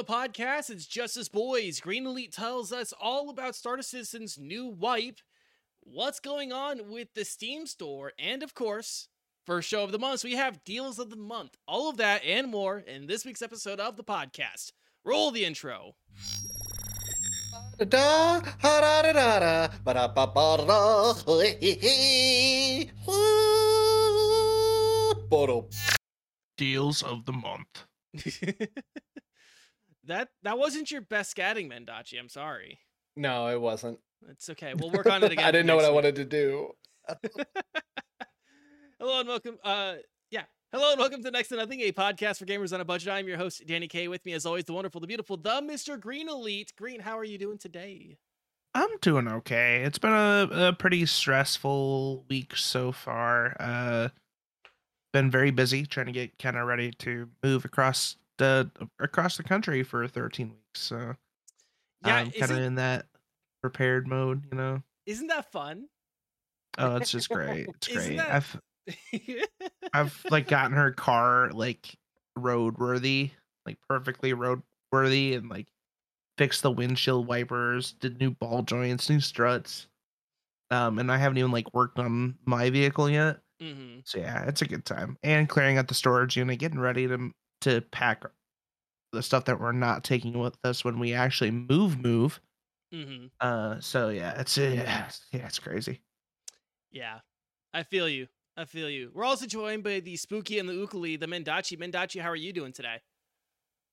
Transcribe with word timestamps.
the 0.00 0.12
podcast. 0.12 0.70
It's 0.70 0.86
Justice 0.86 1.28
Boys. 1.28 1.78
Green 1.78 2.06
Elite 2.06 2.32
tells 2.32 2.72
us 2.72 2.94
all 2.98 3.28
about 3.28 3.54
Star 3.54 3.82
Citizen's 3.82 4.38
new 4.38 4.66
wipe, 4.66 5.18
what's 5.80 6.20
going 6.20 6.52
on 6.52 6.88
with 6.90 7.08
the 7.14 7.22
Steam 7.22 7.66
store, 7.66 8.12
and 8.18 8.42
of 8.42 8.54
course, 8.54 9.08
first 9.44 9.68
show 9.68 9.84
of 9.84 9.92
the 9.92 9.98
month, 9.98 10.20
so 10.20 10.28
we 10.28 10.36
have 10.36 10.64
deals 10.64 10.98
of 10.98 11.10
the 11.10 11.16
month. 11.16 11.58
All 11.68 11.90
of 11.90 11.98
that 11.98 12.24
and 12.24 12.48
more 12.48 12.78
in 12.78 13.08
this 13.08 13.26
week's 13.26 13.42
episode 13.42 13.78
of 13.78 13.98
the 13.98 14.02
podcast. 14.04 14.72
Roll 15.04 15.32
the 15.32 15.44
intro. 15.44 15.96
Da 17.86 18.40
ha 18.40 18.80
da 18.80 19.02
da 19.02 19.12
da 19.12 19.38
da 19.40 19.68
ba 19.84 19.94
da 19.94 20.08
ba 20.08 20.26
ba 20.28 20.64
da 20.66 21.12
da 21.12 21.40
hee 21.60 21.74
hee 21.74 22.90
Bottle. 25.28 25.68
deals 26.56 27.02
of 27.02 27.26
the 27.26 27.32
month. 27.34 27.84
that 30.06 30.28
that 30.42 30.58
wasn't 30.58 30.90
your 30.90 31.00
best 31.00 31.36
scatting, 31.36 31.70
Mendacii. 31.70 32.18
I'm 32.18 32.28
sorry. 32.28 32.78
No, 33.16 33.48
it 33.48 33.60
wasn't. 33.60 33.98
It's 34.28 34.48
okay. 34.50 34.74
We'll 34.74 34.90
work 34.90 35.06
on 35.06 35.22
it 35.24 35.32
again. 35.32 35.44
I 35.44 35.50
didn't 35.50 35.66
know 35.66 35.76
what 35.76 35.82
next 35.82 35.90
I 35.90 35.94
wanted 35.94 36.16
to 36.16 36.24
do. 36.24 36.70
Hello 38.98 39.20
and 39.20 39.28
welcome. 39.28 39.58
Uh, 39.64 39.94
yeah. 40.30 40.44
Hello 40.72 40.90
and 40.90 41.00
welcome 41.00 41.22
to 41.22 41.30
Next 41.30 41.48
to 41.48 41.56
Nothing, 41.56 41.80
a 41.80 41.92
podcast 41.92 42.38
for 42.38 42.46
gamers 42.46 42.72
on 42.72 42.80
a 42.80 42.84
budget. 42.84 43.08
I'm 43.12 43.26
your 43.26 43.38
host, 43.38 43.62
Daniecae. 43.66 44.08
With 44.08 44.24
me, 44.24 44.32
as 44.34 44.46
always, 44.46 44.64
the 44.64 44.72
wonderful, 44.72 45.00
the 45.00 45.06
beautiful, 45.06 45.36
the 45.36 45.60
Mr. 45.62 45.98
Green 45.98 46.28
Elite. 46.28 46.72
Green, 46.76 47.00
how 47.00 47.18
are 47.18 47.24
you 47.24 47.38
doing 47.38 47.58
today? 47.58 48.18
I'm 48.74 48.98
doing 49.00 49.26
okay. 49.26 49.82
It's 49.82 49.98
been 49.98 50.12
a, 50.12 50.48
a 50.52 50.72
pretty 50.72 51.04
stressful 51.06 52.24
week 52.28 52.56
so 52.56 52.92
far. 52.92 53.56
Uh 53.58 54.08
been 55.12 55.30
very 55.30 55.50
busy 55.50 55.84
trying 55.84 56.06
to 56.06 56.12
get 56.12 56.38
kind 56.38 56.56
of 56.56 56.66
ready 56.66 56.92
to 56.92 57.28
move 57.42 57.64
across 57.64 58.16
the 58.40 58.70
across 58.98 59.36
the 59.36 59.42
country 59.44 59.82
for 59.84 60.06
13 60.08 60.50
weeks. 60.50 60.80
So 60.80 61.14
Yeah, 62.04 62.16
I'm 62.16 62.32
kind 62.32 62.52
of 62.52 62.58
in 62.58 62.74
that 62.76 63.06
prepared 63.62 64.08
mode, 64.08 64.46
you 64.50 64.56
know. 64.58 64.82
isn't 65.06 65.28
that 65.28 65.50
fun? 65.52 65.88
Oh, 66.78 66.96
it's 66.96 67.10
just 67.10 67.30
great. 67.30 67.68
It's 67.76 67.88
great. 67.88 68.16
that- 68.16 68.30
I've 68.30 68.60
I've 69.92 70.26
like 70.30 70.48
gotten 70.48 70.76
her 70.76 70.92
car 70.92 71.50
like 71.50 71.96
roadworthy, 72.38 73.32
like 73.66 73.78
perfectly 73.88 74.32
roadworthy, 74.32 75.36
and 75.36 75.48
like 75.48 75.68
fixed 76.38 76.62
the 76.62 76.70
windshield 76.70 77.26
wipers, 77.26 77.92
did 77.94 78.20
new 78.20 78.30
ball 78.32 78.62
joints, 78.62 79.10
new 79.10 79.20
struts. 79.20 79.88
Um, 80.70 80.98
and 80.98 81.10
I 81.10 81.16
haven't 81.18 81.38
even 81.38 81.50
like 81.52 81.72
worked 81.74 81.98
on 81.98 82.38
my 82.46 82.70
vehicle 82.70 83.10
yet. 83.10 83.40
hmm 83.60 84.00
So 84.04 84.18
yeah, 84.20 84.44
it's 84.46 84.62
a 84.62 84.66
good 84.66 84.84
time. 84.84 85.18
And 85.22 85.48
clearing 85.48 85.78
out 85.78 85.88
the 85.88 85.94
storage 85.94 86.36
unit, 86.36 86.58
getting 86.58 86.80
ready 86.80 87.08
to 87.08 87.32
to 87.62 87.80
pack 87.92 88.24
the 89.12 89.22
stuff 89.22 89.44
that 89.46 89.60
we're 89.60 89.72
not 89.72 90.04
taking 90.04 90.38
with 90.38 90.58
us 90.64 90.84
when 90.84 90.98
we 90.98 91.14
actually 91.14 91.50
move 91.50 91.98
move. 91.98 92.40
hmm 92.92 93.30
Uh, 93.40 93.80
so 93.80 94.10
yeah, 94.10 94.38
it's 94.40 94.56
yeah, 94.58 95.10
yeah, 95.32 95.46
it's 95.46 95.58
crazy. 95.58 96.02
Yeah, 96.90 97.20
I 97.72 97.82
feel 97.84 98.08
you. 98.08 98.28
I 98.56 98.64
feel 98.66 98.90
you. 98.90 99.12
We're 99.14 99.24
also 99.24 99.46
joined 99.46 99.84
by 99.84 100.00
the 100.00 100.16
Spooky 100.16 100.58
and 100.58 100.68
the 100.68 100.74
Ukuli, 100.74 101.18
the 101.18 101.26
Mendacii. 101.26 101.78
Mendacii, 101.78 102.20
how 102.20 102.30
are 102.30 102.36
you 102.36 102.52
doing 102.52 102.72
today? 102.72 103.00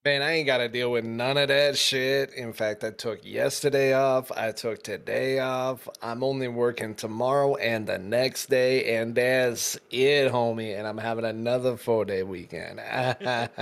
Man, 0.07 0.21
I 0.21 0.35
ain't 0.35 0.45
got 0.45 0.59
to 0.59 0.69
deal 0.69 0.89
with 0.89 1.03
none 1.03 1.35
of 1.35 1.49
that 1.49 1.77
shit. 1.77 2.33
In 2.33 2.53
fact, 2.53 2.81
I 2.85 2.91
took 2.91 3.25
yesterday 3.25 3.91
off. 3.91 4.31
I 4.31 4.53
took 4.53 4.81
today 4.81 5.39
off. 5.39 5.85
I'm 6.01 6.23
only 6.23 6.47
working 6.47 6.95
tomorrow 6.95 7.57
and 7.57 7.85
the 7.85 7.97
next 7.97 8.45
day, 8.45 8.95
and 8.95 9.13
that's 9.13 9.75
it, 9.91 10.31
homie. 10.31 10.79
And 10.79 10.87
I'm 10.87 10.97
having 10.97 11.25
another 11.25 11.75
four 11.75 12.05
day 12.05 12.23
weekend. 12.23 12.77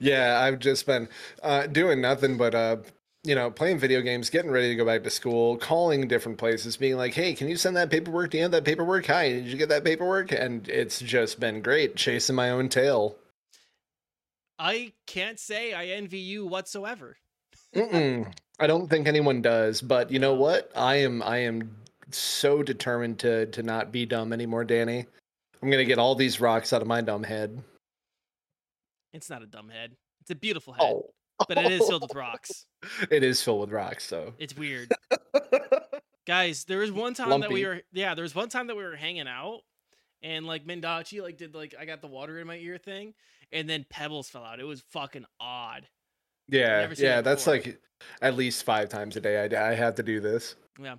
yeah, 0.00 0.40
I've 0.42 0.58
just 0.58 0.84
been 0.86 1.08
uh, 1.44 1.68
doing 1.68 2.00
nothing 2.00 2.36
but 2.36 2.56
uh, 2.56 2.78
you 3.22 3.36
know, 3.36 3.52
playing 3.52 3.78
video 3.78 4.00
games, 4.00 4.30
getting 4.30 4.50
ready 4.50 4.70
to 4.70 4.74
go 4.74 4.84
back 4.84 5.04
to 5.04 5.10
school, 5.10 5.56
calling 5.58 6.08
different 6.08 6.38
places, 6.38 6.76
being 6.76 6.96
like, 6.96 7.14
"Hey, 7.14 7.34
can 7.34 7.48
you 7.48 7.54
send 7.54 7.76
that 7.76 7.88
paperwork? 7.88 8.32
Do 8.32 8.38
you 8.38 8.42
have 8.42 8.50
that 8.50 8.64
paperwork? 8.64 9.06
Hi, 9.06 9.28
did 9.28 9.46
you 9.46 9.56
get 9.56 9.68
that 9.68 9.84
paperwork?" 9.84 10.32
And 10.32 10.68
it's 10.68 10.98
just 10.98 11.38
been 11.38 11.62
great, 11.62 11.94
chasing 11.94 12.34
my 12.34 12.50
own 12.50 12.68
tail. 12.68 13.14
I 14.60 14.92
can't 15.06 15.40
say 15.40 15.72
I 15.72 15.86
envy 15.86 16.18
you 16.18 16.46
whatsoever. 16.46 17.16
I 17.74 18.66
don't 18.66 18.88
think 18.90 19.08
anyone 19.08 19.40
does, 19.40 19.80
but 19.80 20.10
you 20.10 20.18
know 20.18 20.34
what? 20.34 20.70
I 20.76 20.96
am 20.96 21.22
I 21.22 21.38
am 21.38 21.74
so 22.10 22.62
determined 22.62 23.18
to 23.20 23.46
to 23.46 23.62
not 23.62 23.90
be 23.90 24.04
dumb 24.04 24.34
anymore, 24.34 24.64
Danny. 24.64 25.06
I'm 25.62 25.70
gonna 25.70 25.86
get 25.86 25.98
all 25.98 26.14
these 26.14 26.40
rocks 26.40 26.74
out 26.74 26.82
of 26.82 26.88
my 26.88 27.00
dumb 27.00 27.22
head. 27.22 27.62
It's 29.14 29.30
not 29.30 29.42
a 29.42 29.46
dumb 29.46 29.70
head. 29.70 29.92
It's 30.20 30.30
a 30.30 30.34
beautiful 30.34 30.74
head, 30.74 30.82
Oh, 30.84 31.10
but 31.48 31.56
it 31.56 31.72
is 31.72 31.88
filled 31.88 32.02
with 32.02 32.14
rocks. 32.14 32.66
It 33.10 33.24
is 33.24 33.42
filled 33.42 33.62
with 33.62 33.70
rocks, 33.70 34.04
so. 34.04 34.34
It's 34.38 34.54
weird. 34.54 34.92
Guys, 36.26 36.64
there 36.64 36.78
was 36.78 36.92
one 36.92 37.14
time 37.14 37.40
that 37.40 37.50
we 37.50 37.64
were 37.64 37.80
yeah, 37.92 38.14
there 38.14 38.24
was 38.24 38.34
one 38.34 38.50
time 38.50 38.66
that 38.66 38.76
we 38.76 38.82
were 38.82 38.96
hanging 38.96 39.26
out 39.26 39.62
and 40.22 40.46
like 40.46 40.66
Mendacii 40.66 41.22
like 41.22 41.36
did 41.36 41.54
like 41.54 41.74
I 41.78 41.84
got 41.84 42.00
the 42.00 42.06
water 42.06 42.38
in 42.38 42.46
my 42.46 42.56
ear 42.56 42.78
thing 42.78 43.14
and 43.52 43.68
then 43.68 43.86
pebbles 43.88 44.28
fell 44.28 44.44
out. 44.44 44.60
It 44.60 44.64
was 44.64 44.82
fucking 44.90 45.24
odd. 45.40 45.88
yeah, 46.48 46.88
yeah, 46.96 47.16
that 47.16 47.24
that's 47.24 47.46
like 47.46 47.80
at 48.22 48.36
least 48.36 48.64
five 48.64 48.88
times 48.88 49.16
a 49.16 49.20
day. 49.20 49.48
I 49.54 49.70
I 49.70 49.74
have 49.74 49.94
to 49.96 50.02
do 50.02 50.20
this. 50.20 50.56
Yeah. 50.80 50.96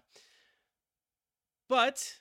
But 1.69 2.15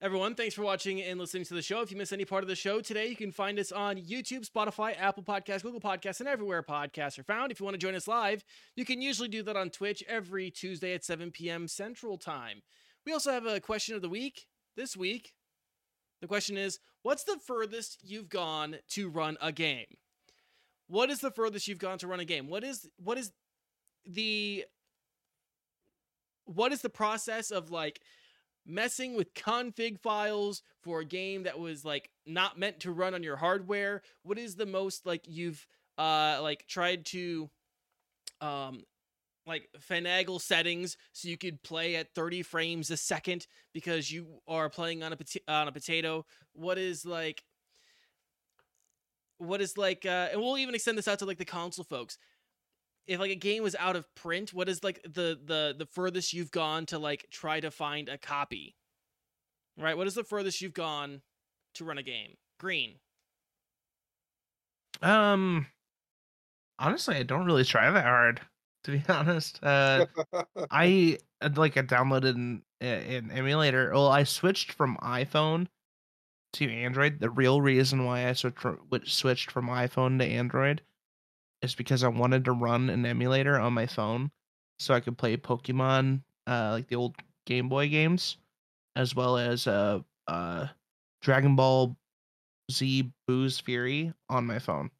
everyone, 0.00 0.34
thanks 0.34 0.54
for 0.54 0.62
watching 0.62 1.02
and 1.02 1.20
listening 1.20 1.44
to 1.44 1.54
the 1.54 1.62
show. 1.62 1.80
If 1.82 1.90
you 1.90 1.96
miss 1.96 2.12
any 2.12 2.24
part 2.24 2.42
of 2.42 2.48
the 2.48 2.56
show 2.56 2.80
today, 2.80 3.06
you 3.06 3.16
can 3.16 3.30
find 3.30 3.58
us 3.58 3.70
on 3.70 3.96
YouTube, 3.96 4.48
Spotify, 4.48 4.98
Apple 4.98 5.22
Podcasts, 5.22 5.62
Google 5.62 5.80
Podcasts, 5.80 6.20
and 6.20 6.28
everywhere 6.28 6.62
podcasts 6.62 7.18
are 7.18 7.24
found. 7.24 7.52
If 7.52 7.60
you 7.60 7.64
want 7.64 7.74
to 7.74 7.78
join 7.78 7.94
us 7.94 8.08
live, 8.08 8.44
you 8.74 8.84
can 8.84 9.02
usually 9.02 9.28
do 9.28 9.42
that 9.42 9.56
on 9.56 9.70
Twitch 9.70 10.02
every 10.08 10.50
Tuesday 10.50 10.94
at 10.94 11.04
7 11.04 11.30
p.m. 11.30 11.68
Central 11.68 12.16
Time. 12.16 12.62
We 13.04 13.12
also 13.12 13.30
have 13.30 13.46
a 13.46 13.60
question 13.60 13.94
of 13.94 14.02
the 14.02 14.08
week 14.08 14.46
this 14.76 14.96
week. 14.96 15.34
The 16.22 16.28
question 16.28 16.56
is, 16.56 16.78
what's 17.02 17.24
the 17.24 17.36
furthest 17.44 17.98
you've 18.04 18.28
gone 18.28 18.76
to 18.90 19.08
run 19.10 19.36
a 19.42 19.50
game? 19.50 19.86
What 20.86 21.10
is 21.10 21.18
the 21.18 21.32
furthest 21.32 21.66
you've 21.66 21.78
gone 21.78 21.98
to 21.98 22.06
run 22.06 22.20
a 22.20 22.24
game? 22.24 22.48
What 22.48 22.62
is 22.62 22.88
what 22.96 23.18
is 23.18 23.32
the 24.06 24.64
what 26.44 26.72
is 26.72 26.80
the 26.80 26.88
process 26.88 27.50
of 27.50 27.72
like 27.72 28.00
messing 28.64 29.16
with 29.16 29.34
config 29.34 29.98
files 29.98 30.62
for 30.80 31.00
a 31.00 31.04
game 31.04 31.42
that 31.42 31.58
was 31.58 31.84
like 31.84 32.10
not 32.24 32.56
meant 32.56 32.78
to 32.80 32.92
run 32.92 33.14
on 33.14 33.22
your 33.22 33.36
hardware 33.36 34.02
what 34.22 34.38
is 34.38 34.54
the 34.54 34.66
most 34.66 35.04
like 35.04 35.22
you've 35.26 35.66
uh 35.98 36.38
like 36.40 36.64
tried 36.68 37.04
to 37.04 37.50
um 38.40 38.82
like 39.46 39.68
finagle 39.90 40.40
settings 40.40 40.96
so 41.12 41.28
you 41.28 41.36
could 41.36 41.62
play 41.62 41.96
at 41.96 42.14
30 42.14 42.42
frames 42.42 42.90
a 42.90 42.96
second 42.96 43.46
because 43.72 44.10
you 44.10 44.26
are 44.46 44.68
playing 44.68 45.02
on 45.02 45.12
a 45.12 45.16
pota- 45.16 45.48
on 45.48 45.68
a 45.68 45.72
potato. 45.72 46.24
What 46.52 46.78
is 46.78 47.04
like 47.04 47.42
what 49.38 49.60
is 49.60 49.76
like 49.76 50.06
uh 50.06 50.28
and 50.30 50.40
we'll 50.40 50.58
even 50.58 50.74
extend 50.74 50.96
this 50.96 51.08
out 51.08 51.18
to 51.18 51.24
like 51.24 51.38
the 51.38 51.44
console 51.44 51.84
folks. 51.84 52.18
If 53.06 53.18
like 53.18 53.32
a 53.32 53.36
game 53.36 53.62
was 53.62 53.74
out 53.74 53.96
of 53.96 54.12
print 54.14 54.54
what 54.54 54.68
is 54.68 54.84
like 54.84 55.02
the 55.02 55.38
the 55.44 55.74
the 55.76 55.86
furthest 55.86 56.32
you've 56.32 56.52
gone 56.52 56.86
to 56.86 56.98
like 56.98 57.26
try 57.30 57.60
to 57.60 57.70
find 57.70 58.08
a 58.08 58.18
copy? 58.18 58.76
Right? 59.76 59.96
What 59.96 60.06
is 60.06 60.14
the 60.14 60.24
furthest 60.24 60.60
you've 60.60 60.74
gone 60.74 61.22
to 61.74 61.84
run 61.84 61.98
a 61.98 62.02
game? 62.02 62.36
Green. 62.60 62.96
Um, 65.00 65.66
honestly, 66.78 67.16
I 67.16 67.22
don't 67.22 67.46
really 67.46 67.64
try 67.64 67.90
that 67.90 68.04
hard 68.04 68.42
to 68.84 68.90
be 68.92 69.02
honest. 69.08 69.60
Uh, 69.62 70.06
I 70.70 71.18
uh, 71.40 71.50
like 71.56 71.76
I 71.76 71.82
downloaded 71.82 72.34
an, 72.34 72.62
an 72.80 73.30
emulator. 73.30 73.90
Well, 73.92 74.08
I 74.08 74.24
switched 74.24 74.72
from 74.72 74.96
iPhone 75.02 75.66
to 76.54 76.70
Android. 76.70 77.20
The 77.20 77.30
real 77.30 77.60
reason 77.60 78.04
why 78.04 78.28
I 78.28 78.32
switched 78.32 78.58
from, 78.58 78.78
switched 79.04 79.50
from 79.50 79.68
iPhone 79.68 80.18
to 80.18 80.24
Android 80.24 80.82
is 81.62 81.74
because 81.74 82.02
I 82.02 82.08
wanted 82.08 82.44
to 82.46 82.52
run 82.52 82.90
an 82.90 83.06
emulator 83.06 83.58
on 83.58 83.72
my 83.72 83.86
phone 83.86 84.30
so 84.78 84.94
I 84.94 85.00
could 85.00 85.16
play 85.16 85.36
Pokemon, 85.36 86.22
uh, 86.46 86.70
like 86.72 86.88
the 86.88 86.96
old 86.96 87.14
Game 87.46 87.68
Boy 87.68 87.88
games, 87.88 88.36
as 88.96 89.14
well 89.14 89.38
as 89.38 89.66
uh, 89.66 90.00
uh, 90.26 90.66
Dragon 91.22 91.54
Ball 91.54 91.96
Z 92.70 93.12
Buu's 93.26 93.60
Fury 93.60 94.12
on 94.28 94.46
my 94.46 94.58
phone. 94.58 94.90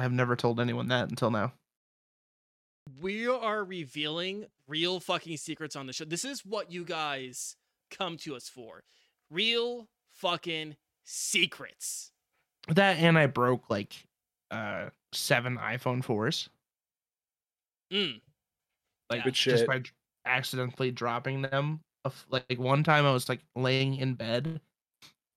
I 0.00 0.02
have 0.04 0.12
never 0.12 0.34
told 0.34 0.60
anyone 0.60 0.88
that 0.88 1.10
until 1.10 1.30
now. 1.30 1.52
we 3.02 3.28
are 3.28 3.62
revealing 3.62 4.46
real 4.66 4.98
fucking 4.98 5.36
secrets 5.36 5.76
on 5.76 5.86
the 5.86 5.92
show 5.92 6.06
this 6.06 6.24
is 6.24 6.40
what 6.46 6.72
you 6.72 6.84
guys 6.84 7.54
come 7.90 8.16
to 8.16 8.34
us 8.34 8.48
for 8.48 8.82
real 9.30 9.88
fucking 10.14 10.74
secrets 11.04 12.12
That 12.68 12.96
and 12.96 13.18
I 13.18 13.26
broke 13.26 13.68
like 13.68 13.94
uh 14.50 14.88
seven 15.12 15.58
iPhone 15.58 16.02
4s. 16.02 16.48
mm. 17.92 18.20
Like 19.10 19.26
Yeah. 19.26 19.30
Just 19.32 19.66
by 19.66 19.82
accidentally 20.24 20.90
dropping 20.90 21.42
them. 21.42 21.80
Like 22.30 22.56
one 22.58 22.84
time 22.84 23.04
I 23.04 23.12
was 23.12 23.28
like 23.28 23.40
laying 23.54 23.96
in 23.96 24.14
bed 24.14 24.62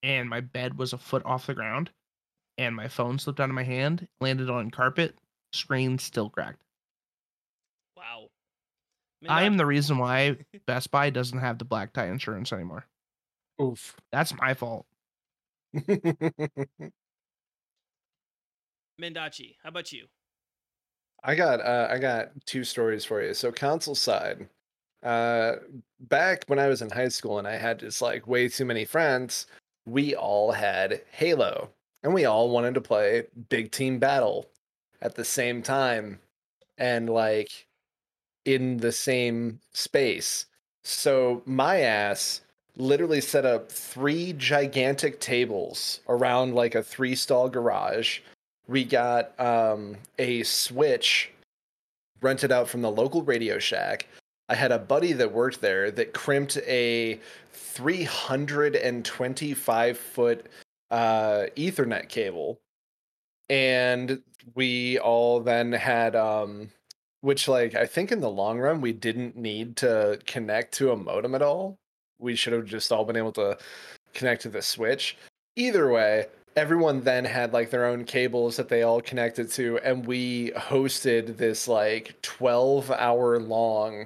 and 0.04 0.30
my 0.30 0.40
bed 0.40 0.78
was 0.78 0.94
a 0.94 0.98
foot 0.98 1.24
off 1.26 1.48
the 1.48 1.54
ground 1.54 1.92
and 2.58 2.76
my 2.76 2.88
phone 2.88 3.20
slipped 3.20 3.40
out 3.40 3.50
of 3.50 3.56
my 3.56 3.64
hand, 3.64 4.08
landed 4.22 4.50
on 4.50 4.72
carpet, 4.72 5.16
screen 5.52 5.98
still 5.98 6.30
cracked. 6.30 6.62
Wow. 7.98 8.30
I 9.28 9.44
am 9.44 9.58
the 9.58 9.66
reason 9.66 9.98
why 9.98 10.38
Best 10.68 10.92
Buy 10.92 11.10
doesn't 11.10 11.40
have 11.40 11.58
the 11.58 11.66
black 11.66 11.94
tie 11.94 12.08
insurance 12.08 12.52
anymore. 12.52 12.86
Oof. 13.62 13.96
That's 14.12 14.34
my 14.36 14.54
fault. 14.54 14.86
Mendacii, 19.02 19.56
how 19.64 19.70
about 19.70 19.92
you? 19.92 20.06
I 21.24 21.36
got 21.36 21.62
uh, 21.62 21.88
I 21.90 21.98
got 22.00 22.32
two 22.46 22.64
stories 22.64 23.06
for 23.06 23.24
you. 23.24 23.34
So 23.34 23.52
console 23.52 23.96
side, 23.96 24.48
uh, 25.04 25.54
back 26.02 26.44
when 26.48 26.60
I 26.60 26.68
was 26.68 26.82
in 26.82 26.90
high 26.90 27.08
school 27.08 27.40
and 27.40 27.48
I 27.48 27.56
had 27.56 27.80
just 27.80 28.02
like 28.02 28.28
way 28.28 28.50
too 28.50 28.66
many 28.66 28.86
friends, 28.86 29.48
we 29.86 30.16
all 30.16 30.52
had 30.52 31.02
Halo, 31.12 31.70
and 32.04 32.14
we 32.14 32.26
all 32.26 32.50
wanted 32.50 32.74
to 32.76 32.82
play 32.82 33.24
Big 33.50 33.72
Team 33.72 34.00
Battle 34.00 34.50
at 35.02 35.16
the 35.16 35.26
same 35.26 35.62
time, 35.62 36.20
and 36.78 37.10
like 37.10 37.68
in 38.46 38.78
the 38.78 38.92
same 38.92 39.60
space. 39.74 40.46
So 40.84 41.42
my 41.46 41.82
ass 41.82 42.42
literally 42.76 43.22
set 43.22 43.46
up 43.46 43.72
three 43.72 44.34
gigantic 44.34 45.20
tables 45.20 46.02
around 46.10 46.56
like 46.56 46.76
a 46.76 46.84
three 46.84 47.16
stall 47.16 47.48
garage 47.48 48.20
we 48.68 48.86
got 48.86 49.38
um, 49.40 49.98
a 50.20 50.44
Switch 50.44 51.32
rented 52.22 52.52
out 52.52 52.70
from 52.70 52.82
the 52.82 52.92
local 52.92 53.24
Radio 53.24 53.58
Shack. 53.60 54.08
I 54.50 54.56
had 54.56 54.72
a 54.72 54.80
buddy 54.80 55.14
that 55.14 55.32
worked 55.32 55.62
there 55.62 55.92
that 55.92 56.14
crimped 56.14 56.58
a 56.58 57.20
325 57.52 59.98
foot 59.98 60.46
uh, 60.94 61.48
Ethernet 61.58 62.08
cable. 62.08 62.62
And 63.50 64.22
we 64.54 65.00
all 65.00 65.40
then 65.40 65.72
had, 65.72 66.16
um, 66.16 66.70
which, 67.22 67.48
like, 67.48 67.76
I 67.76 67.86
think 67.88 68.12
in 68.12 68.22
the 68.22 68.30
long 68.30 68.60
run, 68.60 68.80
we 68.80 68.94
didn't 68.94 69.36
need 69.36 69.76
to 69.78 70.20
connect 70.26 70.76
to 70.76 70.92
a 70.92 70.98
modem 70.98 71.36
at 71.36 71.42
all. 71.42 71.80
We 72.20 72.36
should 72.36 72.54
have 72.54 72.66
just 72.66 72.92
all 72.92 73.06
been 73.06 73.18
able 73.18 73.34
to 73.34 73.58
connect 74.14 74.44
to 74.44 74.50
the 74.50 74.62
Switch. 74.62 75.18
Either 75.56 75.92
way, 75.92 76.28
everyone 76.56 77.02
then 77.02 77.26
had 77.26 77.54
like 77.54 77.72
their 77.72 77.86
own 77.86 78.06
cables 78.06 78.56
that 78.58 78.70
they 78.70 78.84
all 78.84 79.02
connected 79.02 79.50
to 79.50 79.80
and 79.80 80.06
we 80.06 80.52
hosted 80.52 81.36
this 81.36 81.68
like 81.68 82.16
12 82.22 82.92
hour 82.92 83.40
long 83.40 84.06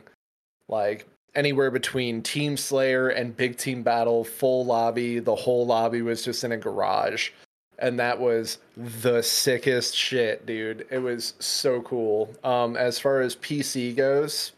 like 0.70 1.06
anywhere 1.36 1.72
between 1.72 2.22
team 2.22 2.58
slayer 2.58 3.10
and 3.10 3.38
big 3.38 3.58
team 3.58 3.84
battle 3.84 4.24
full 4.24 4.66
lobby 4.66 5.20
the 5.20 5.36
whole 5.36 5.66
lobby 5.66 6.02
was 6.02 6.24
just 6.24 6.44
in 6.44 6.52
a 6.52 6.58
garage. 6.58 7.32
And 7.80 8.00
that 8.00 8.20
was 8.20 8.58
the 8.76 9.22
sickest 9.22 9.96
shit 9.96 10.46
dude. 10.48 10.88
It 10.90 11.00
was 11.00 11.34
so 11.40 11.82
cool. 11.82 12.34
Um 12.44 12.76
as 12.76 13.00
far 13.00 13.22
as 13.22 13.36
pc 13.36 13.96
goes 13.96 14.54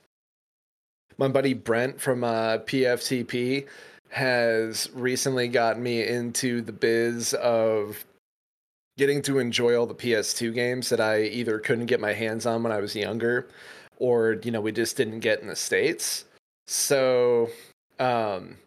my 1.18 1.28
buddy 1.28 1.54
brent 1.54 2.00
from 2.00 2.24
uh 2.24 2.60
pftp 2.60 3.68
has 4.10 4.90
recently 4.94 5.48
gotten 5.48 5.84
me 5.84 6.06
into 6.06 6.62
the 6.62 6.72
biz 6.72 7.34
of 7.36 8.04
getting 8.98 9.22
to 9.22 9.40
enjoy 9.40 9.78
all 9.78 9.86
the 9.86 9.96
PS2 9.96 10.54
games 10.54 10.90
that 10.90 11.00
I 11.00 11.22
either 11.22 11.58
couldn't 11.60 11.86
get 11.86 12.02
my 12.02 12.12
hands 12.12 12.46
on 12.46 12.64
when 12.64 12.72
I 12.74 12.80
was 12.80 12.96
younger 12.96 13.48
or 13.98 14.38
you 14.44 14.52
know 14.52 14.62
we 14.62 14.72
just 14.72 14.98
didn't 14.98 15.20
get 15.20 15.42
in 15.42 15.48
the 15.48 15.56
states. 15.56 16.26
So 16.70 17.50
um 17.98 18.58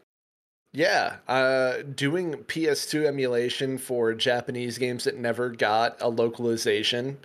yeah, 0.73 1.19
uh 1.29 1.83
doing 1.95 2.35
PS2 2.35 3.07
emulation 3.07 3.79
for 3.79 4.13
Japanese 4.13 4.77
games 4.77 5.05
that 5.05 5.19
never 5.19 5.51
got 5.51 6.03
a 6.03 6.09
localization 6.09 7.19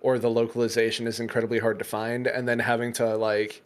or 0.00 0.18
the 0.18 0.28
localization 0.28 1.06
is 1.06 1.20
incredibly 1.20 1.60
hard 1.60 1.78
to 1.78 1.84
find 1.84 2.26
and 2.26 2.48
then 2.48 2.58
having 2.58 2.92
to 2.94 3.16
like 3.16 3.62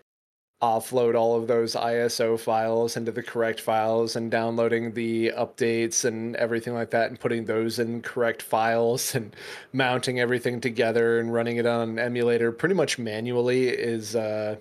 offload 0.63 1.15
all 1.15 1.35
of 1.35 1.49
those 1.49 1.75
ISO 1.75 2.39
files 2.39 2.95
into 2.95 3.11
the 3.11 3.23
correct 3.23 3.59
files 3.59 4.15
and 4.15 4.31
downloading 4.31 4.93
the 4.93 5.33
updates 5.39 6.05
and 6.05 6.37
everything 6.37 6.75
like 6.75 6.91
that 6.91 7.09
and 7.09 7.19
putting 7.19 7.47
those 7.47 7.79
in 7.79 8.03
correct 8.03 8.43
files 8.43 9.15
and 9.15 9.35
mounting 9.73 10.21
everything 10.21 10.61
together 10.61 11.19
and 11.21 11.33
running 11.33 11.57
it 11.57 11.65
on 11.65 11.89
an 11.89 11.99
emulator 11.99 12.53
pretty 12.53 12.75
much 12.75 12.99
manually 12.99 13.69
is 13.69 14.15
uh, 14.15 14.57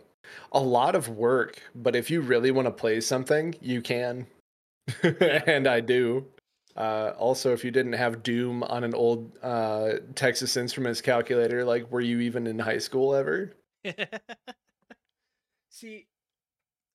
a 0.52 0.60
lot 0.60 0.96
of 0.96 1.10
work. 1.10 1.62
But 1.76 1.96
if 1.96 2.10
you 2.10 2.22
really 2.22 2.52
want 2.52 2.68
to 2.68 2.72
play 2.72 3.02
something, 3.02 3.56
you 3.62 3.82
can. 3.82 4.28
and 5.04 5.68
I 5.68 5.80
do. 5.82 6.26
Uh, 6.76 7.14
also, 7.18 7.52
if 7.52 7.64
you 7.64 7.72
didn't 7.72 7.94
have 7.94 8.24
Doom 8.24 8.64
on 8.64 8.84
an 8.84 8.94
old 8.94 9.38
uh, 9.44 9.94
Texas 10.16 10.56
Instruments 10.56 11.02
calculator, 11.02 11.66
like 11.66 11.92
were 11.92 12.02
you 12.02 12.20
even 12.22 12.48
in 12.48 12.60
high 12.60 12.78
school 12.78 13.14
ever? 13.14 13.54
See, 15.70 16.08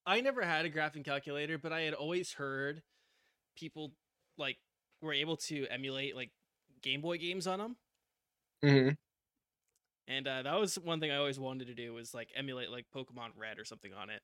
I 0.07 0.21
never 0.21 0.43
had 0.43 0.65
a 0.65 0.71
graphing 0.71 1.05
calculator, 1.05 1.59
but 1.59 1.73
I 1.73 1.83
had 1.83 1.95
always 1.95 2.33
heard 2.33 2.83
people 3.57 3.93
like 4.39 4.59
were 5.01 5.13
able 5.13 5.37
to 5.37 5.67
emulate 5.69 6.17
like 6.17 6.31
Game 6.83 7.01
Boy 7.01 7.19
games 7.19 7.47
on 7.47 7.59
them. 7.59 7.77
Mm-hmm. 8.65 8.91
And 10.07 10.29
uh, 10.29 10.43
that 10.43 10.61
was 10.61 10.77
one 10.77 11.01
thing 11.01 11.11
I 11.11 11.17
always 11.17 11.39
wanted 11.39 11.69
to 11.69 11.75
do 11.75 11.95
was 11.95 12.13
like 12.15 12.29
emulate 12.37 12.71
like 12.71 12.87
Pokemon 12.95 13.31
Red 13.37 13.59
or 13.59 13.65
something 13.65 13.93
on 13.95 14.11
it. 14.11 14.21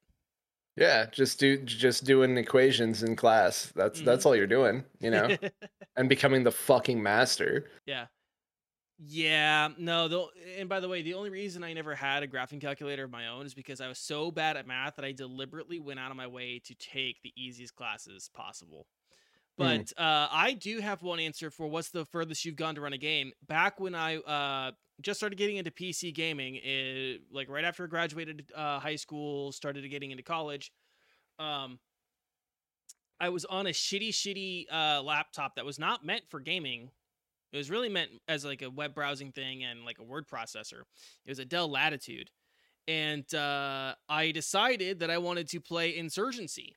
Yeah, 0.77 1.07
just 1.11 1.41
do 1.41 1.59
just 1.59 2.05
doing 2.05 2.37
equations 2.37 3.03
in 3.03 3.17
class. 3.17 3.73
That's 3.75 3.99
mm-hmm. 3.99 4.07
that's 4.07 4.25
all 4.25 4.37
you're 4.37 4.47
doing, 4.47 4.85
you 5.01 5.11
know, 5.11 5.37
and 5.97 6.09
becoming 6.09 6.45
the 6.45 6.53
fucking 6.53 7.03
master. 7.03 7.71
Yeah, 7.87 8.07
yeah, 9.03 9.69
no, 9.79 10.09
the 10.09 10.27
and 10.59 10.69
by 10.69 10.79
the 10.81 10.89
way, 10.89 11.01
the 11.01 11.15
only 11.15 11.31
reason 11.31 11.65
I 11.65 11.73
never 11.73 11.95
had 11.95 12.23
a 12.23 12.29
graphing 12.29 12.61
calculator 12.61 13.05
of 13.05 13.11
my 13.11 13.29
own 13.29 13.47
is 13.47 13.55
because 13.55 13.81
I 13.81 13.89
was 13.89 13.99
so 13.99 14.31
bad 14.31 14.59
at 14.59 14.67
math 14.67 14.97
that 14.97 15.07
I 15.07 15.13
deliberately 15.13 15.81
went 15.81 15.99
out 15.99 16.11
of 16.11 16.19
my 16.19 16.27
way 16.27 16.61
to 16.67 16.75
take 16.75 17.23
the 17.23 17.33
easiest 17.35 17.75
classes 17.75 18.29
possible. 18.35 18.87
Hmm. 19.61 19.67
But 19.67 19.87
mm. 19.87 19.93
uh, 19.99 20.29
I 20.31 20.53
do 20.53 20.81
have 20.81 21.03
one 21.03 21.21
answer 21.21 21.51
for 21.51 21.67
what's 21.67 21.91
the 21.91 22.05
furthest 22.07 22.45
you've 22.45 22.57
gone 22.57 22.75
to 22.77 22.81
run 22.81 22.93
a 22.93 22.99
game. 22.99 23.33
Back 23.47 23.81
when 23.81 23.95
I 23.95 24.17
uh, 24.17 24.73
just 25.01 25.21
started 25.21 25.37
getting 25.37 25.57
into 25.57 25.71
PC 25.71 26.15
gaming, 26.15 26.57
it, 26.57 26.61
eh, 26.65 27.19
like 27.33 27.49
right 27.49 27.65
after 27.65 27.85
I 27.85 27.87
graduated 27.87 28.51
uh, 28.55 28.79
high 28.81 28.97
school, 28.97 29.53
started 29.53 29.89
getting 29.91 30.11
into 30.11 30.23
college. 30.23 30.73
Um, 31.39 31.79
I 33.21 33.29
was 33.29 33.45
on 33.45 33.67
a 33.67 33.71
shitty, 33.71 34.11
shitty 34.11 34.65
uh, 34.73 35.03
laptop 35.03 35.57
that 35.57 35.65
was 35.65 35.79
not 35.79 36.05
meant 36.05 36.23
for 36.29 36.41
gaming 36.41 36.91
it 37.53 37.57
was 37.57 37.71
really 37.71 37.89
meant 37.89 38.11
as 38.29 38.45
like 38.45 38.63
a 38.63 38.71
web 38.71 38.95
browsing 38.95 39.33
thing 39.33 39.65
and 39.65 39.85
like 39.85 39.99
a 39.99 40.05
word 40.05 40.29
processor. 40.29 40.83
It 41.27 41.31
was 41.31 41.39
a 41.39 41.45
Dell 41.45 41.69
Latitude. 41.69 42.31
And 42.87 43.33
uh, 43.35 43.95
I 44.09 44.31
decided 44.33 45.01
that 45.01 45.11
I 45.11 45.19
wanted 45.19 45.49
to 45.51 45.61
play 45.61 45.97
Insurgency. 45.97 46.77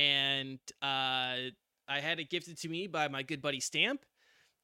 And 0.00 0.58
uh, 0.80 1.52
I 1.88 2.00
had 2.00 2.20
it 2.20 2.30
gifted 2.30 2.58
to 2.60 2.68
me 2.68 2.86
by 2.86 3.08
my 3.08 3.22
good 3.22 3.42
buddy 3.42 3.60
Stamp. 3.60 4.04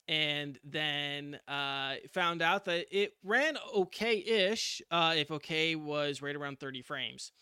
And 0.09 0.59
then 0.64 1.38
uh, 1.49 1.95
found 2.12 2.40
out 2.40 2.64
that 2.66 2.87
it 2.97 3.14
ran 3.25 3.57
okay 3.75 4.19
ish, 4.19 4.81
uh, 4.90 5.14
if 5.16 5.31
okay 5.33 5.75
was 5.75 6.23
right 6.23 6.37
around 6.37 6.61
30 6.61 6.83
frames. 6.83 7.33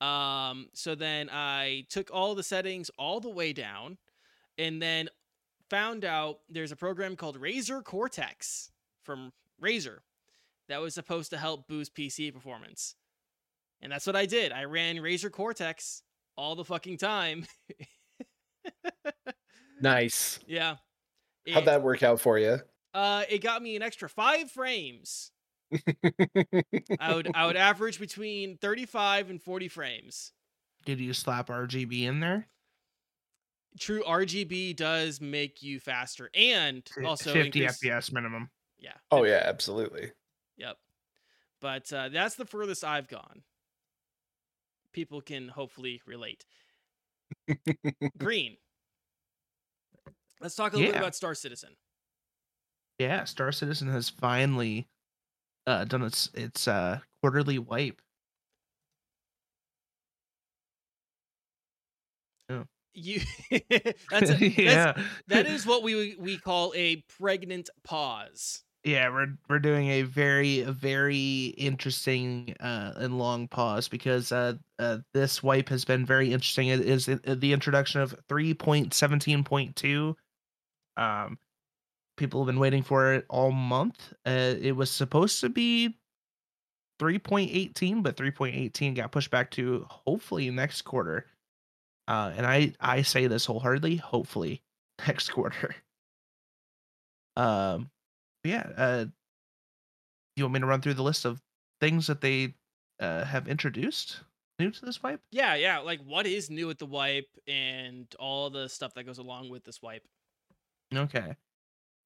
Um, 0.00 0.68
so 0.74 0.94
then 0.94 1.28
I 1.30 1.86
took 1.90 2.10
all 2.12 2.34
the 2.34 2.42
settings 2.42 2.90
all 2.98 3.20
the 3.20 3.28
way 3.28 3.52
down 3.52 3.98
and 4.58 4.80
then 4.80 5.08
found 5.70 6.04
out 6.04 6.38
there's 6.48 6.72
a 6.72 6.76
program 6.76 7.16
called 7.16 7.40
Razer 7.40 7.82
Cortex 7.82 8.70
from 9.02 9.32
Razer 9.60 9.98
that 10.68 10.80
was 10.80 10.94
supposed 10.94 11.30
to 11.30 11.36
help 11.36 11.66
boost 11.66 11.96
PC 11.96 12.32
performance. 12.32 12.94
And 13.82 13.90
that's 13.90 14.06
what 14.06 14.16
I 14.16 14.26
did. 14.26 14.52
I 14.52 14.64
ran 14.64 14.96
Razer 14.96 15.32
Cortex 15.32 16.02
all 16.36 16.56
the 16.56 16.64
fucking 16.64 16.98
time. 16.98 17.46
nice. 19.80 20.38
Yeah. 20.48 20.76
How'd 21.52 21.66
that 21.66 21.82
work 21.82 22.02
out 22.02 22.20
for 22.20 22.38
you? 22.38 22.58
Uh, 22.94 23.24
it 23.28 23.42
got 23.42 23.62
me 23.62 23.76
an 23.76 23.82
extra 23.82 24.08
five 24.08 24.50
frames. 24.50 25.30
I 26.98 27.14
would 27.14 27.30
I 27.34 27.44
would 27.46 27.56
average 27.58 28.00
between 28.00 28.56
35 28.56 29.28
and 29.28 29.42
40 29.42 29.68
frames. 29.68 30.32
Did 30.86 31.00
you 31.00 31.12
slap 31.12 31.48
RGB 31.48 32.04
in 32.04 32.20
there? 32.20 32.48
true 33.78 34.02
RGB 34.04 34.76
does 34.76 35.20
make 35.20 35.62
you 35.62 35.80
faster 35.80 36.30
and 36.34 36.88
also 37.04 37.32
50 37.32 37.64
increase... 37.64 37.82
FPS 37.82 38.12
minimum. 38.12 38.50
Yeah. 38.78 38.92
Oh 39.10 39.24
yeah, 39.24 39.42
absolutely. 39.44 40.12
Yep. 40.56 40.76
But 41.60 41.92
uh, 41.92 42.08
that's 42.10 42.34
the 42.34 42.44
furthest 42.44 42.84
I've 42.84 43.08
gone. 43.08 43.42
People 44.94 45.20
can 45.20 45.48
hopefully 45.48 46.00
relate. 46.06 46.46
Green. 48.18 48.56
Let's 50.40 50.54
talk 50.54 50.72
a 50.72 50.76
little 50.76 50.86
yeah. 50.86 50.92
bit 50.92 51.00
about 51.02 51.14
Star 51.14 51.34
Citizen. 51.34 51.76
Yeah, 52.98 53.24
Star 53.24 53.52
Citizen 53.52 53.88
has 53.88 54.08
finally 54.08 54.88
uh, 55.66 55.84
done 55.84 56.02
its 56.02 56.30
its 56.34 56.66
uh, 56.66 57.00
quarterly 57.20 57.58
wipe. 57.58 58.00
You 62.94 63.20
that's, 64.10 64.30
a, 64.30 64.48
yeah. 64.48 64.92
that's 64.92 65.02
that 65.26 65.46
is 65.46 65.66
what 65.66 65.82
we 65.82 66.14
we 66.16 66.38
call 66.38 66.72
a 66.76 66.96
pregnant 67.18 67.68
pause. 67.82 68.62
Yeah, 68.84 69.08
we're 69.08 69.38
we're 69.48 69.60
doing 69.60 69.88
a 69.88 70.02
very 70.02 70.60
very 70.64 71.54
interesting 71.56 72.54
uh 72.60 72.92
and 72.96 73.18
long 73.18 73.48
pause 73.48 73.88
because 73.88 74.30
uh, 74.30 74.54
uh 74.78 74.98
this 75.14 75.42
wipe 75.42 75.70
has 75.70 75.84
been 75.86 76.04
very 76.04 76.32
interesting. 76.32 76.68
It 76.68 76.80
is 76.80 77.06
the 77.06 77.16
the 77.36 77.52
introduction 77.54 78.02
of 78.02 78.14
3.17.2. 78.28 80.16
Um 80.98 81.38
people 82.16 82.40
have 82.42 82.46
been 82.46 82.60
waiting 82.60 82.82
for 82.82 83.14
it 83.14 83.26
all 83.30 83.52
month. 83.52 84.12
Uh 84.26 84.54
it 84.60 84.72
was 84.76 84.90
supposed 84.90 85.40
to 85.42 85.48
be 85.50 85.98
3.18 86.98 88.02
but 88.02 88.16
3.18 88.16 88.94
got 88.96 89.12
pushed 89.12 89.30
back 89.30 89.50
to 89.52 89.86
hopefully 89.90 90.50
next 90.50 90.82
quarter. 90.82 91.26
Uh 92.08 92.32
and 92.36 92.46
I 92.46 92.74
I 92.80 93.02
say 93.02 93.26
this 93.28 93.46
wholeheartedly, 93.46 93.96
hopefully 93.96 94.62
next 95.08 95.30
quarter. 95.30 95.74
Um 97.36 97.90
yeah, 98.44 98.68
uh, 98.76 99.06
you 100.36 100.44
want 100.44 100.54
me 100.54 100.60
to 100.60 100.66
run 100.66 100.80
through 100.80 100.94
the 100.94 101.02
list 101.02 101.24
of 101.24 101.40
things 101.80 102.06
that 102.06 102.20
they 102.20 102.54
uh, 103.00 103.24
have 103.24 103.48
introduced 103.48 104.20
new 104.58 104.70
to 104.70 104.84
this 104.84 105.02
wipe? 105.02 105.20
Yeah, 105.30 105.54
yeah. 105.54 105.78
Like, 105.78 106.00
what 106.04 106.26
is 106.26 106.50
new 106.50 106.66
with 106.66 106.78
the 106.78 106.86
wipe 106.86 107.28
and 107.46 108.06
all 108.18 108.50
the 108.50 108.68
stuff 108.68 108.94
that 108.94 109.04
goes 109.04 109.18
along 109.18 109.50
with 109.50 109.64
this 109.64 109.82
wipe? 109.82 110.04
Okay. 110.94 111.34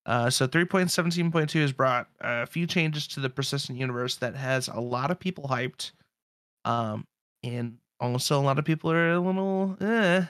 Uh, 0.06 0.30
so 0.30 0.48
3.17.2 0.48 1.60
has 1.60 1.72
brought 1.72 2.08
a 2.20 2.46
few 2.46 2.66
changes 2.66 3.06
to 3.08 3.20
the 3.20 3.28
persistent 3.28 3.78
universe 3.78 4.16
that 4.16 4.34
has 4.34 4.68
a 4.68 4.80
lot 4.80 5.10
of 5.10 5.18
people 5.18 5.44
hyped. 5.48 5.92
Um, 6.64 7.06
and 7.42 7.78
also 8.00 8.40
a 8.40 8.42
lot 8.42 8.58
of 8.58 8.64
people 8.64 8.90
are 8.90 9.12
a 9.12 9.20
little 9.20 9.76
eh. 9.80 10.24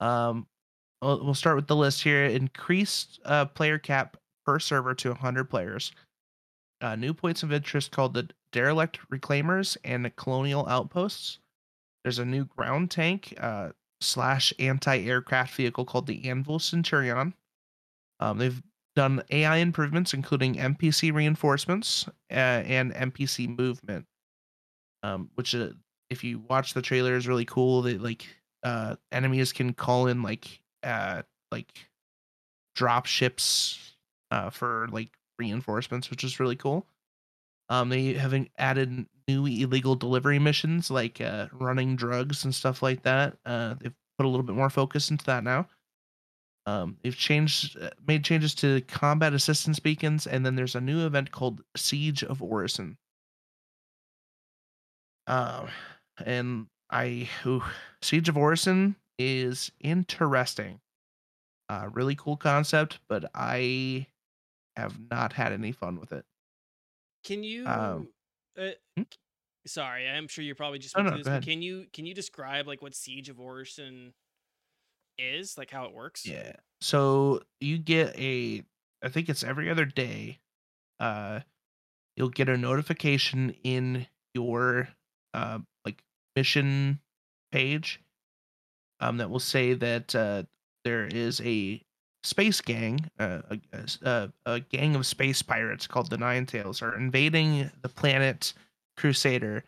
Um, 0.00 0.46
we'll, 1.02 1.24
we'll 1.24 1.34
start 1.34 1.56
with 1.56 1.66
the 1.66 1.76
list 1.76 2.02
here. 2.02 2.24
Increased 2.24 3.20
uh, 3.24 3.44
player 3.46 3.78
cap 3.78 4.16
per 4.44 4.58
server 4.58 4.94
to 4.94 5.10
100 5.10 5.44
players. 5.44 5.92
Uh, 6.80 6.96
new 6.96 7.14
points 7.14 7.42
of 7.42 7.52
interest 7.52 7.92
called 7.92 8.14
the 8.14 8.28
Derelict 8.50 8.98
Reclaimers 9.10 9.76
and 9.84 10.04
the 10.04 10.10
Colonial 10.10 10.66
Outposts. 10.68 11.38
There's 12.02 12.18
a 12.18 12.24
new 12.24 12.44
ground 12.44 12.90
tank 12.90 13.34
uh, 13.40 13.70
slash 14.00 14.52
anti-aircraft 14.58 15.54
vehicle 15.54 15.84
called 15.84 16.06
the 16.06 16.28
Anvil 16.28 16.58
Centurion. 16.58 17.34
Um, 18.18 18.38
they've 18.38 18.62
done 18.96 19.22
AI 19.30 19.58
improvements, 19.58 20.12
including 20.12 20.54
NPC 20.54 21.12
reinforcements 21.12 22.06
uh, 22.30 22.34
and 22.34 22.92
NPC 22.92 23.56
movement. 23.56 24.06
Um, 25.04 25.30
which, 25.34 25.54
uh, 25.54 25.70
if 26.10 26.22
you 26.22 26.40
watch 26.48 26.74
the 26.74 26.82
trailer, 26.82 27.16
is 27.16 27.26
really 27.26 27.44
cool. 27.44 27.82
That 27.82 28.02
like 28.02 28.26
uh, 28.62 28.96
enemies 29.10 29.52
can 29.52 29.72
call 29.72 30.06
in 30.06 30.22
like 30.22 30.60
uh, 30.82 31.22
like 31.50 31.72
drop 32.76 33.06
ships 33.06 33.91
uh, 34.32 34.50
for 34.50 34.88
like 34.90 35.10
reinforcements, 35.38 36.10
which 36.10 36.24
is 36.24 36.40
really 36.40 36.56
cool. 36.56 36.86
Um, 37.68 37.90
they 37.90 38.14
have 38.14 38.34
added 38.58 39.06
new 39.28 39.46
illegal 39.46 39.94
delivery 39.94 40.38
missions 40.38 40.90
like 40.90 41.20
uh, 41.20 41.46
running 41.52 41.94
drugs 41.96 42.44
and 42.44 42.54
stuff 42.54 42.82
like 42.82 43.02
that. 43.02 43.36
Uh, 43.46 43.74
they've 43.78 43.94
put 44.18 44.26
a 44.26 44.28
little 44.28 44.44
bit 44.44 44.56
more 44.56 44.70
focus 44.70 45.10
into 45.10 45.24
that 45.26 45.44
now. 45.44 45.68
Um, 46.64 46.96
they've 47.02 47.16
changed, 47.16 47.78
uh, 47.80 47.90
made 48.06 48.24
changes 48.24 48.54
to 48.56 48.80
combat 48.82 49.34
assistance 49.34 49.78
beacons, 49.78 50.26
and 50.26 50.46
then 50.46 50.54
there's 50.54 50.76
a 50.76 50.80
new 50.80 51.04
event 51.04 51.30
called 51.30 51.62
Siege 51.76 52.24
of 52.24 52.42
Orison. 52.42 52.96
Um, 55.26 55.68
and 56.24 56.66
I, 56.90 57.28
ooh, 57.46 57.62
Siege 58.00 58.28
of 58.28 58.36
Orison 58.36 58.96
is 59.18 59.70
interesting. 59.80 60.80
Uh, 61.68 61.88
really 61.92 62.14
cool 62.14 62.36
concept, 62.36 62.98
but 63.08 63.30
I 63.34 64.06
have 64.76 64.98
not 65.10 65.32
had 65.32 65.52
any 65.52 65.72
fun 65.72 66.00
with 66.00 66.12
it. 66.12 66.24
Can 67.24 67.44
you? 67.44 67.66
Um, 67.66 68.08
uh, 68.58 68.70
hmm? 68.96 69.02
Sorry, 69.66 70.08
I'm 70.08 70.28
sure 70.28 70.42
you're 70.44 70.56
probably 70.56 70.78
just. 70.78 70.96
No, 70.96 71.04
no, 71.04 71.16
this, 71.18 71.26
but. 71.26 71.42
Can 71.42 71.62
you 71.62 71.86
can 71.92 72.06
you 72.06 72.14
describe 72.14 72.66
like 72.66 72.82
what 72.82 72.94
Siege 72.94 73.28
of 73.28 73.38
Orison 73.38 74.12
is, 75.18 75.56
like 75.56 75.70
how 75.70 75.84
it 75.84 75.94
works? 75.94 76.26
Yeah. 76.26 76.54
So 76.80 77.42
you 77.60 77.78
get 77.78 78.18
a, 78.18 78.64
I 79.04 79.08
think 79.08 79.28
it's 79.28 79.44
every 79.44 79.70
other 79.70 79.84
day. 79.84 80.40
Uh, 80.98 81.40
you'll 82.16 82.28
get 82.28 82.48
a 82.48 82.56
notification 82.56 83.54
in 83.62 84.06
your 84.34 84.88
uh 85.34 85.60
like 85.84 86.02
mission 86.34 87.00
page, 87.52 88.00
um, 89.00 89.18
that 89.18 89.30
will 89.30 89.38
say 89.38 89.74
that 89.74 90.14
uh 90.14 90.42
there 90.84 91.06
is 91.06 91.40
a 91.42 91.80
space 92.24 92.60
gang, 92.60 93.10
uh, 93.18 93.40
a, 93.50 93.58
a, 94.02 94.32
a 94.46 94.60
gang 94.60 94.94
of 94.94 95.06
space 95.06 95.42
pirates 95.42 95.86
called 95.86 96.10
the 96.10 96.16
Nine 96.16 96.46
Tails, 96.46 96.82
are 96.82 96.96
invading 96.96 97.70
the 97.82 97.88
planet 97.88 98.52
Crusader 98.96 99.64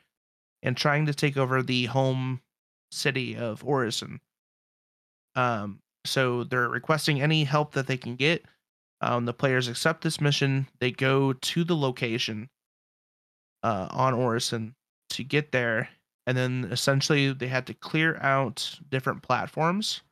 and 0.63 0.77
trying 0.77 1.07
to 1.07 1.15
take 1.15 1.37
over 1.37 1.63
the 1.63 1.87
home 1.87 2.41
city 2.93 3.37
of 3.37 3.65
Orison. 3.65 4.21
Um, 5.35 5.81
so 6.05 6.45
they're 6.45 6.69
requesting 6.69 7.21
any 7.21 7.45
help 7.45 7.73
that 7.73 7.87
they 7.87 7.97
can 7.97 8.17
get. 8.17 8.45
Um, 9.01 9.25
the 9.25 9.35
players 9.35 9.69
accept 9.69 10.03
this 10.03 10.21
mission. 10.21 10.69
They 10.81 10.91
go 10.91 11.33
to 11.33 11.65
the 11.65 11.77
location 11.77 12.49
uh, 13.63 13.89
on 13.91 14.15
Orison 14.15 14.75
to 15.11 15.25
get 15.25 15.53
there, 15.53 15.89
and 16.27 16.37
then 16.37 16.69
essentially 16.71 17.33
they 17.33 17.49
had 17.49 17.67
to 17.67 17.75
clear 17.75 18.17
out 18.23 18.79
different 18.91 19.23
platforms 19.23 20.03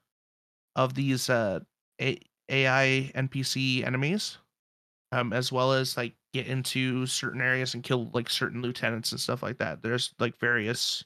of 0.75 0.95
these 0.95 1.31
uh, 1.31 1.61
A- 2.01 2.21
AI 2.53 3.11
NPC 3.15 3.85
enemies, 3.85 4.39
um, 5.11 5.33
as 5.33 5.51
well 5.51 5.73
as 5.73 5.97
like 5.97 6.15
get 6.33 6.47
into 6.47 7.07
certain 7.07 7.41
areas 7.41 7.75
and 7.75 7.83
kill 7.83 8.11
like 8.13 8.31
certain 8.31 8.63
lieutenants 8.63 9.11
and 9.13 9.21
stuff 9.21 9.43
like 9.43 9.59
that. 9.59 9.83
There's 9.83 10.15
like 10.19 10.39
various 10.39 11.05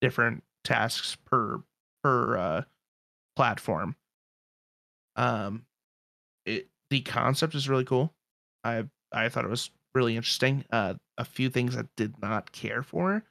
different 0.00 0.42
tasks 0.64 1.16
per 1.24 1.62
per 2.02 2.36
uh, 2.36 2.62
platform. 3.36 3.96
Um, 5.16 5.66
it 6.46 6.68
the 6.90 7.00
concept 7.02 7.54
is 7.54 7.68
really 7.68 7.84
cool. 7.84 8.14
I 8.64 8.84
I 9.12 9.28
thought 9.28 9.44
it 9.44 9.50
was 9.50 9.70
really 9.94 10.16
interesting. 10.16 10.64
Uh, 10.70 10.94
a 11.18 11.24
few 11.24 11.50
things 11.50 11.76
I 11.76 11.84
did 11.96 12.20
not 12.20 12.52
care 12.52 12.82
for 12.82 13.22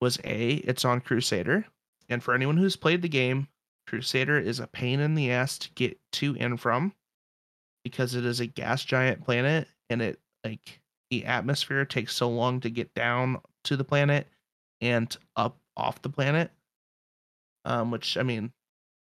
was 0.00 0.18
a 0.24 0.54
it's 0.54 0.84
on 0.84 1.00
Crusader, 1.00 1.66
and 2.08 2.22
for 2.22 2.34
anyone 2.34 2.56
who's 2.56 2.76
played 2.76 3.02
the 3.02 3.08
game, 3.08 3.48
Crusader 3.90 4.38
is 4.38 4.60
a 4.60 4.68
pain 4.68 5.00
in 5.00 5.16
the 5.16 5.32
ass 5.32 5.58
to 5.58 5.70
get 5.72 5.98
to 6.12 6.36
and 6.38 6.60
from 6.60 6.92
because 7.82 8.14
it 8.14 8.24
is 8.24 8.38
a 8.38 8.46
gas 8.46 8.84
giant 8.84 9.24
planet 9.24 9.66
and 9.88 10.00
it 10.00 10.20
like 10.44 10.80
the 11.10 11.26
atmosphere 11.26 11.84
takes 11.84 12.14
so 12.14 12.28
long 12.28 12.60
to 12.60 12.70
get 12.70 12.94
down 12.94 13.40
to 13.64 13.76
the 13.76 13.82
planet 13.82 14.28
and 14.80 15.16
up 15.34 15.58
off 15.76 16.00
the 16.02 16.08
planet. 16.08 16.52
Um, 17.64 17.90
which 17.90 18.16
I 18.16 18.22
mean, 18.22 18.52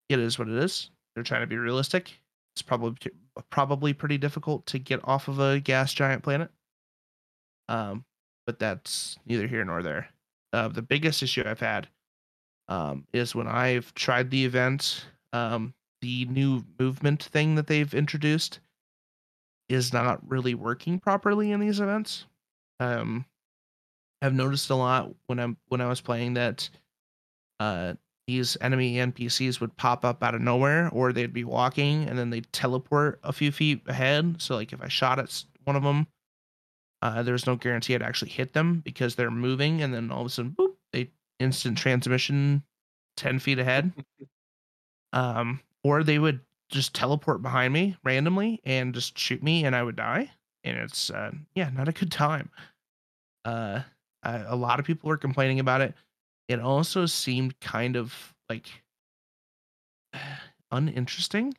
it 0.09 0.19
is 0.19 0.37
what 0.37 0.49
it 0.49 0.57
is. 0.57 0.89
They're 1.15 1.23
trying 1.23 1.41
to 1.41 1.47
be 1.47 1.57
realistic. 1.57 2.11
It's 2.53 2.61
probably 2.61 2.97
probably 3.49 3.93
pretty 3.93 4.17
difficult 4.17 4.65
to 4.65 4.77
get 4.77 4.99
off 5.07 5.29
of 5.29 5.39
a 5.39 5.61
gas 5.61 5.93
giant 5.93 6.21
planet. 6.21 6.51
Um, 7.69 8.03
but 8.45 8.59
that's 8.59 9.17
neither 9.25 9.47
here 9.47 9.63
nor 9.63 9.81
there. 9.81 10.09
Uh, 10.51 10.67
the 10.67 10.81
biggest 10.81 11.23
issue 11.23 11.43
I've 11.45 11.61
had 11.61 11.87
um, 12.67 13.05
is 13.13 13.35
when 13.35 13.47
I've 13.47 13.93
tried 13.93 14.29
the 14.29 14.45
event, 14.45 15.05
um, 15.33 15.73
the 16.01 16.25
new 16.25 16.63
movement 16.79 17.23
thing 17.23 17.55
that 17.55 17.67
they've 17.67 17.93
introduced 17.93 18.59
is 19.69 19.93
not 19.93 20.19
really 20.29 20.53
working 20.53 20.99
properly 20.99 21.51
in 21.51 21.59
these 21.59 21.79
events. 21.79 22.25
Um, 22.79 23.25
I've 24.21 24.33
noticed 24.33 24.69
a 24.69 24.75
lot 24.75 25.13
when 25.27 25.39
I'm 25.39 25.57
when 25.67 25.81
I 25.81 25.87
was 25.87 26.01
playing 26.01 26.35
that 26.35 26.69
uh, 27.59 27.93
these 28.27 28.57
enemy 28.61 28.95
NPCs 28.95 29.59
would 29.61 29.75
pop 29.77 30.03
up 30.03 30.23
out 30.23 30.35
of 30.35 30.41
nowhere, 30.41 30.89
or 30.91 31.13
they'd 31.13 31.33
be 31.33 31.43
walking 31.43 32.07
and 32.07 32.17
then 32.17 32.29
they'd 32.29 32.51
teleport 32.51 33.19
a 33.23 33.33
few 33.33 33.51
feet 33.51 33.81
ahead. 33.87 34.41
So 34.41 34.55
like 34.55 34.73
if 34.73 34.81
I 34.81 34.87
shot 34.87 35.19
at 35.19 35.43
one 35.63 35.75
of 35.75 35.83
them, 35.83 36.07
uh, 37.01 37.23
there's 37.23 37.45
no 37.45 37.55
guarantee 37.55 37.93
I'd 37.93 38.01
actually 38.01 38.31
hit 38.31 38.53
them 38.53 38.81
because 38.83 39.15
they're 39.15 39.31
moving, 39.31 39.81
and 39.81 39.93
then 39.93 40.11
all 40.11 40.21
of 40.21 40.27
a 40.27 40.29
sudden, 40.29 40.55
boop, 40.57 40.74
instant 41.39 41.77
transmission 41.77 42.63
ten 43.17 43.39
feet 43.39 43.59
ahead. 43.59 43.93
um, 45.13 45.59
or 45.83 46.03
they 46.03 46.19
would 46.19 46.41
just 46.69 46.93
teleport 46.93 47.41
behind 47.41 47.73
me 47.73 47.95
randomly 48.03 48.59
and 48.63 48.93
just 48.93 49.17
shoot 49.17 49.43
me, 49.43 49.65
and 49.65 49.75
I 49.75 49.83
would 49.83 49.95
die. 49.95 50.31
And 50.63 50.77
it's 50.77 51.09
uh, 51.09 51.31
yeah, 51.53 51.69
not 51.69 51.87
a 51.87 51.91
good 51.93 52.11
time. 52.11 52.49
Uh, 53.45 53.81
I, 54.23 54.37
a 54.39 54.55
lot 54.55 54.79
of 54.79 54.85
people 54.85 55.09
were 55.09 55.17
complaining 55.17 55.59
about 55.59 55.81
it. 55.81 55.93
It 56.47 56.59
also 56.59 57.05
seemed 57.05 57.59
kind 57.59 57.95
of 57.95 58.13
like 58.49 58.67
uninteresting. 60.71 61.53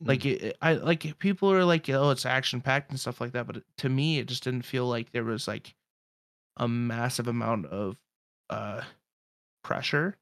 Like 0.00 0.26
it, 0.26 0.42
it- 0.42 0.56
I 0.62 0.74
like 0.74 1.18
people 1.18 1.52
are 1.52 1.64
like, 1.64 1.88
oh, 1.90 2.10
it's 2.10 2.26
action 2.26 2.60
packed 2.60 2.90
and 2.90 3.00
stuff 3.00 3.20
like 3.20 3.32
that. 3.32 3.46
But 3.46 3.62
to 3.78 3.88
me, 3.88 4.18
it 4.18 4.26
just 4.28 4.44
didn't 4.44 4.62
feel 4.62 4.86
like 4.86 5.12
there 5.12 5.24
was 5.24 5.48
like 5.48 5.74
a 6.58 6.68
massive 6.68 7.28
amount 7.28 7.66
of 7.66 7.96
uh 8.50 8.82
pressure, 9.62 10.16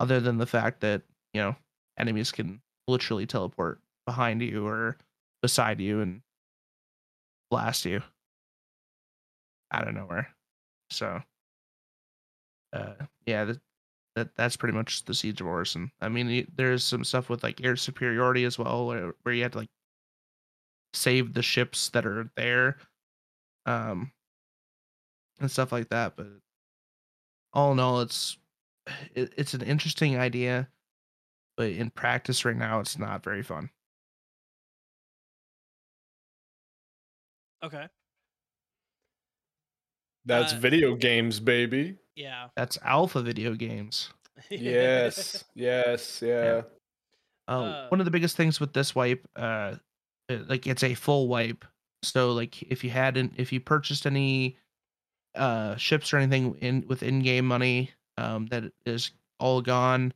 other 0.00 0.20
than 0.20 0.38
the 0.38 0.46
fact 0.46 0.80
that 0.80 1.02
you 1.34 1.40
know 1.40 1.56
enemies 1.98 2.32
can 2.32 2.60
literally 2.88 3.26
teleport 3.26 3.80
behind 4.06 4.42
you 4.42 4.66
or 4.66 4.96
beside 5.42 5.80
you 5.80 6.00
and 6.00 6.22
blast 7.50 7.84
you 7.84 8.02
out 9.72 9.88
of 9.88 9.94
nowhere. 9.94 10.28
So, 10.90 11.22
uh, 12.72 12.94
yeah, 13.26 13.44
that, 13.44 13.60
that 14.16 14.36
that's 14.36 14.56
pretty 14.56 14.76
much 14.76 15.04
the 15.04 15.14
siege 15.14 15.40
of 15.40 15.46
Orison. 15.46 15.90
I 16.00 16.08
mean, 16.08 16.46
there's 16.56 16.84
some 16.84 17.04
stuff 17.04 17.28
with 17.28 17.42
like 17.42 17.62
air 17.64 17.76
superiority 17.76 18.44
as 18.44 18.58
well, 18.58 18.86
where, 18.86 19.14
where 19.22 19.34
you 19.34 19.42
have 19.42 19.52
to 19.52 19.58
like 19.58 19.70
save 20.92 21.34
the 21.34 21.42
ships 21.42 21.90
that 21.90 22.06
are 22.06 22.30
there, 22.36 22.78
um, 23.66 24.12
and 25.40 25.50
stuff 25.50 25.72
like 25.72 25.88
that. 25.90 26.16
But 26.16 26.28
all 27.52 27.72
in 27.72 27.80
all, 27.80 28.00
it's 28.00 28.38
it, 29.14 29.32
it's 29.36 29.54
an 29.54 29.62
interesting 29.62 30.16
idea, 30.18 30.68
but 31.56 31.70
in 31.70 31.90
practice 31.90 32.44
right 32.44 32.56
now, 32.56 32.80
it's 32.80 32.98
not 32.98 33.22
very 33.22 33.42
fun. 33.42 33.70
Okay. 37.62 37.88
That's 40.24 40.52
Uh, 40.52 40.58
video 40.58 40.94
games, 40.94 41.40
baby. 41.40 41.98
Yeah. 42.14 42.48
That's 42.56 42.78
alpha 42.82 43.22
video 43.22 43.54
games. 43.54 44.10
Yes, 44.50 45.44
yes, 45.54 46.22
yeah. 46.22 46.62
Uh, 47.48 47.52
Uh, 47.52 47.88
one 47.88 48.00
of 48.00 48.06
the 48.06 48.10
biggest 48.10 48.36
things 48.36 48.60
with 48.60 48.72
this 48.72 48.94
wipe, 48.94 49.28
uh, 49.36 49.74
uh, 50.30 50.38
like 50.46 50.66
it's 50.66 50.82
a 50.82 50.94
full 50.94 51.28
wipe. 51.28 51.64
So 52.02 52.32
like 52.32 52.62
if 52.62 52.82
you 52.82 52.90
hadn't, 52.90 53.34
if 53.36 53.52
you 53.52 53.60
purchased 53.60 54.06
any 54.06 54.56
uh 55.34 55.76
ships 55.76 56.12
or 56.12 56.18
anything 56.18 56.56
in 56.60 56.84
with 56.88 57.02
in-game 57.02 57.46
money, 57.46 57.90
um, 58.16 58.46
that 58.46 58.72
is 58.86 59.12
all 59.38 59.62
gone. 59.62 60.12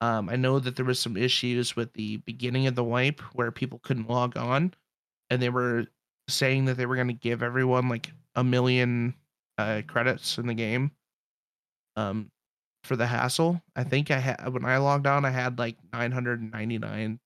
Um, 0.00 0.28
I 0.28 0.36
know 0.36 0.58
that 0.58 0.76
there 0.76 0.84
was 0.84 0.98
some 0.98 1.16
issues 1.16 1.76
with 1.76 1.92
the 1.94 2.18
beginning 2.18 2.66
of 2.66 2.74
the 2.74 2.84
wipe 2.84 3.20
where 3.34 3.50
people 3.50 3.78
couldn't 3.82 4.08
log 4.08 4.36
on, 4.36 4.74
and 5.30 5.40
they 5.40 5.50
were 5.50 5.86
saying 6.28 6.66
that 6.66 6.76
they 6.76 6.86
were 6.86 6.96
going 6.96 7.08
to 7.08 7.14
give 7.14 7.42
everyone 7.42 7.88
like 7.88 8.10
a 8.34 8.44
million 8.44 9.14
uh, 9.58 9.82
credits 9.86 10.38
in 10.38 10.46
the 10.46 10.54
game. 10.54 10.90
Um, 11.96 12.30
for 12.84 12.96
the 12.96 13.06
hassle. 13.06 13.60
I 13.74 13.82
think 13.82 14.10
I 14.10 14.18
had 14.18 14.52
when 14.52 14.64
I 14.64 14.76
logged 14.76 15.06
on, 15.06 15.24
I 15.24 15.30
had 15.30 15.58
like 15.58 15.76
nine 15.92 16.12
hundred 16.12 16.42
ninety 16.52 16.78
nine 16.78 17.18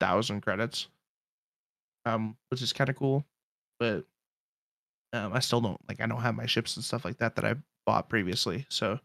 thousand 0.00 0.40
credits, 0.40 0.88
um, 2.06 2.36
which 2.48 2.62
is 2.62 2.72
kind 2.72 2.88
of 2.88 2.96
cool. 2.96 3.24
But 3.78 4.04
um, 5.16 5.32
I 5.32 5.40
still 5.40 5.60
don't 5.60 5.80
like 5.88 6.00
I 6.00 6.06
don't 6.06 6.20
have 6.20 6.34
my 6.34 6.46
ships 6.46 6.76
and 6.76 6.84
stuff 6.84 7.04
like 7.04 7.18
that 7.18 7.36
that 7.36 7.44
I 7.44 7.54
bought 7.86 8.08
previously. 8.08 8.66
So, 8.68 8.98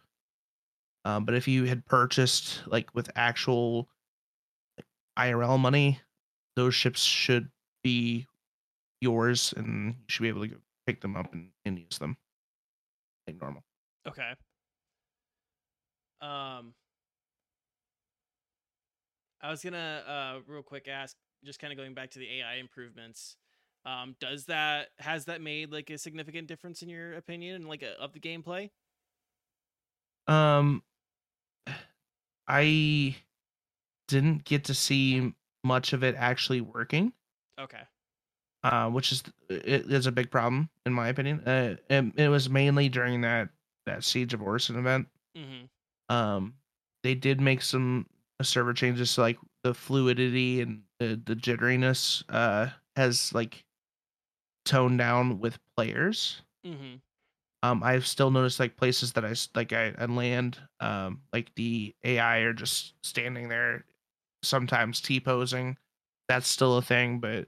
um, 1.06 1.26
but 1.26 1.36
if 1.36 1.48
you 1.48 1.66
had 1.66 1.86
purchased 1.86 2.62
like 2.68 2.94
with 2.94 3.10
actual 3.16 3.90
like, 4.78 4.86
IRL 5.18 5.60
money, 5.60 6.00
those 6.56 6.76
ships 6.76 7.04
should 7.04 7.50
be 7.84 8.28
yours, 9.02 9.54
and 9.58 9.96
you 9.96 10.06
should 10.08 10.24
be 10.24 10.30
able 10.30 10.48
to 10.48 10.56
pick 10.86 11.02
them 11.02 11.16
up 11.16 11.34
and, 11.34 11.50
and 11.66 11.80
use 11.80 11.98
them 12.00 12.18
like 13.28 13.40
normal. 13.42 13.64
Okay. 14.08 14.34
Um, 16.22 16.74
I 19.42 19.50
was 19.50 19.64
gonna 19.64 20.04
uh 20.08 20.40
real 20.48 20.64
quick 20.64 20.88
ask, 20.88 21.16
just 21.44 21.60
kind 21.60 21.74
of 21.74 21.78
going 21.78 21.94
back 21.94 22.12
to 22.12 22.20
the 22.20 22.40
AI 22.40 22.56
improvements. 22.56 23.38
Um, 23.86 24.16
does 24.20 24.46
that 24.46 24.90
has 25.00 25.26
that 25.26 25.42
made 25.42 25.72
like 25.72 25.90
a 25.90 25.98
significant 25.98 26.48
difference 26.48 26.82
in 26.82 26.90
your 26.90 27.14
opinion, 27.14 27.56
and 27.56 27.68
like 27.68 27.84
uh, 27.84 28.02
of 28.02 28.14
the 28.14 28.20
gameplay? 28.20 28.70
Um, 30.28 30.84
I 32.48 33.16
didn't 34.08 34.44
get 34.44 34.66
to 34.66 34.74
see 34.74 35.34
much 35.64 35.94
of 35.94 36.04
it 36.04 36.16
actually 36.18 36.62
working, 36.62 37.14
Okay. 37.60 37.84
uh, 38.64 38.90
which 38.90 39.12
is 39.12 39.24
it 39.50 39.92
is 39.92 40.06
a 40.08 40.12
big 40.12 40.30
problem 40.32 40.70
in 40.86 40.94
my 40.94 41.08
opinion. 41.10 41.40
Uh, 41.48 41.76
it, 41.90 42.14
it 42.18 42.30
was 42.30 42.50
mainly 42.50 42.90
during 42.90 43.22
that 43.22 43.50
that 43.86 44.04
Siege 44.04 44.34
of 44.34 44.42
Orison 44.42 44.78
event. 44.78 45.08
Mm-hmm. 45.38 46.16
Um, 46.16 46.56
they 47.04 47.16
did 47.16 47.40
make 47.40 47.62
some 47.62 48.06
server 48.42 48.74
changes, 48.74 49.12
so 49.12 49.22
like 49.22 49.40
the 49.64 49.74
fluidity 49.74 50.62
and 50.62 50.84
the 51.00 51.22
the 51.26 51.36
jitteriness 51.36 52.24
uh 52.30 52.70
has 52.96 53.34
like 53.34 53.64
toned 54.66 54.98
down 54.98 55.40
with 55.40 55.60
players. 55.76 56.42
Mm-hmm. 56.66 56.96
Um, 57.64 57.84
I've 57.84 58.08
still 58.08 58.32
noticed 58.32 58.60
like 58.60 58.76
places 58.78 59.14
that 59.14 59.26
I 59.26 59.36
like 59.56 59.72
I, 59.72 59.94
I 59.98 60.06
land, 60.06 60.58
um, 60.80 61.22
like 61.32 61.54
the 61.56 61.94
AI 62.04 62.40
are 62.40 62.54
just 62.54 62.94
standing 63.04 63.50
there, 63.50 63.86
sometimes 64.44 65.00
T 65.00 65.20
posing. 65.20 65.78
That's 66.28 66.48
still 66.48 66.78
a 66.78 66.82
thing, 66.82 67.20
but 67.20 67.48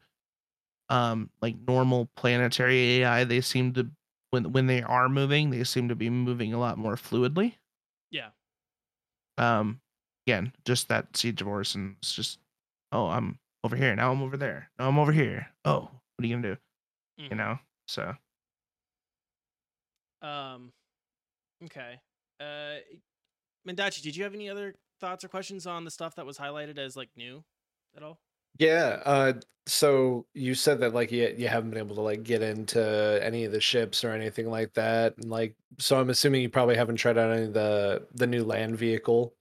um, 0.89 1.30
like 1.41 1.56
normal 1.67 2.10
planetary 2.15 3.02
AI, 3.02 3.23
they 3.23 3.41
seem 3.41 3.73
to 3.73 3.89
when 4.30 4.52
when 4.52 4.67
they 4.67 4.84
are 4.84 5.10
moving, 5.10 5.49
they 5.49 5.63
seem 5.63 5.89
to 5.89 5.95
be 5.95 6.10
moving 6.10 6.54
a 6.54 6.60
lot 6.60 6.78
more 6.78 6.95
fluidly. 6.95 7.54
Yeah. 8.12 8.30
Um, 9.39 9.82
again, 10.28 10.54
just 10.65 10.89
that 10.89 11.17
siege 11.17 11.41
of 11.41 11.47
Orison. 11.47 11.95
It's 11.99 12.13
just, 12.13 12.39
oh, 12.91 13.08
I'm 13.08 13.39
over 13.63 13.76
here 13.76 13.95
now. 13.95 14.12
I'm 14.12 14.21
over 14.21 14.38
there. 14.38 14.69
Now 14.78 14.89
I'm 14.89 14.99
over 14.99 15.12
here. 15.12 15.47
Oh, 15.65 15.82
what 15.82 16.23
are 16.23 16.28
you 16.28 16.36
gonna 16.36 16.56
do? 16.56 16.58
You 17.30 17.36
Mhm. 17.36 17.38
know. 17.38 17.60
So 17.88 18.15
Um. 20.21 20.73
Okay. 21.63 22.02
Uh, 22.39 22.78
Mendacii, 23.67 24.02
did 24.04 24.15
you 24.15 24.23
have 24.23 24.34
any 24.36 24.49
other 24.49 24.76
thoughts 24.99 25.23
or 25.23 25.30
questions 25.30 25.67
on 25.67 25.86
the 25.86 25.91
stuff 25.91 26.15
that 26.15 26.26
was 26.26 26.38
highlighted 26.38 26.78
as 26.78 26.95
like 26.97 27.12
new 27.15 27.45
at 27.95 28.04
all? 28.04 28.21
Yeah. 28.60 29.02
Uh, 29.06 29.34
so 29.65 30.28
you 30.34 30.56
said 30.56 30.80
that 30.82 30.93
like 30.93 31.12
you 31.12 31.34
you 31.38 31.47
haven't 31.47 31.69
been 31.71 31.80
able 31.80 31.95
to 31.95 32.02
like 32.02 32.23
get 32.23 32.41
into 32.41 33.19
any 33.23 33.45
of 33.45 33.52
the 33.52 33.62
ships 33.62 34.04
or 34.04 34.12
anything 34.12 34.49
like 34.49 34.73
that, 34.73 35.17
and 35.17 35.30
like 35.30 35.56
so 35.80 35.99
I'm 35.99 36.10
assuming 36.10 36.41
you 36.41 36.49
probably 36.49 36.76
haven't 36.76 36.97
tried 36.97 37.17
out 37.17 37.32
any 37.32 37.45
of 37.47 37.54
the 37.54 38.08
the 38.13 38.28
new 38.28 38.43
land 38.43 38.78
vehicle. 38.78 39.36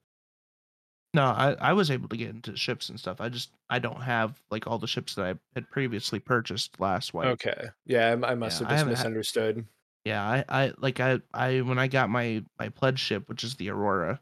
No, 1.14 1.24
I, 1.24 1.52
I 1.60 1.72
was 1.74 1.90
able 1.90 2.08
to 2.08 2.16
get 2.16 2.30
into 2.30 2.56
ships 2.56 2.88
and 2.88 2.98
stuff. 2.98 3.20
I 3.20 3.28
just 3.28 3.50
I 3.68 3.78
don't 3.78 4.00
have 4.02 4.42
like 4.50 4.66
all 4.66 4.78
the 4.78 4.86
ships 4.86 5.14
that 5.16 5.26
I 5.26 5.38
had 5.54 5.68
previously 5.70 6.18
purchased 6.20 6.80
last 6.80 7.12
wipe. 7.12 7.26
Okay. 7.32 7.68
Yeah, 7.84 8.08
I, 8.22 8.32
I 8.32 8.34
must 8.34 8.60
Yeah, 8.60 8.60
have 8.60 8.68
just 8.68 8.78
haven't 8.78 8.94
had- 8.94 9.08
misunderstood. 9.10 9.66
Yeah, 10.04 10.24
I, 10.24 10.44
I 10.66 10.72
like 10.78 11.00
I 11.00 11.20
I 11.32 11.60
when 11.62 11.78
I 11.78 11.88
got 11.88 12.10
my 12.10 12.44
my 12.58 12.68
pledge 12.70 12.98
ship, 13.00 13.28
which 13.28 13.44
is 13.44 13.56
the 13.56 13.70
Aurora, 13.70 14.20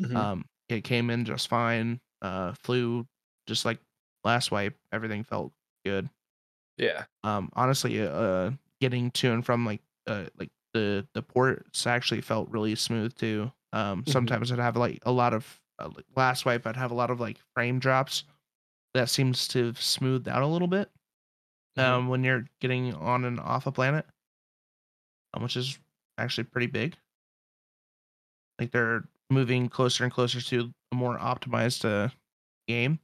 Mhm. 0.00 0.16
um, 0.16 0.46
it 0.68 0.84
came 0.84 1.10
in 1.10 1.24
just 1.24 1.48
fine. 1.48 2.00
Uh, 2.22 2.54
flew 2.54 3.06
just 3.46 3.64
like 3.64 3.80
last 4.24 4.50
wipe. 4.52 4.78
Everything 4.92 5.24
felt 5.24 5.52
good. 5.84 6.10
yeah. 6.78 7.06
Um, 7.24 7.50
honestly, 7.54 8.00
uh, 8.02 8.52
getting 8.80 9.10
to 9.12 9.32
and 9.32 9.44
from 9.46 9.66
like 9.66 9.82
uh 10.06 10.26
like 10.38 10.50
the 10.74 11.06
the 11.14 11.22
ports 11.22 11.86
actually 11.86 12.20
felt 12.22 12.48
really 12.50 12.74
smooth 12.76 13.14
too. 13.16 13.52
Um, 13.72 14.04
Mhm. 14.06 14.08
sometimes 14.08 14.52
I'd 14.52 14.58
have 14.60 14.76
like 14.76 15.00
a 15.06 15.12
lot 15.12 15.34
of 15.34 15.60
uh, 15.78 15.90
last 16.16 16.44
wipe. 16.44 16.66
I'd 16.66 16.76
have 16.76 16.90
a 16.90 16.94
lot 16.94 17.10
of 17.10 17.20
like 17.20 17.38
frame 17.54 17.78
drops. 17.78 18.24
That 18.94 19.10
seems 19.10 19.48
to 19.48 19.66
have 19.66 19.80
smoothed 19.80 20.28
out 20.28 20.42
a 20.42 20.46
little 20.46 20.68
bit. 20.68 20.90
Mhm. 21.76 21.82
Um, 21.84 22.08
when 22.08 22.24
you're 22.24 22.46
getting 22.60 22.94
on 22.94 23.24
and 23.24 23.40
off 23.40 23.66
a 23.66 23.72
planet, 23.72 24.06
um, 25.32 25.42
which 25.42 25.56
is 25.56 25.78
actually 26.18 26.44
pretty 26.44 26.66
big. 26.66 26.96
Like 28.58 28.70
they're 28.70 29.04
moving 29.30 29.68
closer 29.68 30.04
and 30.04 30.12
closer 30.12 30.40
to 30.40 30.72
a 30.92 30.94
more 30.94 31.18
optimized 31.18 31.84
uh, 31.84 32.10
game, 32.68 33.00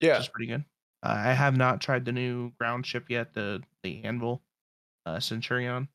Yeah. 0.00 0.18
which 0.18 0.26
is 0.26 0.28
pretty 0.28 0.46
good. 0.48 0.64
Uh, 1.02 1.16
I 1.18 1.32
have 1.32 1.56
not 1.56 1.80
tried 1.80 2.04
the 2.04 2.12
new 2.12 2.50
ground 2.52 2.86
ship 2.86 3.10
yet, 3.10 3.34
the 3.34 3.64
the 3.82 4.04
Anvil 4.04 4.44
uh, 5.06 5.20
Centurion. 5.20 5.88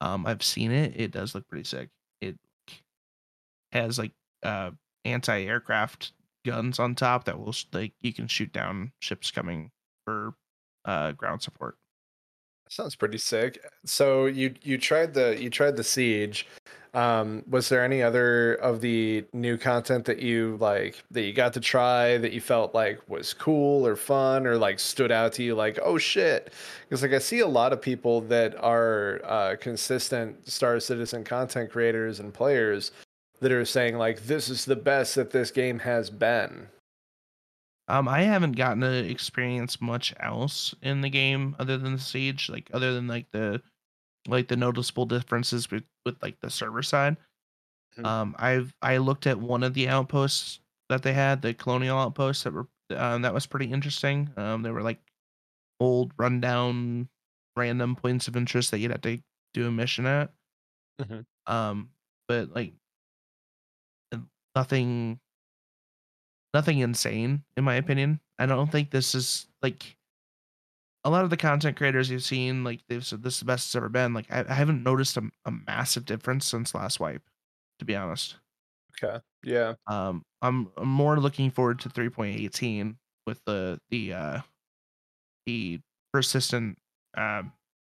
Um, 0.00 0.26
I've 0.26 0.42
seen 0.42 0.70
it. 0.70 0.98
It 1.00 1.10
does 1.12 1.34
look 1.34 1.48
pretty 1.48 1.64
sick. 1.64 1.90
It 2.20 2.38
has 3.72 3.98
like 3.98 4.12
uh 4.42 4.70
anti-aircraft 5.04 6.12
guns 6.44 6.78
on 6.78 6.94
top 6.94 7.24
that 7.24 7.38
will 7.38 7.54
like 7.72 7.92
you 8.00 8.12
can 8.12 8.26
shoot 8.26 8.52
down 8.52 8.92
ships 9.00 9.30
coming 9.30 9.70
for 10.04 10.34
uh 10.84 11.12
ground 11.12 11.42
support. 11.42 11.76
Sounds 12.68 12.96
pretty 12.96 13.18
sick. 13.18 13.58
So 13.84 14.26
you 14.26 14.54
you 14.62 14.78
tried 14.78 15.14
the 15.14 15.40
you 15.40 15.50
tried 15.50 15.76
the 15.76 15.84
siege. 15.84 16.46
Um, 16.94 17.42
was 17.50 17.68
there 17.68 17.84
any 17.84 18.02
other 18.02 18.54
of 18.54 18.80
the 18.80 19.24
new 19.32 19.58
content 19.58 20.04
that 20.04 20.20
you 20.20 20.56
like 20.60 21.02
that 21.10 21.22
you 21.22 21.32
got 21.32 21.52
to 21.54 21.60
try 21.60 22.18
that 22.18 22.32
you 22.32 22.40
felt 22.40 22.72
like 22.72 23.00
was 23.08 23.34
cool 23.34 23.84
or 23.84 23.96
fun 23.96 24.46
or 24.46 24.56
like 24.56 24.78
stood 24.78 25.10
out 25.10 25.32
to 25.34 25.42
you 25.42 25.54
like 25.54 25.78
oh 25.82 25.98
shit? 25.98 26.52
Because 26.88 27.02
like 27.02 27.12
I 27.12 27.18
see 27.18 27.40
a 27.40 27.46
lot 27.46 27.72
of 27.72 27.82
people 27.82 28.20
that 28.22 28.56
are 28.62 29.20
uh, 29.24 29.56
consistent 29.60 30.48
Star 30.48 30.78
Citizen 30.80 31.24
content 31.24 31.70
creators 31.70 32.20
and 32.20 32.32
players 32.32 32.92
that 33.40 33.52
are 33.52 33.64
saying 33.64 33.96
like 33.96 34.24
this 34.24 34.48
is 34.48 34.64
the 34.64 34.76
best 34.76 35.14
that 35.14 35.30
this 35.30 35.50
game 35.50 35.80
has 35.80 36.10
been. 36.10 36.68
Um, 37.86 38.08
I 38.08 38.22
haven't 38.22 38.52
gotten 38.52 38.80
to 38.80 39.10
experience 39.10 39.80
much 39.80 40.14
else 40.18 40.74
in 40.80 41.02
the 41.02 41.10
game 41.10 41.54
other 41.58 41.76
than 41.76 41.92
the 41.92 41.98
siege, 41.98 42.48
like 42.48 42.70
other 42.72 42.94
than 42.94 43.06
like 43.06 43.30
the 43.32 43.62
like 44.26 44.48
the 44.48 44.56
noticeable 44.56 45.04
differences 45.04 45.70
with, 45.70 45.84
with 46.06 46.22
like 46.22 46.40
the 46.40 46.50
server 46.50 46.82
side. 46.82 47.18
Mhm. 47.98 48.06
Um, 48.06 48.36
I've 48.38 48.74
I 48.82 48.96
looked 48.98 49.26
at 49.26 49.38
one 49.38 49.62
of 49.62 49.74
the 49.74 49.88
outposts 49.88 50.60
that 50.88 51.02
they 51.02 51.12
had, 51.12 51.42
the 51.42 51.54
colonial 51.54 51.98
outposts 51.98 52.44
that 52.44 52.54
were 52.54 52.68
um, 52.90 53.22
that 53.22 53.34
was 53.34 53.46
pretty 53.46 53.70
interesting. 53.70 54.32
Um, 54.36 54.62
they 54.62 54.70
were 54.70 54.82
like 54.82 55.00
old, 55.80 56.12
rundown, 56.18 57.08
random 57.56 57.96
points 57.96 58.28
of 58.28 58.36
interest 58.36 58.70
that 58.70 58.78
you'd 58.78 58.90
have 58.92 59.02
to 59.02 59.22
do 59.52 59.66
a 59.66 59.70
mission 59.70 60.06
at. 60.06 60.32
Mhm. 61.00 61.26
Um, 61.46 61.90
but 62.28 62.50
like 62.50 62.74
nothing, 64.54 65.20
nothing 66.52 66.78
insane 66.78 67.44
in 67.56 67.64
my 67.64 67.74
opinion. 67.74 68.20
I 68.38 68.46
don't 68.46 68.70
think 68.70 68.90
this 68.90 69.14
is 69.14 69.46
like 69.62 69.96
a 71.04 71.10
lot 71.10 71.24
of 71.24 71.30
the 71.30 71.36
content 71.36 71.76
creators 71.76 72.10
you've 72.10 72.22
seen. 72.24 72.64
Like 72.64 72.80
they've 72.88 73.04
said 73.04 73.22
this 73.22 73.34
is 73.34 73.40
the 73.40 73.46
best 73.46 73.68
it's 73.68 73.76
ever 73.76 73.88
been. 73.88 74.14
Like 74.14 74.30
I, 74.30 74.44
I 74.48 74.54
haven't 74.54 74.82
noticed 74.82 75.16
a, 75.16 75.30
a 75.44 75.50
massive 75.50 76.04
difference 76.04 76.46
since 76.46 76.74
last 76.74 77.00
wipe, 77.00 77.22
to 77.78 77.84
be 77.84 77.94
honest. 77.94 78.36
Okay. 79.02 79.20
Yeah. 79.42 79.74
Um, 79.86 80.22
I'm, 80.40 80.70
I'm 80.76 80.88
more 80.88 81.18
looking 81.18 81.50
forward 81.50 81.80
to 81.80 81.88
3.18 81.88 82.96
with 83.26 83.40
the 83.46 83.78
the 83.90 84.12
uh 84.12 84.40
the 85.46 85.80
persistent 86.12 86.78
uh, 87.16 87.42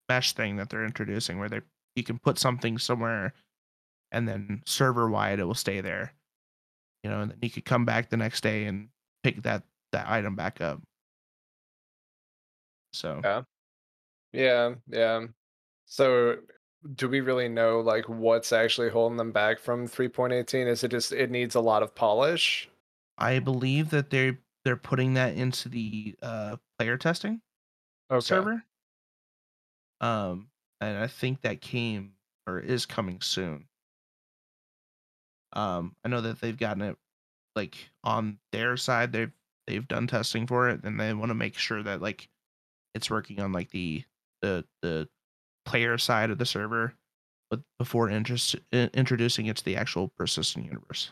mesh 0.09 0.33
thing 0.33 0.57
that 0.57 0.71
they're 0.71 0.85
introducing, 0.85 1.39
where 1.39 1.49
they 1.49 1.61
you 1.95 2.03
can 2.03 2.19
put 2.19 2.39
something 2.39 2.79
somewhere, 2.79 3.33
and 4.13 4.29
then 4.29 4.63
server 4.67 5.09
wide 5.11 5.41
it 5.41 5.45
will 5.45 5.55
stay 5.55 5.81
there. 5.81 6.13
You 7.03 7.11
know, 7.11 7.21
and 7.23 7.31
then 7.31 7.39
you 7.43 7.51
could 7.51 7.65
come 7.65 7.85
back 7.85 8.11
the 8.11 8.17
next 8.17 8.43
day 8.43 8.65
and 8.67 8.89
pick 9.23 9.43
that 9.43 9.65
that 9.93 10.09
item 10.09 10.35
back 10.37 10.61
up. 10.61 10.83
So 12.93 13.21
Yeah. 13.23 13.43
Yeah. 14.33 14.75
Yeah. 14.89 15.27
So 15.87 16.39
do 16.95 17.09
we 17.09 17.21
really 17.21 17.49
know 17.49 17.81
like 17.81 18.09
what's 18.09 18.53
actually 18.53 18.91
holding 18.91 19.19
them 19.19 19.33
back 19.33 19.59
from 19.61 19.89
3.18? 19.89 20.67
Is 20.69 20.85
it 20.85 20.91
just 20.91 21.13
it 21.13 21.31
needs 21.31 21.55
a 21.55 21.61
lot 21.61 21.83
of 21.83 21.95
polish? 21.95 22.71
I 23.19 23.39
believe 23.41 23.91
that 23.91 24.11
they're 24.11 24.39
they're 24.65 24.77
putting 24.77 25.15
that 25.15 25.35
into 25.35 25.69
the 25.69 26.17
uh, 26.23 26.57
player 26.79 26.97
testing 26.97 27.43
Okay. 28.11 28.25
server. 28.27 28.65
Um, 30.01 30.51
and 30.81 30.99
I 30.99 31.07
think 31.07 31.41
that 31.43 31.61
came 31.61 32.15
or 32.47 32.61
is 32.61 32.87
coming 32.87 33.21
soon. 33.21 33.69
Um, 35.57 35.97
I 36.05 36.09
know 36.09 36.21
that 36.21 36.41
they've 36.41 36.57
gotten 36.57 36.83
it 36.83 36.97
like 37.57 37.77
on 38.05 38.39
their 38.53 38.77
side. 38.77 39.13
They've 39.13 39.33
they've 39.67 39.89
done 39.89 40.07
testing 40.07 40.47
for 40.47 40.69
it, 40.69 40.85
and 40.85 41.01
they 41.01 41.13
want 41.15 41.31
to 41.31 41.35
make 41.35 41.57
sure 41.57 41.83
that 41.83 42.01
like 42.03 42.29
it's 42.95 43.11
working 43.11 43.41
on 43.41 43.53
like 43.53 43.71
the 43.71 44.05
the 44.43 44.65
the 44.83 45.09
player 45.65 45.99
side 45.99 46.31
of 46.31 46.39
the 46.39 46.47
server, 46.47 46.95
but 47.51 47.61
before 47.79 48.09
interest, 48.11 48.55
introducing 48.73 49.47
it 49.47 49.57
to 49.57 49.65
the 49.65 49.77
actual 49.77 50.09
persistent 50.09 50.67
universe. 50.67 51.11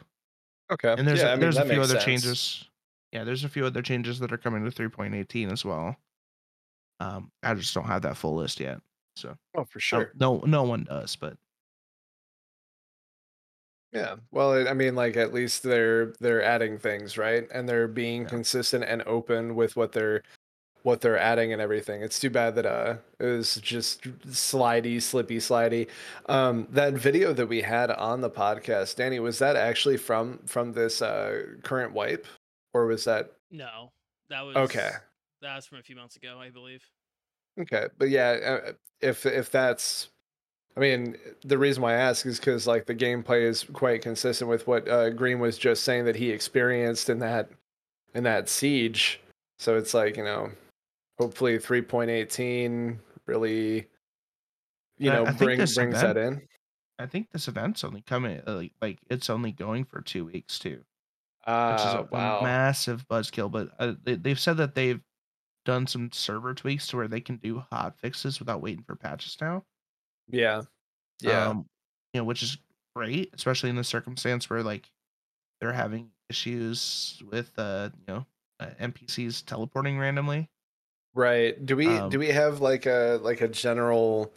Okay. 0.70 0.94
And 0.96 1.06
there's 1.08 1.20
yeah, 1.20 1.28
a, 1.28 1.32
I 1.32 1.34
mean, 1.34 1.40
there's 1.40 1.56
a 1.58 1.64
few 1.64 1.80
other 1.82 1.94
sense. 2.00 2.04
changes. 2.04 2.70
Yeah, 3.12 3.24
there's 3.24 3.44
a 3.44 3.48
few 3.48 3.66
other 3.66 3.82
changes 3.82 4.18
that 4.20 4.32
are 4.32 4.38
coming 4.38 4.64
to 4.64 4.70
3.18 4.70 5.52
as 5.52 5.64
well. 5.64 5.96
Um, 7.00 7.30
I 7.42 7.54
just 7.54 7.74
don't 7.74 7.84
have 7.84 8.02
that 8.02 8.16
full 8.16 8.34
list 8.36 8.60
yet. 8.60 8.80
So 9.16 9.36
Oh, 9.56 9.64
for 9.64 9.78
no- 9.78 9.80
sure. 9.80 10.12
no, 10.14 10.38
no 10.46 10.62
one 10.64 10.84
does, 10.84 11.16
but 11.16 11.36
Yeah. 13.94 14.16
Well, 14.32 14.66
I 14.68 14.74
mean, 14.74 14.94
like 14.96 15.16
at 15.16 15.32
least 15.32 15.62
they're 15.62 16.06
they're 16.20 16.42
adding 16.42 16.78
things, 16.78 17.16
right? 17.16 17.46
And 17.52 17.68
they're 17.68 17.88
being 17.88 18.22
Yeah. 18.22 18.28
consistent 18.28 18.84
and 18.84 19.02
open 19.06 19.54
with 19.54 19.76
what 19.76 19.92
they're 19.92 20.22
what 20.82 21.00
they're 21.00 21.18
adding 21.18 21.52
and 21.52 21.62
everything. 21.62 22.02
It's 22.02 22.20
too 22.20 22.30
bad 22.30 22.56
that 22.56 22.66
uh 22.66 22.96
it 23.20 23.24
was 23.26 23.56
just 23.56 24.02
slidey, 24.26 25.00
slippy, 25.00 25.38
slidey. 25.38 25.88
Um, 26.26 26.66
that 26.70 26.94
video 26.94 27.32
that 27.34 27.46
we 27.46 27.62
had 27.62 27.90
on 27.92 28.20
the 28.20 28.30
podcast, 28.30 28.96
Danny, 28.96 29.20
was 29.20 29.38
that 29.38 29.56
actually 29.56 29.96
from 29.96 30.38
from 30.46 30.72
this 30.72 31.00
uh 31.00 31.44
current 31.62 31.92
wipe, 31.92 32.26
or 32.74 32.86
was 32.86 33.04
that 33.04 33.32
No, 33.50 33.92
that 34.28 34.42
was 34.42 34.56
okay? 34.56 34.90
That 35.40 35.56
was 35.56 35.66
from 35.66 35.78
a 35.78 35.82
few 35.82 35.96
months 35.96 36.16
ago, 36.16 36.38
I 36.40 36.50
believe. 36.50 36.84
Okay, 37.60 37.86
but 37.98 38.08
yeah, 38.10 38.60
uh, 38.66 38.72
if 39.00 39.24
if 39.26 39.50
that's, 39.50 40.08
I 40.76 40.80
mean, 40.80 41.16
the 41.44 41.56
reason 41.58 41.82
why 41.82 41.92
I 41.92 41.98
ask 41.98 42.26
is 42.26 42.38
because 42.38 42.66
like 42.66 42.86
the 42.86 42.94
gameplay 42.94 43.42
is 43.42 43.64
quite 43.72 44.02
consistent 44.02 44.50
with 44.50 44.66
what 44.66 44.88
uh, 44.88 45.10
Green 45.10 45.38
was 45.38 45.56
just 45.56 45.84
saying 45.84 46.04
that 46.06 46.16
he 46.16 46.30
experienced 46.30 47.08
in 47.10 47.20
that 47.20 47.48
in 48.14 48.24
that 48.24 48.48
siege. 48.48 49.20
So 49.58 49.76
it's 49.76 49.94
like 49.94 50.16
you 50.16 50.24
know, 50.24 50.50
hopefully 51.18 51.58
three 51.58 51.82
point 51.82 52.10
eighteen 52.10 52.98
really, 53.26 53.86
you 54.98 55.10
know, 55.10 55.24
bring 55.24 55.58
brings 55.58 55.74
that 55.74 56.16
in. 56.16 56.42
I 56.98 57.06
think 57.06 57.30
this 57.30 57.48
event's 57.48 57.84
only 57.84 58.02
coming 58.02 58.40
uh, 58.46 58.54
like 58.54 58.72
like 58.82 58.98
it's 59.10 59.30
only 59.30 59.52
going 59.52 59.84
for 59.84 60.00
two 60.00 60.24
weeks 60.24 60.58
too, 60.58 60.82
uh, 61.46 61.70
which 61.72 61.80
is 61.80 61.94
Ah, 61.94 61.98
a, 61.98 62.02
a 62.02 62.08
wow. 62.10 62.40
massive 62.42 63.06
buzzkill. 63.08 63.50
But 63.50 63.70
uh, 63.78 63.94
they, 64.02 64.16
they've 64.16 64.38
said 64.40 64.56
that 64.56 64.74
they've 64.74 65.00
done 65.64 65.86
some 65.86 66.10
server 66.12 66.52
tweaks 66.52 66.88
to 66.88 66.96
where 66.96 67.08
they 67.08 67.20
can 67.20 67.36
do 67.36 67.62
hot 67.70 67.98
fixes 68.00 68.38
without 68.38 68.60
waiting 68.60 68.84
for 68.84 68.96
patches 68.96 69.36
now. 69.40 69.64
Yeah, 70.28 70.62
yeah, 71.20 71.48
um, 71.48 71.66
you 72.12 72.20
know, 72.20 72.24
which 72.24 72.42
is 72.42 72.58
great, 72.94 73.30
especially 73.34 73.70
in 73.70 73.76
the 73.76 73.84
circumstance 73.84 74.48
where 74.48 74.62
like 74.62 74.90
they're 75.60 75.72
having 75.72 76.10
issues 76.28 77.22
with 77.30 77.50
uh, 77.58 77.90
you 77.98 78.14
know, 78.14 78.26
uh, 78.60 78.66
NPCs 78.80 79.44
teleporting 79.44 79.98
randomly. 79.98 80.48
right. 81.14 81.64
Do 81.64 81.76
we 81.76 81.86
um, 81.86 82.10
do 82.10 82.18
we 82.18 82.28
have 82.28 82.60
like 82.60 82.86
a 82.86 83.18
like 83.22 83.40
a 83.40 83.48
general 83.48 84.32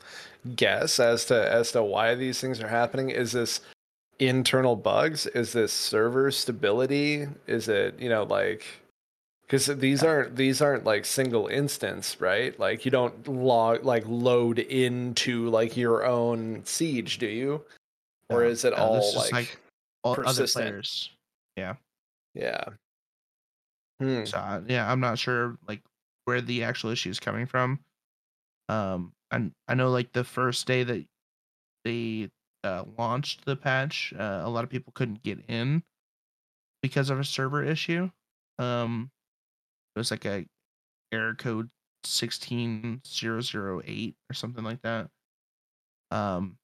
guess 0.56 1.00
as 1.00 1.26
to 1.26 1.52
as 1.52 1.72
to 1.74 1.84
why 1.84 2.16
these 2.16 2.40
things 2.40 2.62
are 2.62 2.68
happening? 2.68 3.10
Is 3.10 3.32
this 3.32 3.62
internal 4.20 4.76
bugs? 4.76 5.28
Is 5.28 5.54
this 5.54 5.72
server 5.72 6.32
stability? 6.32 7.28
Is 7.48 7.68
it 7.68 8.00
you 8.00 8.10
know 8.10 8.24
like 8.24 8.66
because 9.48 9.68
these 9.68 10.04
aren't 10.04 10.36
these 10.36 10.62
aren't 10.62 10.84
like 10.84 11.06
single 11.06 11.48
instance, 11.48 12.20
right? 12.20 12.58
Like 12.60 12.84
you 12.84 12.92
don't 12.92 13.28
log 13.28 13.86
like 13.86 14.04
load 14.06 14.60
into 14.60 15.50
like 15.50 15.78
your 15.78 16.06
own 16.06 16.64
siege, 16.66 17.18
do 17.18 17.28
you? 17.28 17.64
Or 18.30 18.42
No, 18.42 18.50
is 18.50 18.66
it 18.66 18.72
no, 18.72 18.78
all 18.78 19.16
like, 19.16 19.32
like, 19.32 19.60
All 20.04 20.12
other 20.14 20.24
persistent? 20.24 20.66
players. 20.66 21.12
yeah? 21.56 21.76
Hmm. 24.02 24.26
So 24.26 24.38
uh, 24.38 24.62
yeah, 24.68 24.92
I'm 24.92 25.00
not 25.00 25.18
sure 25.18 25.58
like 25.68 25.82
where 26.26 26.42
the 26.42 26.64
actual 26.64 26.90
issue 26.90 27.10
is 27.10 27.20
coming 27.20 27.46
from. 27.46 27.80
Um, 28.70 29.14
and 29.32 29.54
I 29.68 29.76
know 29.76 29.90
like 29.90 30.12
the 30.12 30.26
first 30.26 30.68
day 30.68 30.84
that 30.84 31.06
they 31.86 32.30
uh, 32.66 32.84
launched 32.98 33.46
the 33.46 33.56
patch, 33.56 34.14
uh, 34.20 34.42
a 34.44 34.50
lot 34.50 34.66
of 34.66 34.70
people 34.70 34.92
couldn't 34.94 35.24
get 35.24 35.40
in 35.48 35.84
because 36.82 37.10
of 37.10 37.20
a 37.20 37.24
server 37.24 37.64
issue. 37.64 38.12
Um, 38.60 39.10
was 39.98 40.12
like 40.12 40.26
a 40.26 40.46
error 41.12 41.36
code 41.36 41.70
sixteen 42.04 43.02
zero 43.08 43.42
zero 43.42 43.82
eight 43.86 44.16
or 44.30 44.34
something 44.34 44.64
like 44.64 44.82
that. 44.84 45.10
Um, 46.12 46.58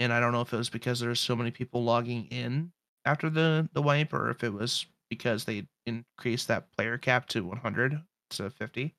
and 0.00 0.12
I 0.12 0.20
don't 0.20 0.32
know 0.32 0.42
if 0.42 0.52
it 0.52 0.56
was 0.56 0.70
because 0.70 1.00
there 1.00 1.08
was 1.08 1.20
so 1.20 1.36
many 1.36 1.50
people 1.50 1.82
logging 1.82 2.26
in 2.26 2.72
after 3.04 3.30
the 3.30 3.68
the 3.72 3.82
wipe, 3.82 4.12
or 4.12 4.30
if 4.30 4.44
it 4.44 4.52
was 4.52 4.86
because 5.08 5.44
they 5.44 5.66
increased 5.86 6.48
that 6.48 6.70
player 6.76 6.98
cap 6.98 7.28
to 7.28 7.44
100 7.44 8.02
to 8.30 8.50
50. 8.50 8.94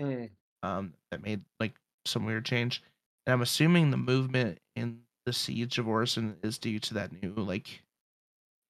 Hmm. 0.00 0.24
Um, 0.62 0.94
that 1.10 1.22
made 1.22 1.42
like 1.60 1.74
some 2.06 2.24
weird 2.24 2.44
change. 2.44 2.82
And 3.26 3.34
I'm 3.34 3.42
assuming 3.42 3.90
the 3.90 3.96
movement 3.96 4.58
in 4.76 5.00
the 5.26 5.32
Siege 5.32 5.78
of 5.78 5.88
Orison 5.88 6.36
is 6.42 6.58
due 6.58 6.78
to 6.80 6.94
that 6.94 7.22
new 7.22 7.34
like 7.34 7.82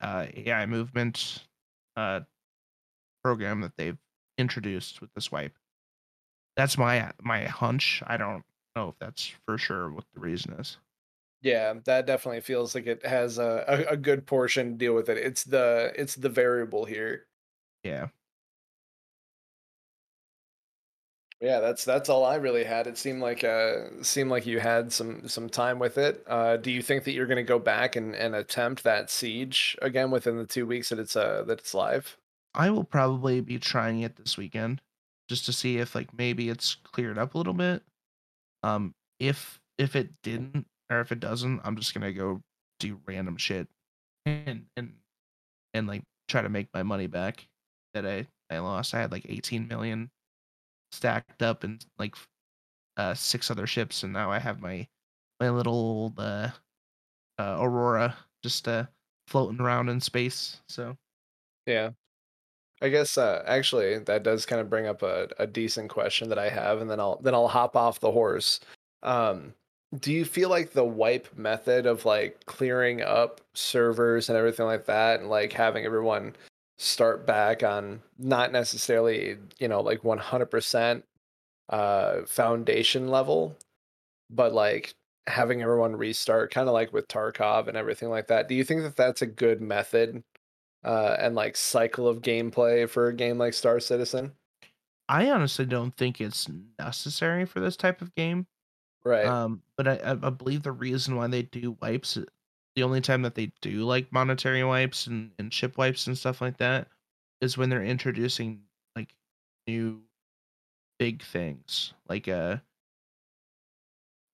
uh, 0.00 0.26
AI 0.34 0.66
movement 0.66 1.44
uh, 1.96 2.20
program 3.24 3.62
that 3.62 3.72
they've 3.76 3.98
introduced 4.38 5.00
with 5.00 5.10
the 5.14 5.20
swipe. 5.20 5.54
That's 6.56 6.78
my 6.78 7.10
my 7.20 7.44
hunch. 7.44 8.02
I 8.06 8.16
don't 8.16 8.44
know 8.76 8.90
if 8.90 8.94
that's 9.00 9.32
for 9.46 9.58
sure 9.58 9.90
what 9.90 10.04
the 10.14 10.20
reason 10.20 10.52
is. 10.54 10.78
Yeah, 11.42 11.74
that 11.84 12.06
definitely 12.06 12.40
feels 12.40 12.74
like 12.74 12.86
it 12.86 13.04
has 13.04 13.38
a, 13.38 13.86
a, 13.90 13.96
good 13.98 14.26
portion 14.26 14.70
to 14.72 14.78
deal 14.78 14.94
with 14.94 15.10
it. 15.10 15.18
It's 15.18 15.44
the 15.44 15.92
it's 15.94 16.14
the 16.14 16.30
variable 16.30 16.86
here. 16.86 17.26
Yeah. 17.82 18.08
Yeah, 21.40 21.60
that's 21.60 21.84
that's 21.84 22.08
all 22.08 22.24
I 22.24 22.36
really 22.36 22.64
had. 22.64 22.86
It 22.86 22.96
seemed 22.96 23.20
like 23.20 23.44
uh 23.44 24.02
seemed 24.02 24.30
like 24.30 24.46
you 24.46 24.58
had 24.58 24.90
some 24.92 25.28
some 25.28 25.50
time 25.50 25.78
with 25.78 25.98
it. 25.98 26.24
Uh 26.26 26.56
do 26.56 26.70
you 26.70 26.80
think 26.80 27.04
that 27.04 27.12
you're 27.12 27.26
going 27.26 27.36
to 27.36 27.42
go 27.42 27.58
back 27.58 27.96
and, 27.96 28.14
and 28.14 28.34
attempt 28.34 28.82
that 28.84 29.10
siege 29.10 29.76
again 29.82 30.10
within 30.10 30.38
the 30.38 30.46
2 30.46 30.66
weeks 30.66 30.88
that 30.88 30.98
it's 30.98 31.16
uh 31.16 31.42
that 31.46 31.58
it's 31.58 31.74
live? 31.74 32.16
I 32.54 32.70
will 32.70 32.84
probably 32.84 33.40
be 33.40 33.58
trying 33.58 34.00
it 34.00 34.16
this 34.16 34.36
weekend 34.36 34.80
just 35.28 35.46
to 35.46 35.52
see 35.52 35.78
if 35.78 35.94
like 35.94 36.16
maybe 36.16 36.48
it's 36.48 36.74
cleared 36.76 37.18
up 37.18 37.34
a 37.34 37.38
little 37.38 37.54
bit. 37.54 37.82
Um 38.62 38.94
if 39.18 39.60
if 39.78 39.96
it 39.96 40.10
didn't 40.22 40.66
or 40.90 41.00
if 41.00 41.12
it 41.12 41.20
doesn't, 41.20 41.60
I'm 41.64 41.76
just 41.76 41.94
to 41.94 42.12
go 42.12 42.42
do 42.78 43.00
random 43.06 43.36
shit 43.36 43.68
and 44.26 44.66
and 44.76 44.94
and 45.74 45.86
like 45.86 46.02
try 46.28 46.42
to 46.42 46.48
make 46.48 46.68
my 46.74 46.82
money 46.82 47.06
back 47.06 47.46
that 47.94 48.06
I 48.06 48.26
I 48.50 48.58
lost. 48.58 48.94
I 48.94 49.00
had 49.00 49.12
like 49.12 49.26
18 49.28 49.68
million 49.68 50.10
stacked 50.92 51.42
up 51.42 51.64
and 51.64 51.84
like 51.98 52.14
uh 52.96 53.14
six 53.14 53.50
other 53.50 53.66
ships 53.66 54.02
and 54.02 54.12
now 54.12 54.30
I 54.30 54.38
have 54.38 54.60
my 54.60 54.86
my 55.40 55.50
little 55.50 56.14
uh, 56.18 56.50
uh 57.38 57.58
Aurora 57.60 58.16
just 58.42 58.68
uh 58.68 58.84
floating 59.28 59.60
around 59.60 59.88
in 59.88 60.00
space. 60.00 60.62
So 60.68 60.96
Yeah. 61.66 61.90
I 62.82 62.88
guess 62.88 63.16
uh, 63.16 63.42
actually 63.46 63.98
that 63.98 64.22
does 64.22 64.46
kind 64.46 64.60
of 64.60 64.68
bring 64.68 64.86
up 64.86 65.02
a, 65.02 65.28
a 65.38 65.46
decent 65.46 65.90
question 65.90 66.28
that 66.28 66.38
I 66.38 66.48
have, 66.48 66.80
and 66.80 66.90
then 66.90 67.00
I'll 67.00 67.16
then 67.22 67.34
I'll 67.34 67.48
hop 67.48 67.76
off 67.76 68.00
the 68.00 68.12
horse. 68.12 68.60
Um, 69.02 69.54
do 70.00 70.12
you 70.12 70.24
feel 70.24 70.48
like 70.48 70.72
the 70.72 70.84
wipe 70.84 71.36
method 71.36 71.86
of 71.86 72.04
like 72.04 72.44
clearing 72.46 73.02
up 73.02 73.40
servers 73.54 74.28
and 74.28 74.36
everything 74.36 74.66
like 74.66 74.86
that, 74.86 75.20
and 75.20 75.30
like 75.30 75.52
having 75.52 75.84
everyone 75.84 76.34
start 76.78 77.26
back 77.26 77.62
on 77.62 78.02
not 78.18 78.50
necessarily 78.52 79.36
you 79.58 79.68
know 79.68 79.80
like 79.80 80.04
one 80.04 80.18
hundred 80.18 80.46
percent 80.46 81.04
uh 81.70 82.22
foundation 82.26 83.08
level, 83.08 83.56
but 84.30 84.52
like 84.52 84.94
having 85.26 85.62
everyone 85.62 85.96
restart, 85.96 86.50
kind 86.52 86.68
of 86.68 86.74
like 86.74 86.92
with 86.92 87.08
Tarkov 87.08 87.68
and 87.68 87.76
everything 87.76 88.10
like 88.10 88.26
that. 88.28 88.48
Do 88.48 88.54
you 88.54 88.64
think 88.64 88.82
that 88.82 88.96
that's 88.96 89.22
a 89.22 89.26
good 89.26 89.60
method 89.62 90.22
uh, 90.84 91.16
and 91.18 91.34
like 91.34 91.56
cycle 91.56 92.08
of 92.08 92.22
gameplay 92.22 92.88
for 92.88 93.08
a 93.08 93.14
game 93.14 93.38
like 93.38 93.54
Star 93.54 93.80
Citizen? 93.80 94.36
I 95.08 95.30
honestly 95.30 95.66
don't 95.66 95.94
think 95.96 96.20
it's 96.20 96.48
necessary 96.78 97.44
for 97.44 97.60
this 97.60 97.76
type 97.76 98.00
of 98.00 98.14
game. 98.14 98.46
Right. 99.04 99.26
Um, 99.26 99.62
but 99.76 99.88
I, 99.88 100.12
I 100.12 100.30
believe 100.30 100.62
the 100.62 100.72
reason 100.72 101.16
why 101.16 101.26
they 101.26 101.42
do 101.42 101.76
wipes, 101.82 102.18
the 102.76 102.82
only 102.82 103.00
time 103.00 103.22
that 103.22 103.34
they 103.34 103.52
do 103.60 103.84
like 103.84 104.12
monetary 104.12 104.64
wipes 104.64 105.06
and, 105.06 105.32
and 105.38 105.52
ship 105.52 105.78
wipes 105.78 106.06
and 106.06 106.16
stuff 106.16 106.40
like 106.40 106.58
that, 106.58 106.88
is 107.40 107.58
when 107.58 107.68
they're 107.70 107.84
introducing 107.84 108.64
like 108.96 109.14
new 109.66 110.02
big 110.98 111.22
things, 111.22 111.94
like 112.08 112.28
uh, 112.28 112.58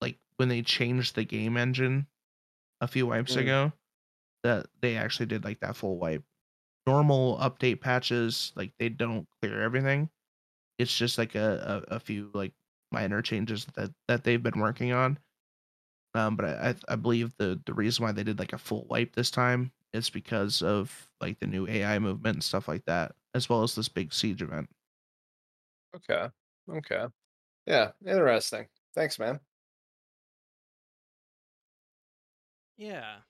like 0.01 0.19
when 0.37 0.49
they 0.49 0.63
changed 0.63 1.15
the 1.15 1.25
game 1.25 1.57
engine 1.57 2.07
a 2.81 2.89
few 2.89 3.07
wipes 3.07 3.37
Mm. 3.37 3.41
ago, 3.43 3.73
that 4.45 4.69
they 4.81 4.97
actually 4.97 5.27
did 5.27 5.45
like 5.45 5.61
that 5.61 5.77
full 5.77 5.99
wipe. 5.99 6.25
Normal 6.87 7.37
update 7.39 7.81
patches, 7.81 8.53
like 8.57 8.73
they 8.79 8.89
don't 8.89 9.29
clear 9.41 9.63
everything. 9.63 10.11
It's 10.79 10.97
just 10.97 11.19
like 11.19 11.35
a, 11.37 11.85
a, 11.91 11.97
a 11.97 12.01
few 12.01 12.31
like 12.35 12.55
minor 12.93 13.23
changes 13.23 13.67
that 13.77 13.93
that 14.09 14.25
they've 14.25 14.43
been 14.43 14.61
working 14.61 14.93
on. 14.93 15.19
Um, 16.15 16.37
but 16.37 16.47
I 16.47 16.71
I- 16.71 16.95
I 16.95 16.97
believe 16.97 17.37
the 17.39 17.61
the 17.67 17.75
reason 17.75 18.05
why 18.05 18.13
they 18.13 18.25
did 18.25 18.39
like 18.39 18.53
a 18.53 18.59
full 18.59 18.87
wipe 18.87 19.15
this 19.15 19.31
time 19.31 19.73
is 19.93 20.11
because 20.11 20.63
of 20.63 21.11
like 21.21 21.41
the 21.41 21.47
new 21.47 21.67
AI 21.69 21.99
movement 21.99 22.37
and 22.37 22.45
stuff 22.45 22.69
like 22.69 22.85
that, 22.87 23.17
as 23.35 23.49
well 23.49 23.63
as 23.65 23.75
this 23.75 23.89
big 23.89 24.13
siege 24.13 24.43
event. 24.43 24.71
Okay. 25.95 26.29
Okay. 26.69 27.07
Yeah. 27.67 27.93
Interesting. 28.07 28.69
Thanks, 28.95 29.19
man. 29.19 29.41
Yeah. 32.77 33.21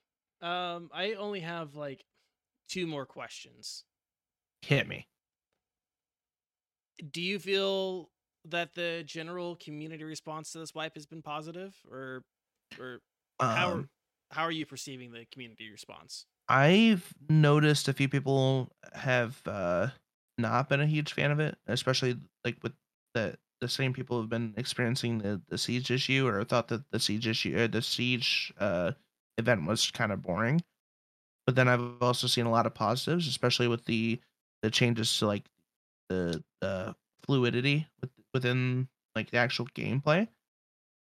Um, 0.41 0.89
I 0.93 1.13
only 1.13 1.41
have 1.41 1.75
like 1.75 2.05
two 2.71 2.87
more 2.87 3.05
questions. 3.05 3.83
Hit 4.63 4.87
me. 4.87 5.07
Do 7.11 7.21
you 7.21 7.39
feel 7.39 8.11
that 8.45 8.73
the 8.73 9.03
general 9.05 9.55
community 9.55 10.03
response 10.03 10.51
to 10.51 10.59
this 10.59 10.73
wipe 10.73 10.95
has 10.95 11.05
been 11.05 11.21
positive, 11.21 11.75
or 11.89 12.23
or 12.79 13.01
how 13.39 13.69
are, 13.69 13.73
Um, 13.73 13.89
how 14.31 14.43
are 14.43 14.51
you 14.51 14.65
perceiving 14.65 15.11
the 15.11 15.25
community 15.25 15.69
response? 15.69 16.25
I've 16.47 17.13
noticed 17.29 17.87
a 17.87 17.93
few 17.93 18.09
people 18.09 18.71
have 18.93 19.41
uh, 19.45 19.89
not 20.37 20.69
been 20.69 20.81
a 20.81 20.87
huge 20.87 21.13
fan 21.13 21.31
of 21.31 21.39
it, 21.39 21.57
especially 21.67 22.17
like 22.45 22.57
with 22.63 22.73
the 23.13 23.37
the 23.61 23.69
same 23.69 23.93
people 23.93 24.19
who've 24.19 24.29
been 24.29 24.55
experiencing 24.57 25.19
the, 25.19 25.41
the 25.47 25.57
siege 25.57 25.91
issue 25.91 26.25
or 26.27 26.43
thought 26.43 26.67
that 26.69 26.89
the 26.91 26.99
siege 26.99 27.27
issue 27.27 27.55
uh, 27.57 27.67
the 27.67 27.81
siege 27.81 28.51
uh, 28.59 28.91
event 29.37 29.67
was 29.67 29.91
kind 29.91 30.11
of 30.11 30.21
boring. 30.21 30.61
But 31.45 31.55
then 31.55 31.67
I've 31.67 32.01
also 32.01 32.27
seen 32.27 32.45
a 32.45 32.51
lot 32.51 32.65
of 32.65 32.73
positives, 32.73 33.27
especially 33.27 33.67
with 33.67 33.85
the 33.85 34.19
the 34.61 34.69
changes 34.69 35.17
to 35.19 35.27
like 35.27 35.43
the 36.09 36.43
the 36.61 36.95
fluidity 37.25 37.87
with, 37.99 38.11
within 38.33 38.87
like 39.15 39.31
the 39.31 39.37
actual 39.37 39.67
gameplay. 39.67 40.27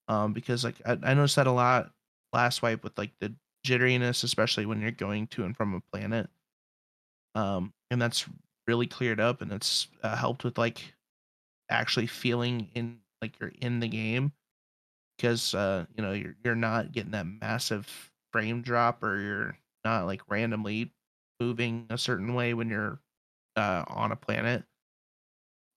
Um, 0.09 0.33
because 0.33 0.65
like 0.65 0.77
I, 0.85 0.99
I 1.03 1.15
noticed 1.15 1.37
that 1.37 1.47
a 1.47 1.53
lot 1.53 1.93
last 2.33 2.63
wipe 2.63 2.85
with 2.85 2.97
like 2.99 3.13
the 3.21 3.35
jitteriness, 3.67 4.25
especially 4.25 4.67
when 4.67 4.81
you're 4.81 4.91
going 4.91 5.27
to 5.29 5.45
and 5.45 5.57
from 5.57 5.75
a 5.75 5.81
planet. 5.81 6.29
Um, 7.35 7.73
and 7.91 8.01
that's 8.01 8.27
really 8.67 8.87
cleared 8.87 9.21
up, 9.21 9.43
and 9.43 9.53
it's 9.53 9.89
uh, 10.03 10.17
helped 10.17 10.45
with 10.45 10.59
like 10.59 10.95
actually 11.71 12.07
feeling 12.07 12.69
in 12.75 12.99
like 13.23 13.39
you're 13.41 13.53
in 13.61 13.81
the 13.81 13.89
game 13.89 14.33
because 15.17 15.55
uh, 15.55 15.87
you 15.97 16.03
know 16.03 16.13
you're 16.13 16.37
you're 16.45 16.55
not 16.55 16.93
getting 16.93 17.13
that 17.13 17.27
massive 17.27 18.13
frame 18.33 18.63
drop, 18.63 19.03
or 19.03 19.21
you're 19.21 19.59
not 19.87 20.07
like 20.07 20.21
randomly 20.29 20.93
moving 21.41 21.87
a 21.91 21.99
certain 21.99 22.35
way 22.35 22.55
when 22.55 22.69
you're 22.69 23.01
uh, 23.55 23.85
on 23.89 24.13
a 24.13 24.17
planet. 24.17 24.65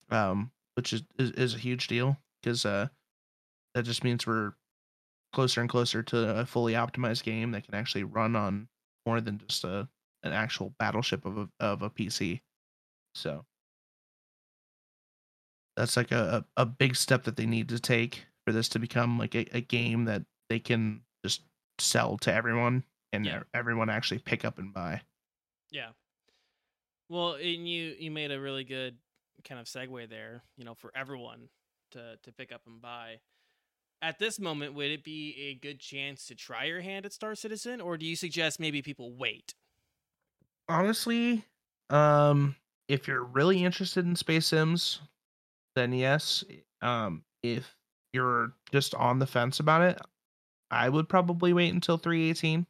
Um, 0.10 0.52
which 0.76 0.94
is 0.94 1.04
is, 1.20 1.32
is 1.32 1.56
a 1.56 1.60
huge 1.60 1.88
deal 1.88 2.18
because 2.42 2.66
uh, 2.66 2.88
that 3.76 3.84
just 3.84 4.04
means 4.04 4.26
we're 4.26 4.54
closer 5.34 5.62
and 5.62 5.70
closer 5.70 6.02
to 6.02 6.40
a 6.40 6.46
fully 6.46 6.74
optimized 6.74 7.24
game 7.24 7.52
that 7.52 7.66
can 7.66 7.76
actually 7.76 8.04
run 8.04 8.36
on 8.36 8.68
more 9.06 9.22
than 9.22 9.38
just 9.48 9.64
a 9.64 9.88
an 10.24 10.34
actual 10.34 10.74
battleship 10.80 11.26
of 11.26 11.38
a 11.38 11.50
of 11.60 11.82
a 11.84 11.90
PC. 11.90 12.42
So 13.14 13.46
that's 15.78 15.96
like 15.96 16.12
a, 16.12 16.46
a, 16.58 16.66
big 16.66 16.96
step 16.96 17.24
that 17.24 17.38
they 17.38 17.46
need 17.46 17.70
to 17.70 17.80
take 17.80 18.26
for 18.46 18.52
this 18.52 18.68
to 18.70 18.80
become 18.80 19.18
like 19.18 19.34
a, 19.34 19.46
a 19.56 19.62
game 19.62 20.06
that 20.06 20.24
they 20.50 20.60
can 20.60 21.02
just 21.24 21.44
sell 21.80 22.18
to 22.18 22.34
everyone 22.34 22.84
and 23.14 23.26
Yeah. 23.26 23.44
everyone 23.54 23.90
actually 23.90 24.20
pick 24.20 24.46
up 24.46 24.58
and 24.60 24.74
buy. 24.74 25.02
Yeah. 25.72 25.92
Well, 27.10 27.34
and 27.34 27.68
you 27.68 27.96
you 28.00 28.12
made 28.12 28.32
a 28.32 28.40
really 28.40 28.64
good 28.64 28.98
kind 29.44 29.60
of 29.60 29.68
segue 29.68 30.10
there. 30.10 30.44
You 30.58 30.66
know, 30.66 30.76
for 30.76 30.92
everyone 30.96 31.50
to 31.92 32.18
to 32.24 32.32
pick 32.32 32.52
up 32.52 32.68
and 32.68 32.82
buy. 32.82 33.22
At 34.02 34.20
this 34.20 34.40
moment, 34.40 34.76
would 34.76 34.92
it 34.92 35.04
be 35.04 35.36
a 35.38 35.56
good 35.56 35.80
chance 35.80 36.26
to 36.28 36.36
try 36.36 36.66
your 36.66 36.82
hand 36.82 37.06
at 37.06 37.14
Star 37.14 37.36
Citizen, 37.36 37.82
or 37.82 37.98
do 37.98 38.06
you 38.06 38.16
suggest 38.16 38.60
maybe 38.60 38.82
people 38.82 39.14
wait? 39.16 39.56
honestly, 40.68 41.44
um, 41.90 42.56
if 42.88 43.08
you're 43.08 43.24
really 43.24 43.64
interested 43.64 44.06
in 44.06 44.16
space 44.16 44.48
sims, 44.48 45.02
then 45.76 45.94
yes. 45.94 46.44
Um, 46.82 47.24
if 47.44 47.76
you're 48.14 48.54
just 48.72 48.96
on 48.96 49.20
the 49.20 49.28
fence 49.28 49.60
about 49.60 49.82
it, 49.82 50.00
I 50.72 50.90
would 50.90 51.10
probably 51.10 51.54
wait 51.54 51.74
until 51.74 51.98
318, 51.98 52.68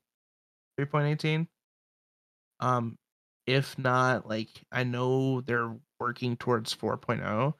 3.18. 0.80 1.48
Um, 2.60 2.98
if 3.48 3.78
not, 3.78 4.28
like 4.28 4.50
I 4.72 4.84
know 4.84 5.42
they're 5.42 5.76
working 6.00 6.38
towards 6.38 6.74
4.0 6.76 7.54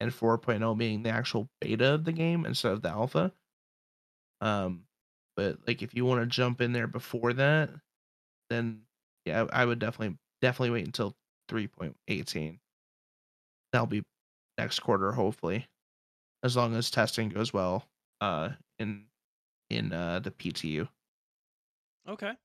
and 0.00 0.10
4.0 0.12 0.78
being 0.78 1.02
the 1.02 1.10
actual 1.10 1.48
beta 1.60 1.94
of 1.94 2.04
the 2.04 2.12
game 2.12 2.44
instead 2.46 2.72
of 2.72 2.82
the 2.82 2.88
alpha. 2.90 3.32
Um, 4.40 4.84
but 5.36 5.58
like 5.66 5.82
if 5.82 5.94
you 5.94 6.04
want 6.04 6.20
to 6.22 6.26
jump 6.26 6.60
in 6.60 6.72
there 6.72 6.86
before 6.86 7.32
that, 7.34 7.70
then 8.50 8.82
yeah, 9.24 9.46
I 9.52 9.64
would 9.64 9.78
definitely 9.78 10.18
definitely 10.40 10.70
wait 10.70 10.86
until 10.86 11.14
3.18. 11.48 12.60
That'll 13.72 13.86
be 13.86 14.02
next 14.58 14.80
quarter, 14.80 15.12
hopefully, 15.12 15.66
as 16.42 16.56
long 16.56 16.74
as 16.74 16.90
testing 16.90 17.28
goes 17.30 17.52
well. 17.52 17.88
Uh, 18.20 18.50
in 18.78 19.06
in 19.70 19.92
uh 19.92 20.20
the 20.20 20.30
PTU. 20.30 20.88
Okay. 22.06 22.36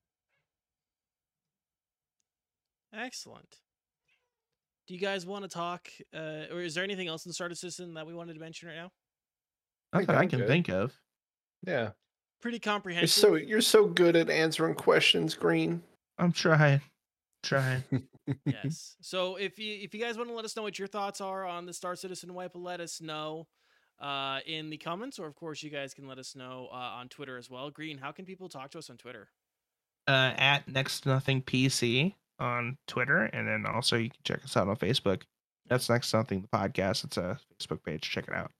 Excellent. 2.92 3.56
Do 4.86 4.94
you 4.94 5.00
guys 5.00 5.26
want 5.26 5.42
to 5.44 5.48
talk, 5.48 5.88
uh, 6.14 6.46
or 6.50 6.62
is 6.62 6.74
there 6.74 6.84
anything 6.84 7.08
else 7.08 7.26
in 7.26 7.32
Star 7.32 7.52
Citizen 7.52 7.94
that 7.94 8.06
we 8.06 8.14
wanted 8.14 8.34
to 8.34 8.40
mention 8.40 8.68
right 8.68 8.76
now? 8.76 8.90
Not 9.92 10.06
think 10.06 10.10
I 10.10 10.22
I'm 10.22 10.28
can 10.28 10.38
good. 10.40 10.48
think 10.48 10.68
of. 10.68 10.94
Yeah. 11.66 11.90
Pretty 12.40 12.56
You're 12.56 12.72
comprehensive. 12.72 13.10
so 13.10 13.34
you're 13.34 13.60
so 13.60 13.86
good 13.86 14.16
at 14.16 14.30
answering 14.30 14.74
questions, 14.76 15.34
Green. 15.34 15.82
I'm 16.18 16.32
trying, 16.32 16.80
trying. 17.42 17.82
yes. 18.46 18.96
So 19.00 19.36
if 19.36 19.58
you 19.58 19.74
if 19.82 19.92
you 19.92 20.00
guys 20.00 20.16
want 20.16 20.28
to 20.30 20.34
let 20.34 20.44
us 20.44 20.56
know 20.56 20.62
what 20.62 20.78
your 20.78 20.88
thoughts 20.88 21.20
are 21.20 21.44
on 21.44 21.66
the 21.66 21.72
Star 21.72 21.96
Citizen 21.96 22.32
wipe, 22.34 22.52
let 22.54 22.80
us 22.80 23.00
know 23.00 23.46
uh, 24.00 24.38
in 24.46 24.70
the 24.70 24.78
comments, 24.78 25.18
or 25.18 25.26
of 25.26 25.34
course 25.34 25.62
you 25.62 25.70
guys 25.70 25.94
can 25.94 26.06
let 26.06 26.18
us 26.18 26.36
know 26.36 26.68
uh, 26.72 26.76
on 26.76 27.08
Twitter 27.08 27.36
as 27.36 27.50
well. 27.50 27.70
Green, 27.70 27.98
how 27.98 28.12
can 28.12 28.24
people 28.24 28.48
talk 28.48 28.70
to 28.70 28.78
us 28.78 28.88
on 28.88 28.96
Twitter? 28.96 29.28
uh, 30.06 30.32
at 30.38 30.66
next 30.68 31.04
nothing 31.04 31.42
PC 31.42 32.14
on 32.38 32.76
Twitter, 32.86 33.24
and 33.24 33.46
then 33.46 33.66
also 33.66 33.96
you 33.96 34.10
can 34.10 34.20
check 34.24 34.44
us 34.44 34.56
out 34.56 34.68
on 34.68 34.76
Facebook. 34.76 35.22
That's 35.68 35.88
next 35.88 36.10
to 36.10 36.18
nothing 36.18 36.42
the 36.42 36.48
podcast. 36.48 37.04
It's 37.04 37.16
a 37.16 37.38
Facebook 37.60 37.82
page. 37.84 38.02
Check 38.02 38.28
it 38.28 38.34
out. 38.34 38.50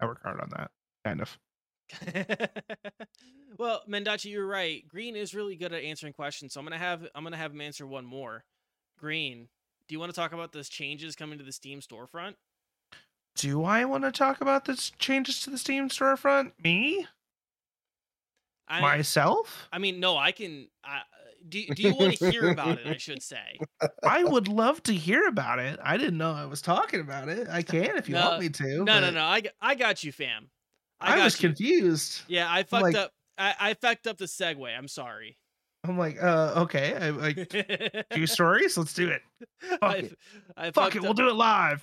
I 0.00 0.06
work 0.06 0.22
hard 0.22 0.40
on 0.40 0.50
that, 0.56 0.70
kind 1.04 1.20
of. 1.20 1.38
well, 3.58 3.82
Mendacii, 3.88 4.30
you're 4.30 4.46
right. 4.46 4.86
Green 4.88 5.16
is 5.16 5.34
really 5.34 5.56
good 5.56 5.72
at 5.72 5.82
answering 5.82 6.12
questions, 6.12 6.54
so 6.54 6.60
I'm 6.60 6.66
gonna 6.66 6.78
have 6.78 7.06
I'm 7.14 7.24
gonna 7.24 7.36
have 7.36 7.52
him 7.52 7.60
answer 7.60 7.86
one 7.86 8.06
more. 8.06 8.44
Green, 8.98 9.48
do 9.88 9.94
you 9.94 10.00
want 10.00 10.12
to 10.12 10.16
talk 10.16 10.32
about 10.32 10.52
those 10.52 10.68
changes 10.68 11.14
coming 11.14 11.38
to 11.38 11.44
the 11.44 11.52
Steam 11.52 11.80
storefront? 11.80 12.34
Do 13.36 13.64
I 13.64 13.84
want 13.84 14.04
to 14.04 14.12
talk 14.12 14.40
about 14.40 14.64
this 14.64 14.90
changes 14.98 15.40
to 15.42 15.50
the 15.50 15.58
Steam 15.58 15.88
storefront? 15.88 16.52
Me 16.62 17.06
I, 18.68 18.80
myself? 18.80 19.68
I 19.72 19.78
mean, 19.78 20.00
no, 20.00 20.16
I 20.16 20.32
can. 20.32 20.68
I, 20.82 21.02
do, 21.48 21.66
do 21.66 21.82
you 21.82 21.94
want 21.94 22.16
to 22.18 22.30
hear 22.30 22.50
about 22.50 22.78
it? 22.78 22.86
I 22.86 22.96
should 22.96 23.22
say. 23.22 23.58
I 24.02 24.24
would 24.24 24.48
love 24.48 24.82
to 24.84 24.94
hear 24.94 25.26
about 25.26 25.58
it. 25.58 25.78
I 25.82 25.96
didn't 25.96 26.18
know 26.18 26.32
I 26.32 26.46
was 26.46 26.62
talking 26.62 27.00
about 27.00 27.28
it. 27.28 27.48
I 27.48 27.62
can 27.62 27.96
if 27.96 28.08
you 28.08 28.14
No, 28.14 28.30
want 28.30 28.40
me 28.42 28.48
to. 28.50 28.84
No, 28.84 29.00
no, 29.00 29.00
but 29.00 29.14
no. 29.14 29.50
I 29.60 29.74
got 29.74 30.02
you, 30.04 30.12
fam. 30.12 30.48
I, 31.00 31.14
I, 31.14 31.16
got 31.18 31.24
was 31.24 31.42
you. 31.42 31.48
confused. 31.48 32.22
Yeah, 32.28 32.46
I 32.50 32.62
fucked 32.62 32.82
like- 32.82 32.96
up. 32.96 33.12
I, 33.36 33.54
I 33.58 33.74
fucked 33.74 34.06
up 34.06 34.16
the 34.16 34.26
segue. 34.26 34.78
I'm 34.78 34.86
sorry. 34.88 35.36
I'm 35.86 35.98
like, 35.98 36.22
uh, 36.22 36.54
okay. 36.62 36.94
I, 36.94 37.10
like 37.10 37.52
two 38.14 38.26
stories. 38.26 38.78
Let's 38.78 38.94
do 38.94 39.08
it. 39.08 39.22
I, 39.82 39.94
it. 39.96 40.18
I 40.56 40.70
Fuck 40.70 40.96
it. 40.96 41.02
We'll 41.02 41.14
do 41.14 41.28
it 41.28 41.34
live. 41.34 41.82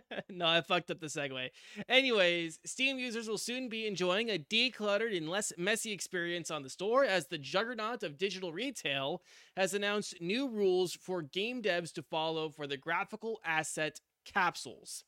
no, 0.30 0.46
I 0.46 0.60
fucked 0.60 0.90
up 0.90 1.00
the 1.00 1.06
segue. 1.06 1.50
Anyways, 1.88 2.58
Steam 2.64 2.98
users 2.98 3.28
will 3.28 3.38
soon 3.38 3.68
be 3.68 3.86
enjoying 3.86 4.30
a 4.30 4.38
decluttered 4.38 5.16
and 5.16 5.28
less 5.28 5.52
messy 5.56 5.92
experience 5.92 6.50
on 6.50 6.62
the 6.62 6.70
store 6.70 7.04
as 7.04 7.26
the 7.26 7.38
juggernaut 7.38 8.02
of 8.02 8.18
digital 8.18 8.52
retail 8.52 9.22
has 9.56 9.74
announced 9.74 10.20
new 10.20 10.48
rules 10.48 10.94
for 10.94 11.22
game 11.22 11.62
devs 11.62 11.92
to 11.94 12.02
follow 12.02 12.48
for 12.48 12.66
the 12.66 12.76
graphical 12.76 13.40
asset 13.44 14.00
capsules. 14.24 15.04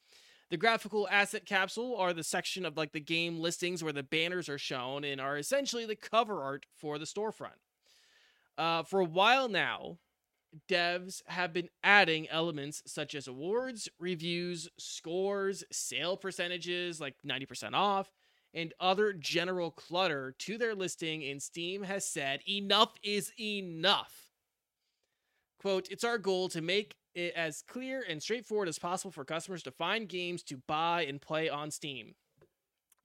The 0.50 0.56
graphical 0.56 1.08
asset 1.10 1.46
capsule 1.46 1.96
are 1.96 2.12
the 2.12 2.22
section 2.22 2.64
of 2.64 2.76
like 2.76 2.92
the 2.92 3.00
game 3.00 3.40
listings 3.40 3.82
where 3.82 3.92
the 3.92 4.02
banners 4.02 4.48
are 4.48 4.58
shown 4.58 5.04
and 5.04 5.20
are 5.20 5.38
essentially 5.38 5.86
the 5.86 5.96
cover 5.96 6.42
art 6.42 6.66
for 6.76 6.98
the 6.98 7.06
storefront. 7.06 7.58
Uh, 8.56 8.82
for 8.84 9.00
a 9.00 9.04
while 9.04 9.48
now, 9.48 9.98
devs 10.68 11.22
have 11.26 11.52
been 11.52 11.68
adding 11.82 12.28
elements 12.28 12.82
such 12.86 13.14
as 13.14 13.26
awards, 13.28 13.88
reviews, 13.98 14.68
scores, 14.78 15.64
sale 15.72 16.16
percentages 16.16 17.00
like 17.00 17.16
90% 17.26 17.74
off, 17.74 18.10
and 18.52 18.72
other 18.78 19.12
general 19.12 19.70
clutter 19.70 20.34
to 20.38 20.56
their 20.56 20.74
listing, 20.74 21.24
and 21.24 21.42
Steam 21.42 21.82
has 21.82 22.06
said 22.06 22.40
enough 22.48 22.94
is 23.02 23.32
enough. 23.38 24.30
Quote, 25.58 25.88
it's 25.90 26.04
our 26.04 26.18
goal 26.18 26.48
to 26.50 26.60
make 26.60 26.94
it 27.14 27.32
as 27.34 27.62
clear 27.62 28.04
and 28.08 28.22
straightforward 28.22 28.68
as 28.68 28.78
possible 28.78 29.10
for 29.10 29.24
customers 29.24 29.62
to 29.62 29.70
find 29.70 30.08
games 30.08 30.42
to 30.44 30.58
buy 30.68 31.04
and 31.04 31.20
play 31.20 31.48
on 31.48 31.70
Steam. 31.70 32.14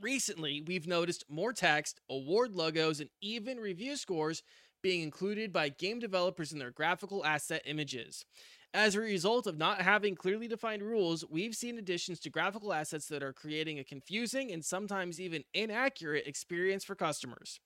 Recently, 0.01 0.61
we've 0.65 0.87
noticed 0.87 1.25
more 1.29 1.51
text, 1.51 1.99
award 2.09 2.55
logos, 2.55 2.99
and 2.99 3.09
even 3.21 3.57
review 3.57 3.95
scores 3.95 4.43
being 4.81 5.01
included 5.01 5.51
by 5.51 5.69
game 5.69 5.99
developers 5.99 6.51
in 6.51 6.59
their 6.59 6.71
graphical 6.71 7.25
asset 7.25 7.61
images. 7.65 8.25
As 8.73 8.93
a 8.93 8.99
result 8.99 9.47
of 9.47 9.57
not 9.57 9.81
having 9.81 10.15
clearly 10.15 10.47
defined 10.47 10.83
rules, 10.83 11.25
we've 11.27 11.55
seen 11.55 11.79
additions 11.79 12.19
to 12.19 12.29
graphical 12.29 12.71
assets 12.71 13.07
that 13.07 13.23
are 13.23 13.33
creating 13.33 13.79
a 13.79 13.83
confusing 13.83 14.51
and 14.51 14.63
sometimes 14.63 15.19
even 15.19 15.43
inaccurate 15.53 16.27
experience 16.27 16.83
for 16.83 16.93
customers. 16.93 17.59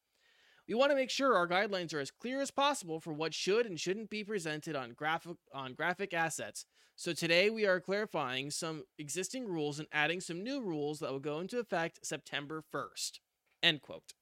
We 0.68 0.76
want 0.76 0.92
to 0.92 0.96
make 0.96 1.10
sure 1.10 1.36
our 1.36 1.48
guidelines 1.48 1.94
are 1.94 2.00
as 2.00 2.10
clear 2.10 2.42
as 2.42 2.52
possible 2.52 3.02
for 3.02 3.12
what 3.12 3.34
should 3.34 3.66
and 3.66 3.78
shouldn't 3.78 4.10
be 4.10 4.24
presented 4.24 4.78
on 4.78 4.94
graphic 4.94 5.36
on 5.54 5.74
graphic 5.74 6.14
assets. 6.14 6.66
So 6.96 7.12
today 7.12 7.50
we 7.50 7.66
are 7.66 7.82
clarifying 7.82 8.50
some 8.50 8.84
existing 8.98 9.46
rules 9.46 9.80
and 9.80 9.90
adding 9.92 10.22
some 10.22 10.42
new 10.42 10.62
rules 10.62 11.00
that 11.00 11.12
will 11.12 11.20
go 11.20 11.40
into 11.40 11.60
effect 11.60 12.06
September 12.06 12.64
1st. 12.74 13.20
End 13.62 13.82
quote. 13.82 14.14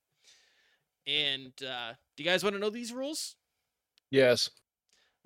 And 1.07 1.51
uh, 1.63 1.93
do 2.15 2.23
you 2.23 2.29
guys 2.29 2.43
want 2.43 2.55
to 2.55 2.59
know 2.59 2.69
these 2.69 2.93
rules? 2.93 3.35
Yes. 4.11 4.49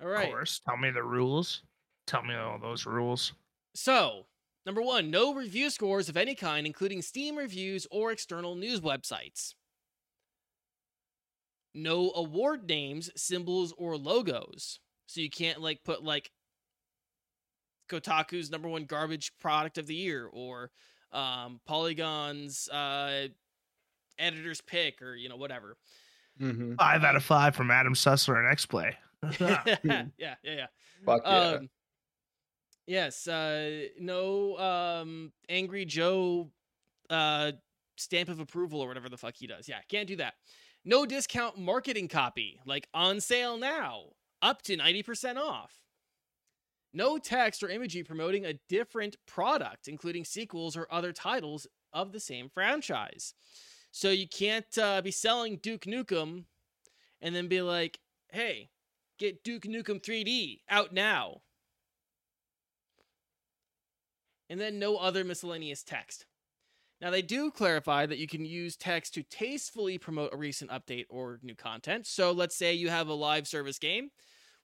All 0.00 0.08
right. 0.08 0.26
Of 0.26 0.30
course. 0.30 0.60
Tell 0.66 0.76
me 0.76 0.90
the 0.90 1.02
rules. 1.02 1.62
Tell 2.06 2.22
me 2.22 2.34
all 2.34 2.58
those 2.58 2.86
rules. 2.86 3.32
So, 3.74 4.26
number 4.64 4.82
one, 4.82 5.10
no 5.10 5.34
review 5.34 5.70
scores 5.70 6.08
of 6.08 6.16
any 6.16 6.34
kind, 6.34 6.66
including 6.66 7.02
Steam 7.02 7.36
reviews 7.36 7.86
or 7.90 8.12
external 8.12 8.54
news 8.54 8.80
websites. 8.80 9.54
No 11.74 12.12
award 12.14 12.66
names, 12.66 13.10
symbols, 13.16 13.74
or 13.76 13.96
logos. 13.96 14.80
So 15.06 15.20
you 15.20 15.30
can't 15.30 15.60
like 15.60 15.84
put 15.84 16.02
like 16.02 16.30
Kotaku's 17.88 18.50
number 18.50 18.68
one 18.68 18.84
garbage 18.84 19.32
product 19.38 19.78
of 19.78 19.86
the 19.86 19.94
year 19.94 20.28
or 20.32 20.70
um, 21.12 21.60
Polygon's 21.66 22.68
uh, 22.68 23.28
editor's 24.18 24.60
pick 24.60 25.02
or 25.02 25.14
you 25.14 25.28
know 25.28 25.36
whatever. 25.36 25.76
Mm-hmm. 26.40 26.74
Five 26.74 27.04
out 27.04 27.16
of 27.16 27.24
five 27.24 27.54
from 27.54 27.70
Adam 27.70 27.94
Sessler 27.94 28.38
and 28.38 28.48
X 28.48 28.66
Play. 28.66 28.96
yeah, 29.40 29.62
yeah, 29.64 30.04
yeah, 30.18 30.34
yeah. 30.42 30.66
Fuck 31.04 31.22
yeah. 31.24 31.30
Um, 31.30 31.70
yes, 32.86 33.26
uh, 33.26 33.86
no 33.98 34.58
um, 34.58 35.32
Angry 35.48 35.84
Joe 35.84 36.50
uh, 37.08 37.52
stamp 37.96 38.28
of 38.28 38.40
approval 38.40 38.80
or 38.80 38.88
whatever 38.88 39.08
the 39.08 39.16
fuck 39.16 39.34
he 39.36 39.46
does. 39.46 39.68
Yeah, 39.68 39.78
can't 39.88 40.08
do 40.08 40.16
that. 40.16 40.34
No 40.84 41.04
discount 41.04 41.58
marketing 41.58 42.08
copy, 42.08 42.60
like 42.64 42.88
on 42.94 43.20
sale 43.20 43.58
now, 43.58 44.04
up 44.40 44.62
to 44.62 44.76
90% 44.76 45.36
off. 45.36 45.72
No 46.92 47.18
text 47.18 47.62
or 47.62 47.68
imagery 47.68 48.04
promoting 48.04 48.46
a 48.46 48.58
different 48.68 49.16
product, 49.26 49.88
including 49.88 50.24
sequels 50.24 50.76
or 50.76 50.86
other 50.90 51.12
titles 51.12 51.66
of 51.92 52.12
the 52.12 52.20
same 52.20 52.48
franchise. 52.48 53.34
So 53.96 54.10
you 54.10 54.28
can't 54.28 54.76
uh, 54.76 55.00
be 55.00 55.10
selling 55.10 55.56
Duke 55.56 55.86
Nukem 55.86 56.44
and 57.22 57.34
then 57.34 57.48
be 57.48 57.62
like, 57.62 57.98
hey, 58.30 58.68
get 59.18 59.42
Duke 59.42 59.62
Nukem 59.62 60.04
3D 60.04 60.60
out 60.68 60.92
now. 60.92 61.40
And 64.50 64.60
then 64.60 64.78
no 64.78 64.98
other 64.98 65.24
miscellaneous 65.24 65.82
text. 65.82 66.26
Now, 67.00 67.08
they 67.08 67.22
do 67.22 67.50
clarify 67.50 68.04
that 68.04 68.18
you 68.18 68.26
can 68.26 68.44
use 68.44 68.76
text 68.76 69.14
to 69.14 69.22
tastefully 69.22 69.96
promote 69.96 70.34
a 70.34 70.36
recent 70.36 70.70
update 70.70 71.06
or 71.08 71.40
new 71.42 71.54
content. 71.54 72.06
So, 72.06 72.32
let's 72.32 72.54
say 72.54 72.74
you 72.74 72.90
have 72.90 73.08
a 73.08 73.14
live 73.14 73.48
service 73.48 73.78
game. 73.78 74.10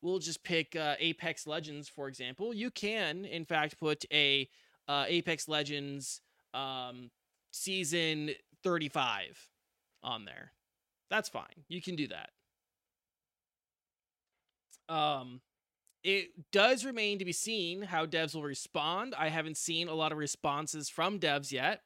We'll 0.03 0.19
just 0.19 0.45
pick 0.45 0.77
uh, 0.77 0.97
Apex 0.99 1.47
Legends, 1.47 1.89
for 1.89 2.07
example. 2.07 2.53
You 2.53 2.71
can, 2.71 3.25
in 3.25 3.47
fact, 3.47 3.81
put 3.81 4.05
a 4.13 4.51
uh, 4.89 5.07
Apex 5.09 5.49
Legends 5.49 6.21
um, 6.53 7.11
season 7.51 8.33
35 8.63 9.49
on 10.03 10.25
there. 10.25 10.53
That's 11.11 11.29
fine. 11.29 11.65
You 11.69 11.83
can 11.83 11.97
do 11.97 12.09
that. 12.09 12.31
Um, 14.89 15.41
it 16.03 16.31
does 16.51 16.85
remain 16.85 17.19
to 17.19 17.25
be 17.25 17.33
seen 17.33 17.83
how 17.83 18.07
devs 18.07 18.35
will 18.35 18.43
respond. 18.43 19.15
I 19.17 19.29
haven't 19.29 19.57
seen 19.57 19.89
a 19.89 19.95
lot 19.95 20.13
of 20.13 20.19
responses 20.19 20.89
from 20.89 21.21
devs 21.21 21.53
yet. 21.53 21.83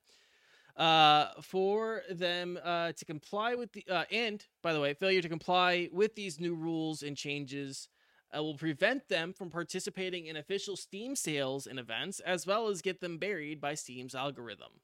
Uh, 0.77 1.29
for 1.41 2.03
them 2.11 2.59
uh, 2.63 2.93
to 2.93 3.05
comply 3.07 3.55
with 3.55 3.73
the 3.73 3.83
uh, 3.91 4.05
and 4.11 4.45
by 4.63 4.75
the 4.75 4.81
way, 4.81 4.93
failure 4.93 5.23
to 5.23 5.29
comply 5.29 5.89
with 5.91 6.15
these 6.15 6.39
new 6.39 6.55
rules 6.55 7.03
and 7.03 7.17
changes 7.17 7.89
uh, 8.37 8.43
will 8.43 8.57
prevent 8.57 9.09
them 9.09 9.33
from 9.33 9.49
participating 9.49 10.27
in 10.27 10.37
official 10.37 10.77
Steam 10.77 11.17
sales 11.17 11.67
and 11.67 11.79
events, 11.79 12.21
as 12.21 12.47
well 12.47 12.69
as 12.69 12.83
get 12.83 13.01
them 13.01 13.17
buried 13.17 13.59
by 13.59 13.75
Steam's 13.75 14.15
algorithm. 14.15 14.81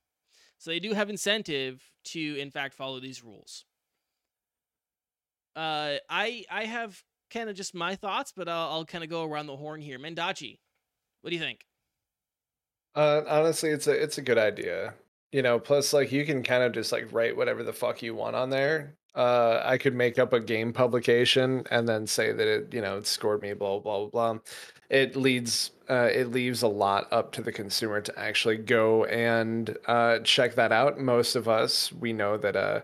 So 0.62 0.70
they 0.70 0.78
do 0.78 0.92
have 0.92 1.10
incentive 1.10 1.82
to, 2.04 2.36
in 2.38 2.52
fact, 2.52 2.74
follow 2.74 3.00
these 3.00 3.24
rules. 3.24 3.64
Uh, 5.56 5.94
I 6.08 6.44
I 6.48 6.66
have 6.66 7.02
kind 7.32 7.50
of 7.50 7.56
just 7.56 7.74
my 7.74 7.96
thoughts, 7.96 8.32
but 8.34 8.48
I'll, 8.48 8.70
I'll 8.70 8.84
kind 8.84 9.02
of 9.02 9.10
go 9.10 9.24
around 9.24 9.48
the 9.48 9.56
horn 9.56 9.80
here. 9.80 9.98
Mendacii, 9.98 10.60
what 11.20 11.30
do 11.30 11.34
you 11.34 11.42
think? 11.42 11.66
Uh, 12.94 13.22
honestly, 13.28 13.70
it's 13.70 13.88
a 13.88 13.90
it's 14.00 14.18
a 14.18 14.22
good 14.22 14.38
idea. 14.38 14.94
You 15.32 15.42
know, 15.42 15.58
plus 15.58 15.92
like 15.92 16.12
you 16.12 16.24
can 16.24 16.44
kind 16.44 16.62
of 16.62 16.70
just 16.70 16.92
like 16.92 17.12
write 17.12 17.36
whatever 17.36 17.64
the 17.64 17.72
fuck 17.72 18.00
you 18.00 18.14
want 18.14 18.36
on 18.36 18.50
there. 18.50 18.94
Uh, 19.14 19.60
I 19.62 19.76
could 19.76 19.94
make 19.94 20.18
up 20.18 20.32
a 20.32 20.40
game 20.40 20.72
publication 20.72 21.64
and 21.70 21.86
then 21.88 22.06
say 22.06 22.32
that 22.32 22.48
it, 22.48 22.72
you 22.72 22.80
know, 22.80 22.96
it 22.96 23.06
scored 23.06 23.42
me, 23.42 23.52
blah 23.52 23.78
blah 23.78 24.06
blah 24.06 24.32
blah. 24.32 24.40
It 24.88 25.16
leads, 25.16 25.72
uh, 25.88 26.08
it 26.12 26.30
leaves 26.30 26.62
a 26.62 26.68
lot 26.68 27.08
up 27.12 27.32
to 27.32 27.42
the 27.42 27.52
consumer 27.52 28.00
to 28.00 28.18
actually 28.18 28.58
go 28.58 29.04
and 29.06 29.76
uh, 29.86 30.18
check 30.20 30.54
that 30.54 30.72
out. 30.72 30.98
Most 30.98 31.34
of 31.34 31.48
us, 31.48 31.92
we 31.92 32.12
know 32.12 32.36
that 32.38 32.56
uh, 32.56 32.80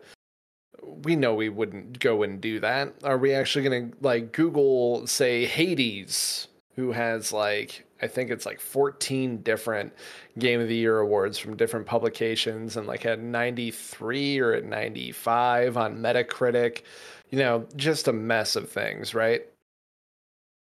we 0.83 1.17
know 1.17 1.35
we 1.35 1.49
wouldn't 1.49 1.99
go 1.99 2.23
and 2.23 2.41
do 2.41 2.61
that. 2.61 2.95
Are 3.05 3.19
we 3.19 3.35
actually 3.35 3.64
gonna 3.64 3.91
like 4.01 4.33
Google 4.33 5.07
say 5.07 5.47
Hades, 5.47 6.49
who 6.79 6.93
has 6.93 7.33
like 7.33 7.85
I 8.01 8.07
think 8.07 8.31
it's 8.31 8.47
like 8.47 8.61
14 8.61 9.39
different 9.39 9.93
Game 10.39 10.61
of 10.61 10.68
the 10.68 10.76
Year 10.76 11.01
awards 11.01 11.37
from 11.37 11.57
different 11.57 11.87
publications 11.87 12.76
and 12.76 12.87
like 12.87 13.05
at 13.05 13.18
93 13.18 14.39
or 14.39 14.53
at 14.53 14.64
95 14.64 15.76
on 15.76 15.99
Metacritic. 15.99 16.83
You 17.31 17.41
know, 17.41 17.66
just 17.74 18.07
a 18.07 18.12
mess 18.12 18.55
of 18.55 18.70
things, 18.70 19.12
right? 19.12 19.43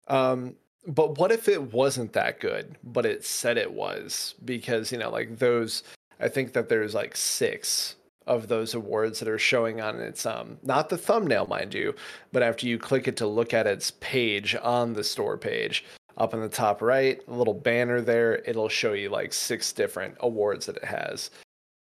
Um, 0.10 0.58
but 0.88 1.18
what 1.18 1.32
if 1.32 1.48
it 1.48 1.72
wasn't 1.72 2.12
that 2.12 2.42
good, 2.42 2.78
but 2.84 3.06
it 3.06 3.24
said 3.24 3.58
it 3.58 3.72
was? 3.72 4.36
Because, 4.44 4.92
you 4.92 4.98
know, 4.98 5.10
like 5.10 5.40
those, 5.40 5.84
I 6.20 6.28
think 6.28 6.52
that 6.52 6.68
there's 6.68 6.94
like 6.94 7.16
six 7.16 7.96
of 8.28 8.48
those 8.48 8.74
awards 8.74 9.20
that 9.20 9.28
are 9.28 9.40
showing 9.40 9.82
on 9.82 10.00
its 10.00 10.26
um 10.26 10.58
not 10.64 10.90
the 10.90 10.98
thumbnail 10.98 11.46
mind 11.48 11.74
you 11.74 11.94
but 12.32 12.44
after 12.44 12.68
you 12.68 12.78
click 12.78 13.08
it 13.08 13.18
to 13.18 13.28
look 13.28 13.54
at 13.54 13.68
its 13.68 13.92
page 14.00 14.56
on 14.62 14.94
the 14.94 15.04
store 15.04 15.38
page 15.38 15.86
up 16.18 16.34
in 16.34 16.42
the 16.42 16.50
top 16.50 16.82
right 16.82 17.22
a 17.28 17.34
little 17.34 17.54
banner 17.54 18.02
there 18.02 18.38
it'll 18.46 18.70
show 18.70 18.94
you 18.94 19.10
like 19.10 19.34
six 19.34 19.72
different 19.72 20.16
awards 20.20 20.66
that 20.66 20.78
it 20.78 20.86
has. 20.86 21.32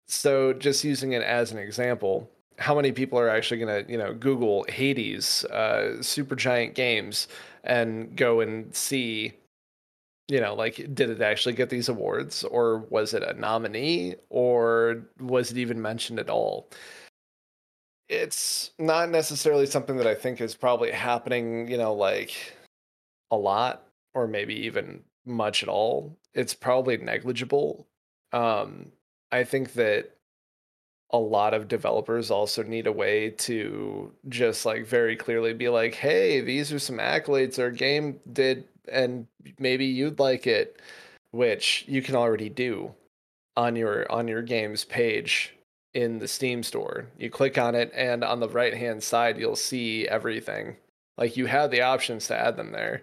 So 0.08 0.52
just 0.52 0.84
using 0.84 1.12
it 1.12 1.22
as 1.22 1.52
an 1.52 1.58
example 1.58 2.30
how 2.58 2.74
many 2.74 2.92
people 2.92 3.18
are 3.18 3.28
actually 3.28 3.60
going 3.60 3.84
to, 3.84 3.90
you 3.90 3.98
know, 3.98 4.14
Google 4.14 4.64
Hades, 4.68 5.44
uh, 5.46 5.96
Supergiant 5.98 6.74
Games, 6.74 7.28
and 7.64 8.16
go 8.16 8.40
and 8.40 8.74
see, 8.74 9.34
you 10.28 10.40
know, 10.40 10.54
like, 10.54 10.76
did 10.94 11.10
it 11.10 11.20
actually 11.20 11.54
get 11.54 11.70
these 11.70 11.88
awards, 11.88 12.44
or 12.44 12.78
was 12.90 13.14
it 13.14 13.22
a 13.22 13.34
nominee, 13.34 14.16
or 14.28 15.04
was 15.20 15.50
it 15.50 15.58
even 15.58 15.80
mentioned 15.80 16.18
at 16.18 16.30
all? 16.30 16.68
It's 18.08 18.70
not 18.78 19.10
necessarily 19.10 19.66
something 19.66 19.96
that 19.96 20.06
I 20.06 20.14
think 20.14 20.40
is 20.40 20.54
probably 20.54 20.90
happening, 20.90 21.68
you 21.68 21.76
know, 21.76 21.94
like 21.94 22.34
a 23.30 23.36
lot, 23.36 23.86
or 24.14 24.26
maybe 24.26 24.54
even 24.66 25.02
much 25.24 25.62
at 25.62 25.68
all. 25.68 26.16
It's 26.34 26.54
probably 26.54 26.96
negligible. 26.96 27.86
Um, 28.32 28.92
I 29.32 29.44
think 29.44 29.72
that 29.74 30.10
a 31.10 31.18
lot 31.18 31.54
of 31.54 31.68
developers 31.68 32.30
also 32.30 32.62
need 32.62 32.86
a 32.86 32.92
way 32.92 33.30
to 33.30 34.12
just 34.28 34.66
like 34.66 34.86
very 34.86 35.16
clearly 35.16 35.54
be 35.54 35.68
like, 35.68 35.94
hey, 35.94 36.40
these 36.40 36.72
are 36.72 36.78
some 36.78 36.98
accolades 36.98 37.58
our 37.58 37.70
game 37.70 38.18
did, 38.32 38.64
and 38.90 39.26
maybe 39.58 39.86
you'd 39.86 40.18
like 40.18 40.46
it, 40.46 40.80
which 41.30 41.84
you 41.86 42.02
can 42.02 42.16
already 42.16 42.48
do 42.48 42.92
on 43.56 43.76
your 43.76 44.10
on 44.10 44.26
your 44.28 44.42
game's 44.42 44.84
page 44.84 45.54
in 45.94 46.18
the 46.18 46.28
Steam 46.28 46.62
store. 46.62 47.06
You 47.18 47.30
click 47.30 47.56
on 47.56 47.74
it, 47.74 47.92
and 47.94 48.24
on 48.24 48.40
the 48.40 48.48
right 48.48 48.74
hand 48.74 49.02
side, 49.02 49.38
you'll 49.38 49.56
see 49.56 50.08
everything. 50.08 50.76
Like 51.16 51.36
you 51.36 51.46
have 51.46 51.70
the 51.70 51.82
options 51.82 52.26
to 52.28 52.38
add 52.38 52.56
them 52.56 52.72
there. 52.72 53.02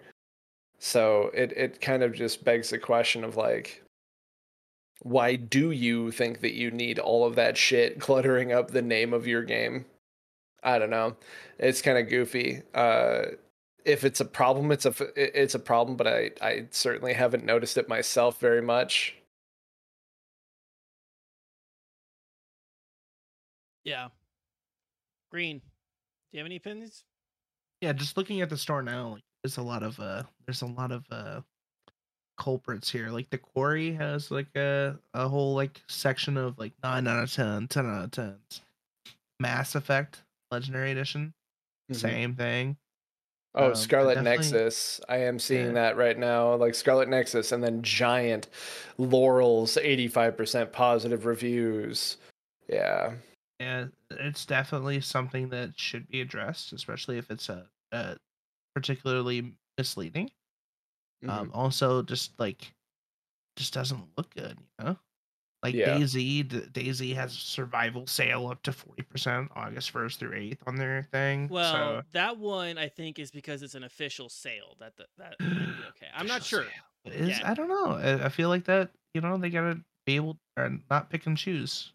So 0.78 1.30
it 1.34 1.52
it 1.52 1.80
kind 1.80 2.02
of 2.02 2.12
just 2.12 2.44
begs 2.44 2.70
the 2.70 2.78
question 2.78 3.24
of 3.24 3.36
like, 3.36 3.82
why 5.04 5.36
do 5.36 5.70
you 5.70 6.10
think 6.10 6.40
that 6.40 6.54
you 6.54 6.70
need 6.70 6.98
all 6.98 7.26
of 7.26 7.36
that 7.36 7.56
shit 7.58 8.00
cluttering 8.00 8.52
up 8.52 8.70
the 8.70 8.82
name 8.82 9.12
of 9.12 9.26
your 9.26 9.44
game? 9.44 9.84
I 10.62 10.78
don't 10.78 10.90
know. 10.90 11.16
It's 11.58 11.82
kind 11.82 11.98
of 11.98 12.08
goofy. 12.08 12.62
Uh, 12.74 13.22
if 13.84 14.02
it's 14.02 14.20
a 14.20 14.24
problem, 14.24 14.72
it's 14.72 14.86
a 14.86 14.94
it's 15.14 15.54
a 15.54 15.58
problem, 15.58 15.96
but 15.98 16.06
I 16.06 16.30
I 16.40 16.66
certainly 16.70 17.12
haven't 17.12 17.44
noticed 17.44 17.76
it 17.76 17.88
myself 17.88 18.40
very 18.40 18.62
much. 18.62 19.14
Yeah. 23.84 24.08
Green. 25.30 25.58
Do 25.58 25.64
you 26.32 26.38
have 26.38 26.46
any 26.46 26.56
opinions? 26.56 27.04
Yeah, 27.82 27.92
just 27.92 28.16
looking 28.16 28.40
at 28.40 28.48
the 28.48 28.56
store 28.56 28.82
now, 28.82 29.12
like 29.14 29.22
there's 29.42 29.58
a 29.58 29.62
lot 29.62 29.82
of 29.82 30.00
uh 30.00 30.22
there's 30.46 30.62
a 30.62 30.66
lot 30.66 30.92
of 30.92 31.04
uh 31.10 31.42
culprits 32.36 32.90
here. 32.90 33.08
Like 33.10 33.30
the 33.30 33.38
quarry 33.38 33.92
has 33.92 34.30
like 34.30 34.54
a 34.56 34.96
a 35.14 35.28
whole 35.28 35.54
like 35.54 35.80
section 35.88 36.36
of 36.36 36.58
like 36.58 36.72
nine 36.82 37.06
out 37.06 37.22
of 37.22 37.32
10, 37.32 37.68
10 37.68 37.86
out 37.86 38.04
of 38.04 38.10
10. 38.10 38.36
Mass 39.40 39.74
Effect 39.74 40.22
Legendary 40.50 40.92
Edition. 40.92 41.32
Mhm. 41.90 41.96
Same 41.96 42.34
thing. 42.34 42.76
Oh, 43.56 43.68
Um, 43.68 43.74
Scarlet 43.76 44.14
definitely- 44.16 44.38
Nexus. 44.50 45.00
I 45.08 45.18
am 45.18 45.38
seeing 45.38 45.66
Yeah. 45.68 45.72
that 45.74 45.96
right 45.96 46.18
now. 46.18 46.54
Like 46.56 46.74
Scarlet 46.74 47.08
Nexus 47.08 47.52
and 47.52 47.62
then 47.62 47.82
Giant 47.82 48.48
Laurel's 48.98 49.76
85% 49.76 50.72
positive 50.72 51.24
reviews. 51.26 52.16
Yeah. 52.68 53.14
Yeah, 53.60 53.86
it's 54.10 54.44
definitely 54.44 55.00
something 55.00 55.50
that 55.50 55.78
should 55.78 56.08
be 56.08 56.20
addressed, 56.20 56.72
especially 56.72 57.18
if 57.18 57.30
it's 57.30 57.48
a, 57.48 57.68
uh 57.92 58.16
particularly 58.74 59.54
misleading. 59.78 60.30
Mm-hmm. 61.24 61.30
Um, 61.30 61.50
also, 61.54 62.02
just 62.02 62.38
like, 62.38 62.72
just 63.56 63.72
doesn't 63.74 64.02
look 64.16 64.34
good, 64.34 64.58
you 64.78 64.84
know. 64.84 64.96
Like 65.62 65.74
Yeah. 65.74 65.96
DayZ, 65.96 66.14
D- 66.48 66.60
DayZ 66.72 67.14
has 67.14 67.32
a 67.32 67.38
survival 67.38 68.06
sale 68.06 68.48
up 68.48 68.62
to 68.64 68.72
forty 68.72 69.02
percent 69.02 69.50
August 69.56 69.90
first 69.92 70.18
through 70.20 70.34
eighth 70.34 70.62
on 70.66 70.76
their 70.76 71.04
thing. 71.10 71.48
Well, 71.48 71.72
so, 71.72 72.02
that 72.12 72.36
one 72.36 72.76
I 72.76 72.88
think 72.88 73.18
is 73.18 73.30
because 73.30 73.62
it's 73.62 73.74
an 73.74 73.84
official 73.84 74.28
sale. 74.28 74.76
That 74.80 74.92
that, 74.98 75.06
that 75.16 75.34
okay. 75.40 76.08
I'm 76.14 76.26
not 76.26 76.44
sure. 76.44 76.66
Is 77.06 77.38
Yeah. 77.38 77.50
I 77.50 77.54
don't 77.54 77.68
know. 77.68 77.92
I, 77.92 78.26
I 78.26 78.28
feel 78.28 78.50
like 78.50 78.64
that 78.64 78.90
you 79.14 79.22
know 79.22 79.38
they 79.38 79.48
gotta 79.48 79.80
be 80.04 80.16
able 80.16 80.36
or 80.58 80.70
not 80.90 81.08
pick 81.08 81.24
and 81.26 81.36
choose 81.38 81.94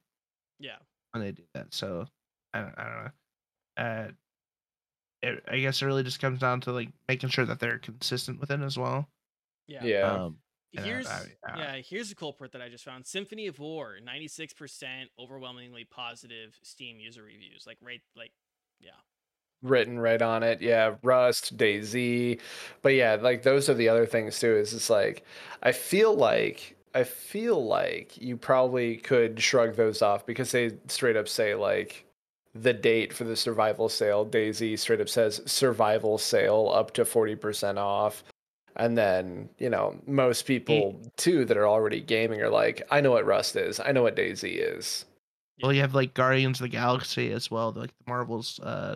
Yeah. 0.60 0.78
when 1.12 1.24
they 1.24 1.32
do 1.32 1.44
that. 1.54 1.72
So 1.72 2.08
I 2.56 2.62
don't, 2.62 2.74
I 2.76 2.84
don't 2.84 3.04
know. 3.04 3.12
Uh, 3.78 4.12
it, 5.22 5.44
I 5.48 5.60
guess 5.60 5.82
it 5.82 5.86
really 5.86 6.02
just 6.04 6.20
comes 6.20 6.40
down 6.40 6.62
to 6.62 6.72
like 6.72 6.90
making 7.08 7.30
sure 7.30 7.46
that 7.46 7.60
they're 7.60 7.78
consistent 7.78 8.40
with 8.40 8.50
it 8.50 8.62
as 8.62 8.80
well. 8.80 9.08
Yeah. 9.70 9.84
Yeah. 9.84 10.12
Um, 10.12 10.38
Yeah, 10.72 10.84
Here's 10.84 11.08
I- 11.08 11.26
I- 11.48 11.58
yeah, 11.58 11.76
here's 11.84 12.12
a 12.12 12.16
culprit 12.16 12.52
that 12.52 12.62
I 12.62 12.70
just 12.70 12.86
found. 12.86 13.08
Symphony 13.08 13.48
of 13.48 13.58
War, 13.58 13.98
96% 14.04 15.10
overwhelmingly 15.18 15.84
positive 15.86 16.60
Steam 16.62 17.00
user 17.00 17.24
reviews. 17.24 17.64
Like 17.66 17.80
right 17.82 18.02
like 18.16 18.32
yeah. 18.80 18.92
written 19.64 20.00
right 20.00 20.22
on 20.22 20.44
it. 20.44 20.62
Yeah, 20.62 20.96
Rust, 21.02 21.58
DayZ. 21.58 22.40
But 22.84 22.90
yeah, 22.94 23.16
like 23.20 23.42
those 23.42 23.68
are 23.68 23.74
the 23.74 23.90
other 23.90 24.06
things 24.06 24.40
too. 24.40 24.58
Is 24.58 24.74
it's 24.76 24.92
like 24.92 25.26
I 25.64 25.72
feel 25.72 26.14
like 26.16 26.76
I 26.94 27.04
feel 27.04 27.66
like 27.66 28.20
you 28.22 28.38
probably 28.38 28.98
could 28.98 29.42
shrug 29.42 29.76
those 29.76 30.02
off 30.04 30.26
because 30.26 30.52
they 30.52 30.72
straight 30.88 31.18
up 31.18 31.28
say 31.28 31.56
like 31.56 32.06
the 32.56 32.74
date 32.74 33.12
for 33.14 33.24
the 33.24 33.36
survival 33.36 33.90
sale. 33.90 34.26
DayZ 34.26 34.78
straight 34.80 35.02
up 35.02 35.10
says 35.10 35.42
survival 35.46 36.18
sale 36.18 36.72
up 36.74 36.92
to 36.94 37.04
40% 37.06 37.78
off. 37.78 38.24
And 38.76 38.98
then, 38.98 39.50
you 39.58 39.70
know, 39.70 40.00
most 40.08 40.44
people 40.46 41.02
too 41.18 41.46
that 41.46 41.58
are 41.58 41.68
already 41.68 42.00
gaming 42.02 42.42
are 42.42 42.50
like, 42.50 42.82
I 42.92 43.02
know 43.02 43.12
what 43.12 43.26
Rust 43.26 43.56
is. 43.56 43.80
I 43.80 43.92
know 43.92 44.04
what 44.04 44.16
DayZ 44.16 44.44
is. 44.46 45.06
Well, 45.62 45.74
you 45.74 45.82
have 45.82 45.96
like 45.96 46.14
Guardians 46.14 46.60
of 46.60 46.64
the 46.66 46.70
Galaxy 46.70 47.32
as 47.32 47.52
well. 47.52 47.72
Like 47.72 47.90
the 47.90 48.04
Marvel's 48.10 48.60
uh, 48.62 48.96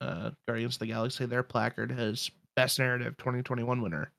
uh, 0.00 0.30
Guardians 0.46 0.76
of 0.76 0.80
the 0.80 0.86
Galaxy, 0.86 1.26
their 1.26 1.42
placard 1.42 1.90
has 1.92 2.30
Best 2.56 2.78
Narrative 2.78 3.16
2021 3.18 3.82
winner. 3.82 4.10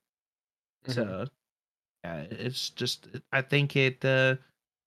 Mhm. 0.85 0.93
So, 0.93 1.27
yeah, 2.03 2.21
it's 2.29 2.69
just 2.69 3.07
I 3.31 3.41
think 3.41 3.75
it 3.75 4.05
uh, 4.05 4.35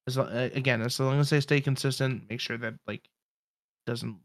as 0.06 0.16
lo- 0.16 0.24
uh, 0.24 0.48
again 0.54 0.80
as 0.82 1.00
long 1.00 1.18
as 1.18 1.30
they 1.30 1.40
stay 1.40 1.60
consistent, 1.60 2.28
make 2.30 2.40
sure 2.40 2.56
that 2.58 2.74
like 2.86 3.08
doesn't 3.86 4.16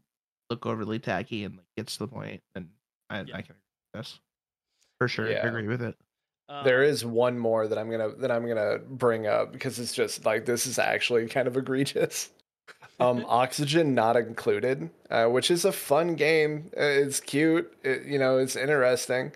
look 0.50 0.64
overly 0.64 0.98
tacky 1.00 1.44
and 1.44 1.56
like 1.56 1.66
gets 1.76 1.94
to 1.94 2.06
the 2.06 2.08
point, 2.08 2.40
then 2.54 2.70
I, 3.10 3.22
Yeah. 3.22 3.36
I 3.38 3.42
can 3.42 3.56
this 3.94 4.20
for 4.98 5.08
sure. 5.08 5.30
Yeah. 5.30 5.44
I 5.44 5.48
agree 5.48 5.68
with 5.68 5.82
it. 5.82 5.96
there 6.64 6.82
Um, 6.82 6.90
is 6.90 7.04
one 7.04 7.38
more 7.38 7.66
that 7.68 7.78
I'm 7.78 7.90
gonna 7.90 8.10
that 8.16 8.30
I'm 8.30 8.46
gonna 8.46 8.78
bring 8.78 9.26
up 9.26 9.52
because 9.52 9.78
it's 9.78 9.94
just 9.94 10.24
like 10.24 10.44
this 10.44 10.66
is 10.66 10.78
actually 10.78 11.26
kind 11.28 11.48
of 11.48 11.56
egregious. 11.56 12.30
Um, 13.00 13.24
Oxygen 13.28 13.94
not 13.94 14.16
included, 14.16 14.90
uh, 15.10 15.26
which 15.26 15.50
is 15.50 15.64
a 15.64 15.72
fun 15.72 16.14
game. 16.14 16.70
Uh, 16.76 16.82
It's 16.82 17.20
cute, 17.20 17.72
it, 17.82 18.04
you 18.04 18.18
know, 18.18 18.38
it's 18.38 18.56
interesting. 18.56 19.32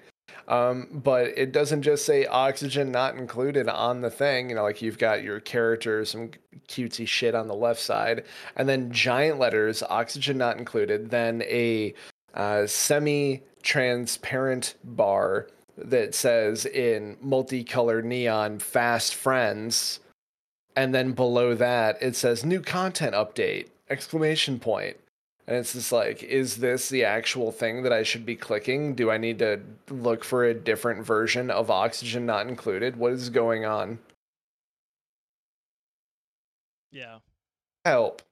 Um, 0.49 0.89
but 1.05 1.29
it 1.37 1.53
doesn't 1.53 1.83
just 1.83 2.05
say 2.05 2.27
Oxygen 2.27 2.91
not 2.91 3.17
included 3.17 3.69
on 3.69 4.01
the 4.01 4.11
thing. 4.11 4.51
You 4.51 4.57
know, 4.57 4.65
like 4.65 4.83
you've 4.83 4.99
got 4.99 5.23
your 5.23 5.41
character, 5.41 6.05
some 6.05 6.31
cutesy 6.69 7.07
shit 7.07 7.35
on 7.35 7.47
the 7.47 7.55
left 7.55 7.81
side, 7.81 8.25
and 8.57 8.69
then 8.69 8.91
giant 8.91 9.39
letters 9.39 9.83
Oxygen 9.85 10.39
not 10.39 10.59
included. 10.59 11.11
Then 11.11 11.43
a 11.43 11.95
uh, 12.35 12.67
semi-transparent 13.63 14.75
bar 14.85 15.49
that 15.77 16.15
says 16.15 16.67
in 16.67 17.17
multicolored 17.21 18.05
neon 18.05 18.59
fast 18.59 19.15
friends. 19.15 20.01
And 20.77 20.95
then 20.95 21.13
below 21.13 21.55
that 21.55 22.03
it 22.03 22.17
says 22.17 22.45
new 22.45 22.61
content 22.61 23.15
update! 23.15 23.69
Exclamation 23.91 24.59
point. 24.59 24.97
And 25.47 25.57
it's 25.57 25.73
just 25.73 25.93
like 25.93 26.23
is 26.23 26.59
this 26.59 26.89
the 26.89 27.05
actual 27.05 27.53
thing 27.53 27.83
that 27.83 27.93
i 27.93 28.03
should 28.03 28.25
be 28.25 28.37
clicking? 28.37 28.95
Do 28.95 29.11
i 29.11 29.19
need 29.19 29.39
to 29.41 29.61
look 29.91 30.25
for 30.25 30.45
a 30.45 30.55
different 30.55 31.05
version 31.05 31.51
of 31.51 31.71
oxygen 31.71 32.27
not 32.27 32.47
included? 32.47 32.97
What 32.97 33.13
is 33.13 33.29
going 33.29 33.65
on? 33.65 33.99
Yeah. 36.91 37.19
help. 37.85 38.23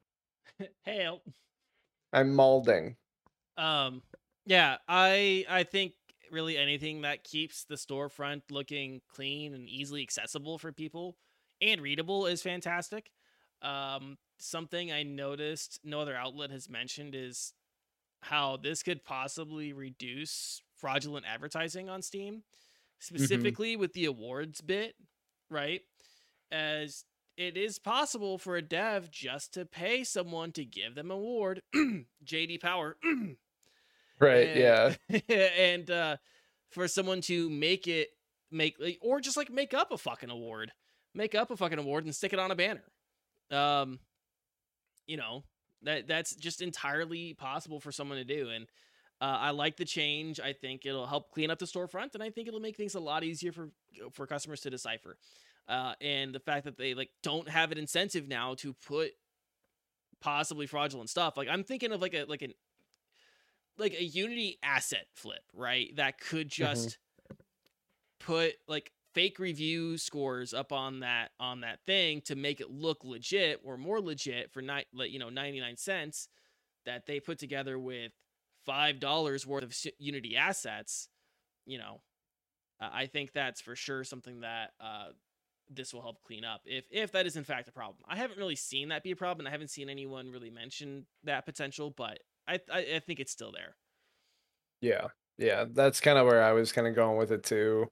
Help. 0.85 1.23
i'm 2.13 2.35
maulding 2.35 2.97
Um 3.57 4.03
yeah, 4.51 4.79
I 4.89 5.45
I 5.49 5.63
think 5.63 5.93
really 6.33 6.59
anything 6.59 7.03
that 7.03 7.23
keeps 7.23 7.65
the 7.65 7.77
storefront 7.77 8.43
looking 8.51 9.01
clean 9.09 9.55
and 9.55 9.69
easily 9.69 10.03
accessible 10.03 10.59
for 10.59 10.73
people 10.73 11.17
and 11.63 11.81
readable 11.81 12.27
is 12.27 12.43
fantastic. 12.43 13.13
Um 13.63 14.19
something 14.39 14.91
I 14.91 15.05
noticed 15.05 15.79
no 15.85 16.01
other 16.01 16.17
outlet 16.17 16.51
has 16.51 16.69
mentioned 16.69 17.15
is 17.15 17.53
how 18.23 18.57
this 18.57 18.83
could 18.83 19.05
possibly 19.05 19.73
reduce 19.73 20.61
fraudulent 20.77 21.27
advertising 21.33 21.89
on 21.89 22.03
Steam, 22.03 22.43
specifically 22.99 23.77
with 23.77 23.93
the 23.93 24.07
awards 24.07 24.61
bit, 24.61 24.95
right? 25.49 25.83
As 26.51 27.05
it 27.37 27.57
is 27.57 27.79
possible 27.79 28.37
for 28.37 28.57
a 28.57 28.63
dev 28.63 29.13
just 29.13 29.55
to 29.55 29.65
pay 29.65 30.03
someone 30.03 30.51
to 30.53 30.65
give 30.65 30.97
them 30.97 31.13
an 31.13 31.19
award, 31.19 31.63
JD 32.25 32.61
Power, 32.61 32.97
right 34.21 34.49
and- 34.49 34.99
yeah 35.09 35.19
and 35.59 35.91
uh, 35.91 36.17
for 36.71 36.87
someone 36.89 37.21
to 37.23 37.49
make 37.51 37.87
it 37.89 38.09
make 38.51 38.77
or 39.01 39.21
just 39.21 39.37
like 39.37 39.51
make 39.51 39.75
up 39.75 39.93
a 39.93 39.99
fucking 39.99 40.31
award, 40.31 40.73
make 41.15 41.35
up 41.35 41.51
a 41.51 41.57
fucking 41.57 41.79
award 41.79 42.05
and 42.05 42.15
stick 42.15 42.33
it 42.33 42.39
on 42.39 42.51
a 42.51 42.57
banner. 42.57 42.85
Um, 43.51 43.99
you 45.07 45.17
know, 45.17 45.45
That 45.83 46.07
that's 46.07 46.35
just 46.37 46.63
entirely 46.63 47.35
possible 47.35 47.81
for 47.81 47.91
someone 47.93 48.19
to 48.19 48.25
do, 48.25 48.49
and 48.51 48.67
uh, 49.21 49.39
I 49.41 49.51
like 49.51 49.77
the 49.77 49.85
change. 49.85 50.39
I 50.41 50.53
think 50.53 50.87
it'll 50.87 51.07
help 51.07 51.31
clean 51.33 51.51
up 51.51 51.59
the 51.59 51.67
storefront, 51.67 52.15
and 52.15 52.23
I 52.23 52.31
think 52.31 52.49
it'll 52.49 52.61
make 52.61 52.77
things 52.77 52.95
a 52.95 53.01
lot 53.01 53.25
easier 53.25 53.53
for 53.53 53.71
for 54.13 54.27
customers 54.27 54.61
to 54.61 54.71
decipher. 54.71 55.17
Uh, 55.69 55.95
and 56.01 56.35
the 56.35 56.41
fact 56.41 56.65
that 56.65 56.77
they 56.77 56.95
like 56.95 57.11
don't 57.23 57.49
have 57.49 57.71
an 57.73 57.79
incentive 57.79 58.27
now 58.29 58.55
to 58.55 58.73
put 58.87 59.11
possibly 60.21 60.67
fraudulent 60.67 61.09
stuff. 61.11 61.37
Like 61.37 61.49
I'm 61.49 61.65
thinking 61.65 61.93
of 61.93 62.01
like 62.01 62.15
a 62.15 62.25
like 62.25 62.43
an 62.43 62.53
like 63.81 63.95
a 63.95 64.05
Unity 64.05 64.59
asset 64.63 65.07
flip, 65.15 65.43
right? 65.55 65.95
That 65.97 66.21
could 66.21 66.49
just 66.49 66.99
mm-hmm. 67.31 67.37
put 68.21 68.55
like 68.69 68.93
fake 69.15 69.39
review 69.39 69.99
scores 69.99 70.55
up 70.55 70.73
on 70.73 71.01
that 71.01 71.31
on 71.41 71.61
that 71.61 71.81
thing 71.87 72.21
to 72.23 72.37
make 72.37 72.61
it 72.61 72.71
look 72.71 73.05
legit 73.05 73.61
or 73.65 73.77
more 73.77 74.01
legit 74.01 74.53
for 74.53 74.63
ni- 74.63 74.87
you 74.93 75.19
know 75.19 75.29
99 75.29 75.77
cents 75.77 76.29
that 76.87 77.07
they 77.07 77.21
put 77.21 77.39
together 77.39 77.79
with 77.79 78.13
five 78.65 79.01
dollars 79.01 79.47
worth 79.47 79.65
of 79.65 79.75
unity 79.99 80.37
assets 80.37 81.09
you 81.67 81.79
know 81.79 82.01
uh, 82.81 82.89
i 82.93 83.07
think 83.07 83.33
that's 83.33 83.61
for 83.61 83.75
sure 83.75 84.05
something 84.05 84.41
that 84.41 84.71
uh, 84.81 85.07
this 85.69 85.93
will 85.93 86.03
help 86.03 86.23
clean 86.23 86.45
up 86.45 86.61
if 86.65 86.85
if 86.91 87.13
that 87.13 87.27
is 87.27 87.37
in 87.37 87.45
fact 87.45 87.69
a 87.69 87.73
problem 87.73 87.99
i 88.09 88.17
haven't 88.17 88.39
really 88.39 88.57
seen 88.57 88.89
that 88.89 89.03
be 89.03 89.11
a 89.11 89.17
problem 89.17 89.47
i 89.47 89.51
haven't 89.51 89.71
seen 89.71 89.89
anyone 89.89 90.31
really 90.31 90.51
mention 90.51 91.07
that 91.25 91.45
potential 91.45 91.93
but 91.97 92.19
i 92.51 92.61
i, 92.73 92.79
I 92.97 92.99
think 93.01 93.21
it's 93.21 93.33
still 93.33 93.53
there. 93.53 93.77
Yeah 94.81 95.09
yeah 95.39 95.65
that's 95.73 96.01
kind 96.01 96.19
of 96.19 96.27
where 96.27 96.43
i 96.43 96.53
was 96.53 96.71
kind 96.71 96.87
of 96.87 96.95
going 96.95 97.17
with 97.17 97.33
it 97.33 97.43
too. 97.43 97.91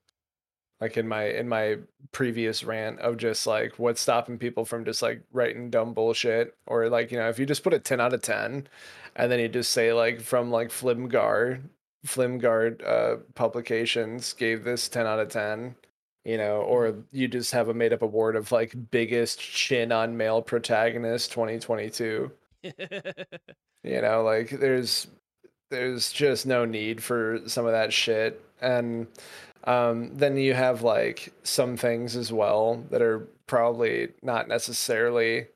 Like 0.81 0.97
in 0.97 1.09
my 1.09 1.25
in 1.25 1.49
my 1.49 1.79
previous 2.13 2.63
rant 2.63 3.01
of 3.01 3.17
just 3.17 3.47
like 3.47 3.79
what's 3.79 4.01
stopping 4.01 4.39
people 4.39 4.65
from 4.65 4.85
just 4.85 5.03
like 5.03 5.23
writing 5.33 5.71
dumb 5.71 5.93
bullshit 5.93 6.57
or 6.67 6.89
like 6.89 7.11
you 7.11 7.19
know 7.19 7.29
if 7.29 7.39
you 7.39 7.47
just 7.47 7.65
put 7.65 7.75
a 7.75 7.81
10 7.81 8.01
out 8.01 8.15
of 8.15 8.23
10 8.23 8.69
and 9.17 9.33
then 9.33 9.41
you 9.41 9.49
just 9.49 9.73
say 9.73 9.93
like 9.93 10.21
from 10.21 10.53
like 10.53 10.71
flimgar 10.71 11.61
flimgard 12.05 12.81
uh 12.85 13.17
publications 13.35 14.33
gave 14.35 14.63
this 14.63 14.89
10 14.89 15.05
out 15.05 15.19
of 15.19 15.29
10 15.29 15.75
you 16.25 16.39
know 16.39 16.59
or 16.61 16.93
mm-hmm. 16.93 17.01
you 17.11 17.27
just 17.27 17.51
have 17.53 17.69
a 17.69 17.75
made 17.75 17.93
up 17.93 18.03
award 18.03 18.37
of 18.37 18.53
like 18.53 18.73
biggest 18.93 19.41
chin 19.41 19.91
on 19.91 20.17
male 20.17 20.41
protagonist 20.41 21.33
2022 21.33 22.31
you 23.83 24.01
know 24.01 24.23
like 24.23 24.51
there's 24.51 25.07
there's 25.71 26.13
just 26.13 26.47
no 26.47 26.65
need 26.65 27.03
for 27.03 27.41
some 27.47 27.67
of 27.67 27.73
that 27.73 27.93
shit 27.93 28.43
and 28.61 29.07
um, 29.65 30.17
then 30.17 30.37
you 30.37 30.55
have 30.55 30.83
like 30.83 31.33
some 31.43 31.77
things 31.77 32.17
as 32.17 32.33
well 32.33 32.83
that 32.91 33.03
are 33.03 33.29
probably 33.47 34.09
not 34.23 34.49
necessarily 34.49 35.47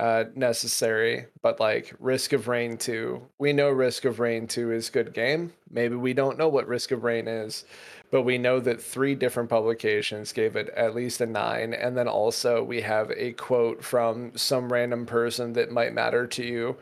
uh, 0.00 0.24
necessary, 0.34 1.26
but 1.42 1.60
like 1.60 1.94
Risk 1.98 2.32
of 2.32 2.48
Rain 2.48 2.78
2. 2.78 3.20
We 3.38 3.52
know 3.52 3.68
Risk 3.70 4.04
of 4.04 4.20
Rain 4.20 4.46
2 4.46 4.72
is 4.72 4.90
good 4.90 5.12
game. 5.12 5.52
Maybe 5.70 5.96
we 5.96 6.14
don't 6.14 6.38
know 6.38 6.48
what 6.48 6.66
Risk 6.66 6.92
of 6.92 7.04
Rain 7.04 7.28
is, 7.28 7.64
but 8.10 8.22
we 8.22 8.38
know 8.38 8.58
that 8.60 8.82
three 8.82 9.14
different 9.14 9.50
publications 9.50 10.32
gave 10.32 10.56
it 10.56 10.70
at 10.70 10.94
least 10.94 11.20
a 11.20 11.26
9 11.26 11.74
and 11.74 11.96
then 11.96 12.08
also 12.08 12.62
we 12.62 12.80
have 12.80 13.10
a 13.16 13.32
quote 13.32 13.84
from 13.84 14.36
some 14.36 14.72
random 14.72 15.04
person 15.04 15.52
that 15.52 15.70
might 15.70 15.92
matter 15.92 16.26
to 16.26 16.42
you. 16.44 16.76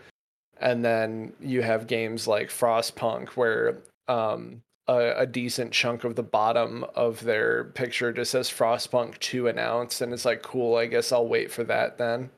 And 0.61 0.85
then 0.85 1.33
you 1.41 1.63
have 1.63 1.87
games 1.87 2.29
like 2.29 2.49
Frostpunk 2.49 3.31
where 3.31 3.79
um, 4.09 4.63
a, 4.87 5.23
a, 5.23 5.27
decent 5.27 5.73
chunk 5.73 6.05
of 6.05 6.17
the 6.17 6.23
bottom 6.23 6.85
of 6.95 7.23
their 7.23 7.65
picture 7.65 8.13
just 8.13 8.33
says 8.33 8.51
Frostpunk 8.51 9.19
2 9.21 9.49
announced, 9.49 10.01
and 10.01 10.13
it's 10.13 10.25
like, 10.25 10.43
cool, 10.43 10.77
I 10.77 10.87
guess 10.87 11.13
I'll 11.13 11.27
wait 11.27 11.51
for 11.51 11.65
that 11.65 11.97
then. 11.97 12.31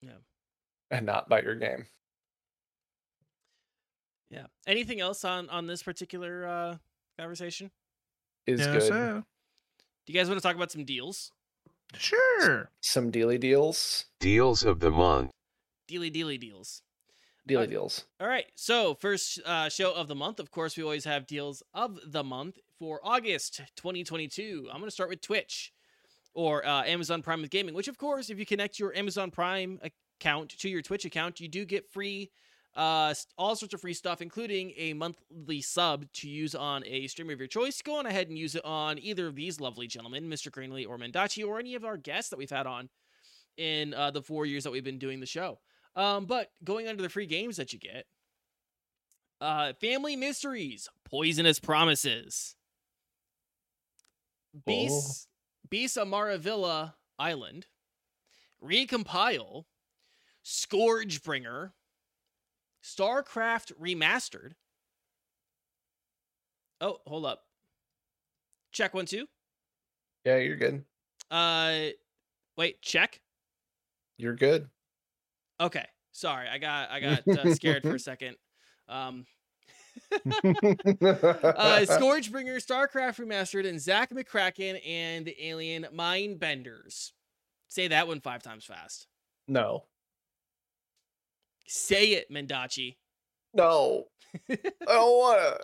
Yeah. 0.00 0.18
And 0.90 1.06
not 1.06 1.28
buy 1.28 1.42
your 1.42 1.54
game. 1.54 1.86
Yeah. 4.30 4.46
Anything 4.66 5.00
else 5.00 5.24
on 5.24 5.50
on 5.50 5.66
this 5.66 5.82
particular 5.82 6.46
uh 6.46 6.76
conversation? 7.18 7.70
Is 8.46 8.60
yeah, 8.60 8.72
good. 8.72 8.82
So. 8.82 9.24
Do 10.06 10.12
you 10.12 10.18
guys 10.18 10.28
want 10.28 10.40
to 10.40 10.42
talk 10.42 10.56
about 10.56 10.72
some 10.72 10.84
deals? 10.84 11.30
Sure. 11.96 12.70
Some 12.80 13.12
dealy 13.12 13.38
deals. 13.38 14.06
Deals 14.18 14.64
of 14.64 14.80
the 14.80 14.90
month. 14.90 15.30
Dealy 15.88 16.10
dealy 16.10 16.40
deals. 16.40 16.82
Dealy 17.48 17.68
deals. 17.68 18.04
All 18.20 18.28
right. 18.28 18.46
So, 18.54 18.94
first 18.94 19.40
uh, 19.44 19.68
show 19.68 19.92
of 19.92 20.06
the 20.06 20.14
month. 20.14 20.38
Of 20.38 20.52
course, 20.52 20.76
we 20.76 20.84
always 20.84 21.04
have 21.04 21.26
deals 21.26 21.62
of 21.74 21.98
the 22.06 22.22
month 22.22 22.58
for 22.78 23.00
August 23.02 23.62
2022. 23.76 24.68
I'm 24.70 24.78
going 24.78 24.86
to 24.86 24.92
start 24.92 25.10
with 25.10 25.20
Twitch 25.20 25.72
or 26.34 26.64
uh, 26.64 26.84
Amazon 26.84 27.20
Prime 27.20 27.42
with 27.42 27.50
Gaming, 27.50 27.74
which, 27.74 27.88
of 27.88 27.98
course, 27.98 28.30
if 28.30 28.38
you 28.38 28.46
connect 28.46 28.78
your 28.78 28.94
Amazon 28.94 29.30
Prime 29.30 29.80
account 30.20 30.50
to 30.50 30.68
your 30.68 30.82
Twitch 30.82 31.04
account, 31.04 31.40
you 31.40 31.48
do 31.48 31.64
get 31.64 31.90
free, 31.90 32.30
uh, 32.76 33.12
all 33.36 33.56
sorts 33.56 33.74
of 33.74 33.80
free 33.80 33.92
stuff, 33.92 34.22
including 34.22 34.72
a 34.76 34.92
monthly 34.92 35.60
sub 35.60 36.10
to 36.12 36.28
use 36.28 36.54
on 36.54 36.84
a 36.86 37.08
stream 37.08 37.28
of 37.28 37.40
your 37.40 37.48
choice. 37.48 37.82
Go 37.82 37.96
on 37.96 38.06
ahead 38.06 38.28
and 38.28 38.38
use 38.38 38.54
it 38.54 38.64
on 38.64 39.00
either 39.00 39.26
of 39.26 39.34
these 39.34 39.60
lovely 39.60 39.88
gentlemen, 39.88 40.30
Mr. 40.30 40.50
Green 40.50 40.70
Elite 40.70 40.86
or 40.86 40.96
Mendacii, 40.96 41.44
or 41.44 41.58
any 41.58 41.74
of 41.74 41.84
our 41.84 41.96
guests 41.96 42.30
that 42.30 42.38
we've 42.38 42.50
had 42.50 42.68
on 42.68 42.88
in 43.56 43.94
uh, 43.94 44.12
the 44.12 44.22
four 44.22 44.46
years 44.46 44.62
that 44.62 44.70
we've 44.70 44.84
been 44.84 44.98
doing 44.98 45.18
the 45.18 45.26
show. 45.26 45.58
Um, 45.94 46.26
but 46.26 46.50
going 46.64 46.88
under 46.88 47.02
the 47.02 47.08
free 47.08 47.26
games 47.26 47.56
that 47.58 47.72
you 47.72 47.78
get, 47.78 48.06
uh, 49.40 49.72
Family 49.80 50.16
Mysteries, 50.16 50.88
Poisonous 51.04 51.58
Promises, 51.58 52.56
Beast, 54.66 55.28
oh. 55.28 55.68
Beast 55.68 55.96
Amaravilla 55.96 56.94
Island, 57.18 57.66
Recompile, 58.62 59.64
Scourgebringer, 60.44 61.72
StarCraft 62.82 63.72
Remastered. 63.80 64.52
Oh, 66.80 66.98
hold 67.06 67.26
up. 67.26 67.44
Check 68.72 68.94
one, 68.94 69.06
two. 69.06 69.26
Yeah, 70.24 70.38
you're 70.38 70.56
good. 70.56 70.84
Uh, 71.30 71.90
wait, 72.56 72.80
check. 72.82 73.20
You're 74.18 74.34
good. 74.34 74.68
Okay, 75.60 75.84
sorry, 76.12 76.48
I 76.48 76.58
got 76.58 76.90
I 76.90 77.00
got 77.00 77.28
uh, 77.28 77.54
scared 77.54 77.82
for 77.82 77.94
a 77.94 77.98
second. 78.00 78.36
Um, 78.88 79.26
uh, 80.14 80.20
Scourgebringer, 81.84 82.56
StarCraft 82.56 83.20
Remastered, 83.20 83.68
and 83.68 83.80
Zak 83.80 84.10
McCracken 84.10 84.80
and 84.86 85.26
the 85.26 85.36
Alien 85.46 85.86
Mindbenders. 85.94 87.12
Say 87.68 87.88
that 87.88 88.08
one 88.08 88.20
five 88.20 88.42
times 88.42 88.64
fast. 88.64 89.06
No. 89.48 89.84
Say 91.66 92.12
it, 92.12 92.30
Mendacii. 92.30 92.96
No. 93.54 94.06
I 94.50 94.56
don't 94.86 95.18
wanna. 95.18 95.56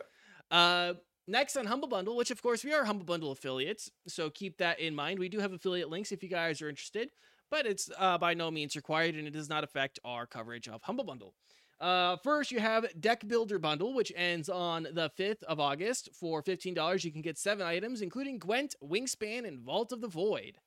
Uh 0.51 0.95
next 1.26 1.57
on 1.57 1.66
Humble 1.66 1.89
Bundle, 1.89 2.16
which 2.16 2.30
of 2.30 2.43
course 2.43 2.64
we 2.64 2.72
are 2.72 2.84
Humble 2.84 3.05
Bundle 3.05 3.32
affiliates, 3.32 3.91
so 4.07 4.30
keep 4.30 4.59
that 4.59 4.80
in 4.80 4.95
mind. 4.95 5.18
We 5.18 5.28
do 5.28 5.41
have 5.41 5.53
affiliate 5.53 5.91
links 5.91 6.12
if 6.12 6.22
you 6.22 6.28
guys 6.28 6.62
are 6.62 6.68
interested 6.68 7.11
but 7.51 7.67
it's 7.67 7.91
uh, 7.99 8.19
by 8.19 8.35
no 8.35 8.51
means 8.51 8.77
required 8.77 9.15
and 9.15 9.27
it 9.27 9.33
does 9.33 9.49
not 9.49 9.65
affect 9.65 9.99
our 10.05 10.27
coverage 10.27 10.69
of 10.69 10.83
Humble 10.83 11.05
Bundle. 11.05 11.35
Uh, 11.81 12.17
first, 12.17 12.51
you 12.51 12.59
have 12.59 12.87
Deck 13.01 13.27
Builder 13.29 13.59
Bundle, 13.59 13.95
which 13.95 14.13
ends 14.17 14.49
on 14.49 14.89
the 14.93 15.11
5th 15.17 15.45
of 15.45 15.61
August. 15.61 16.09
For 16.13 16.43
$15, 16.43 17.05
you 17.05 17.13
can 17.13 17.23
get 17.23 17.39
seven 17.39 17.67
items, 17.67 18.03
including 18.03 18.39
Gwent, 18.39 18.75
Wingspan, 18.83 19.47
and 19.47 19.61
Vault 19.61 19.93
of 19.93 20.01
the 20.01 20.09
Void. 20.09 20.59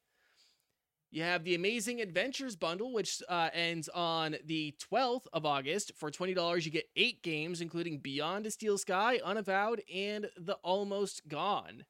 You 1.13 1.23
have 1.23 1.43
the 1.43 1.55
Amazing 1.55 1.99
Adventures 1.99 2.55
Bundle, 2.55 2.93
which 2.93 3.21
uh, 3.27 3.49
ends 3.53 3.89
on 3.89 4.37
the 4.45 4.73
12th 4.89 5.25
of 5.33 5.45
August. 5.45 5.91
For 5.97 6.09
$20, 6.09 6.63
you 6.63 6.71
get 6.71 6.87
eight 6.95 7.21
games, 7.21 7.59
including 7.59 7.99
Beyond 7.99 8.45
a 8.45 8.51
Steel 8.51 8.77
Sky, 8.77 9.19
Unavowed, 9.21 9.81
and 9.93 10.29
The 10.37 10.53
Almost 10.63 11.27
Gone. 11.27 11.83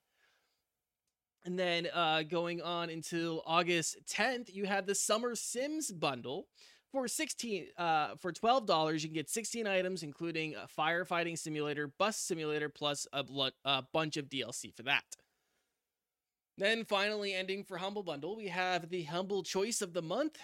And 1.44 1.58
then 1.58 1.88
uh, 1.94 2.24
going 2.24 2.62
on 2.62 2.90
until 2.90 3.42
August 3.46 3.98
10th, 4.08 4.54
you 4.54 4.66
have 4.66 4.86
the 4.86 4.96
Summer 4.96 5.36
Sims 5.36 5.92
bundle. 5.92 6.48
For 6.92 7.08
16 7.08 7.68
uh, 7.78 8.16
for 8.20 8.34
$12, 8.34 8.96
you 8.96 9.08
can 9.08 9.14
get 9.14 9.30
16 9.30 9.66
items, 9.66 10.04
including 10.04 10.56
a 10.56 10.68
firefighting 10.78 11.38
simulator, 11.38 11.88
bus 11.88 12.18
simulator, 12.18 12.68
plus 12.68 13.08
a, 13.14 13.24
bl- 13.24 13.48
a 13.64 13.84
bunch 13.94 14.18
of 14.18 14.28
DLC 14.28 14.76
for 14.76 14.84
that. 14.84 15.06
Then 16.58 16.84
finally 16.84 17.34
ending 17.34 17.64
for 17.64 17.78
Humble 17.78 18.04
Bundle, 18.04 18.36
we 18.36 18.50
have 18.50 18.90
the 18.90 19.04
Humble 19.04 19.42
Choice 19.42 19.82
of 19.82 19.94
the 19.94 20.02
Month. 20.02 20.38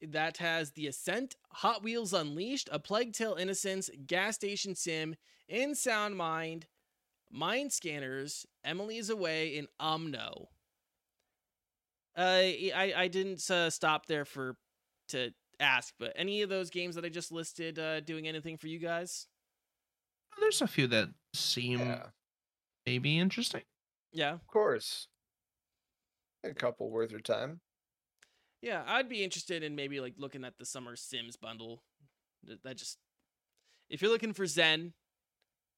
That 0.00 0.36
has 0.36 0.70
The 0.70 0.86
Ascent, 0.86 1.34
Hot 1.50 1.82
Wheels 1.82 2.12
Unleashed, 2.12 2.68
A 2.70 2.78
Plague 2.78 3.12
Tale 3.12 3.34
Innocence, 3.34 3.90
Gas 4.06 4.36
Station 4.36 4.74
Sim, 4.74 5.16
In 5.48 5.74
Sound 5.74 6.16
Mind, 6.16 6.66
Mind 7.34 7.72
Scanners, 7.72 8.46
Emily 8.64 8.96
is 8.96 9.10
Away, 9.10 9.58
and 9.58 9.66
Omno. 9.80 10.46
Uh, 12.16 12.20
I 12.20 12.94
I 12.96 13.08
didn't 13.08 13.50
uh, 13.50 13.70
stop 13.70 14.06
there 14.06 14.24
for 14.24 14.56
to 15.08 15.32
ask, 15.58 15.92
but 15.98 16.12
any 16.14 16.42
of 16.42 16.48
those 16.48 16.70
games 16.70 16.94
that 16.94 17.04
I 17.04 17.08
just 17.08 17.32
listed 17.32 17.78
uh, 17.78 18.00
doing 18.00 18.28
anything 18.28 18.56
for 18.56 18.68
you 18.68 18.78
guys? 18.78 19.26
There's 20.38 20.62
a 20.62 20.68
few 20.68 20.86
that 20.86 21.08
seem 21.34 21.80
yeah. 21.80 22.06
maybe 22.86 23.18
interesting. 23.18 23.62
Yeah, 24.12 24.32
of 24.32 24.46
course. 24.46 25.08
A 26.44 26.54
couple 26.54 26.88
worth 26.88 27.10
your 27.10 27.20
time. 27.20 27.60
Yeah, 28.62 28.84
I'd 28.86 29.08
be 29.08 29.24
interested 29.24 29.64
in 29.64 29.74
maybe 29.74 29.98
like 29.98 30.14
looking 30.18 30.44
at 30.44 30.56
the 30.56 30.64
Summer 30.64 30.94
Sims 30.94 31.36
bundle 31.36 31.82
That 32.62 32.76
just 32.76 32.98
if 33.90 34.02
you're 34.02 34.10
looking 34.10 34.32
for 34.32 34.46
Zen, 34.46 34.92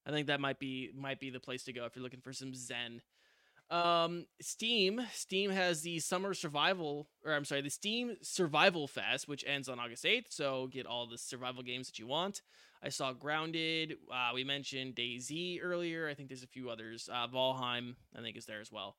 I 0.07 0.11
think 0.11 0.29
that 0.29 0.41
might 0.41 0.59
be 0.59 0.91
might 0.97 1.21
be 1.21 1.31
the 1.31 1.41
place 1.41 1.65
to 1.65 1.73
go 1.73 1.85
if 1.85 1.97
you're 1.97 2.03
looking 2.03 2.21
for 2.21 2.33
some 2.33 2.55
Zen. 2.55 3.03
Um, 3.69 4.27
Steam, 4.41 5.05
Steam 5.13 5.51
has 5.51 5.83
the 5.83 5.99
summer 5.99 6.35
survival, 6.35 7.09
or 7.25 7.33
I'm 7.33 7.45
sorry, 7.45 7.63
the 7.63 7.71
Steam 7.71 8.17
Survival 8.23 8.87
Fest, 8.87 9.27
which 9.27 9.45
ends 9.45 9.69
on 9.69 9.81
August 9.81 10.05
8th. 10.05 10.27
So 10.31 10.69
get 10.69 10.87
all 10.87 11.09
the 11.09 11.19
survival 11.19 11.65
games 11.65 11.89
that 11.89 11.99
you 11.99 12.07
want. 12.07 12.43
I 12.83 12.91
saw 12.91 13.13
Grounded. 13.13 13.97
Uh, 14.13 14.31
we 14.35 14.45
mentioned 14.45 14.95
DayZ 14.95 15.59
earlier. 15.63 16.09
I 16.09 16.15
think 16.15 16.29
there's 16.29 16.45
a 16.45 16.49
few 16.49 16.71
others. 16.71 17.09
Uh, 17.13 17.27
Valheim, 17.27 17.97
I 18.17 18.21
think, 18.21 18.37
is 18.37 18.47
there 18.47 18.61
as 18.61 18.71
well. 18.71 18.97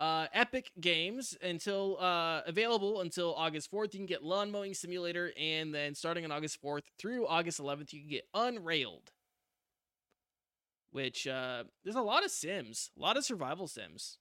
Uh, 0.00 0.26
Epic 0.32 0.70
Games 0.80 1.36
until 1.42 1.98
uh, 2.00 2.42
available 2.46 3.00
until 3.00 3.34
August 3.34 3.70
4th. 3.70 3.92
You 3.92 3.98
can 3.98 4.06
get 4.06 4.22
Lawn 4.22 4.50
Mowing 4.50 4.72
Simulator, 4.72 5.32
and 5.38 5.74
then 5.74 5.94
starting 5.94 6.24
on 6.24 6.32
August 6.32 6.62
4th 6.62 6.84
through 6.98 7.26
August 7.26 7.60
11th, 7.60 7.92
you 7.92 8.00
can 8.00 8.08
get 8.08 8.28
Unrailed. 8.32 9.10
Which 10.90 11.26
uh, 11.26 11.64
there's 11.84 11.96
a 11.96 12.02
lot 12.02 12.24
of 12.24 12.30
Sims, 12.30 12.90
a 12.96 13.02
lot 13.02 13.16
of 13.16 13.24
survival 13.24 13.68
Sims. 13.68 14.18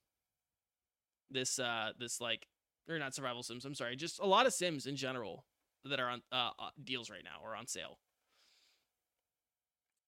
This 1.30 1.60
uh, 1.60 1.92
this 1.98 2.20
like, 2.20 2.48
or 2.90 3.00
not 3.00 3.16
survival 3.16 3.44
Sims. 3.44 3.66
I'm 3.66 3.76
sorry, 3.76 3.96
just 3.96 4.20
a 4.20 4.26
lot 4.26 4.46
of 4.46 4.54
Sims 4.54 4.86
in 4.86 4.96
general 4.96 5.46
that 5.86 6.00
are 6.00 6.10
on 6.10 6.22
uh, 6.32 6.52
uh, 6.60 6.70
deals 6.84 7.10
right 7.10 7.24
now 7.24 7.40
or 7.44 7.56
on 7.56 7.68
sale. 7.68 8.00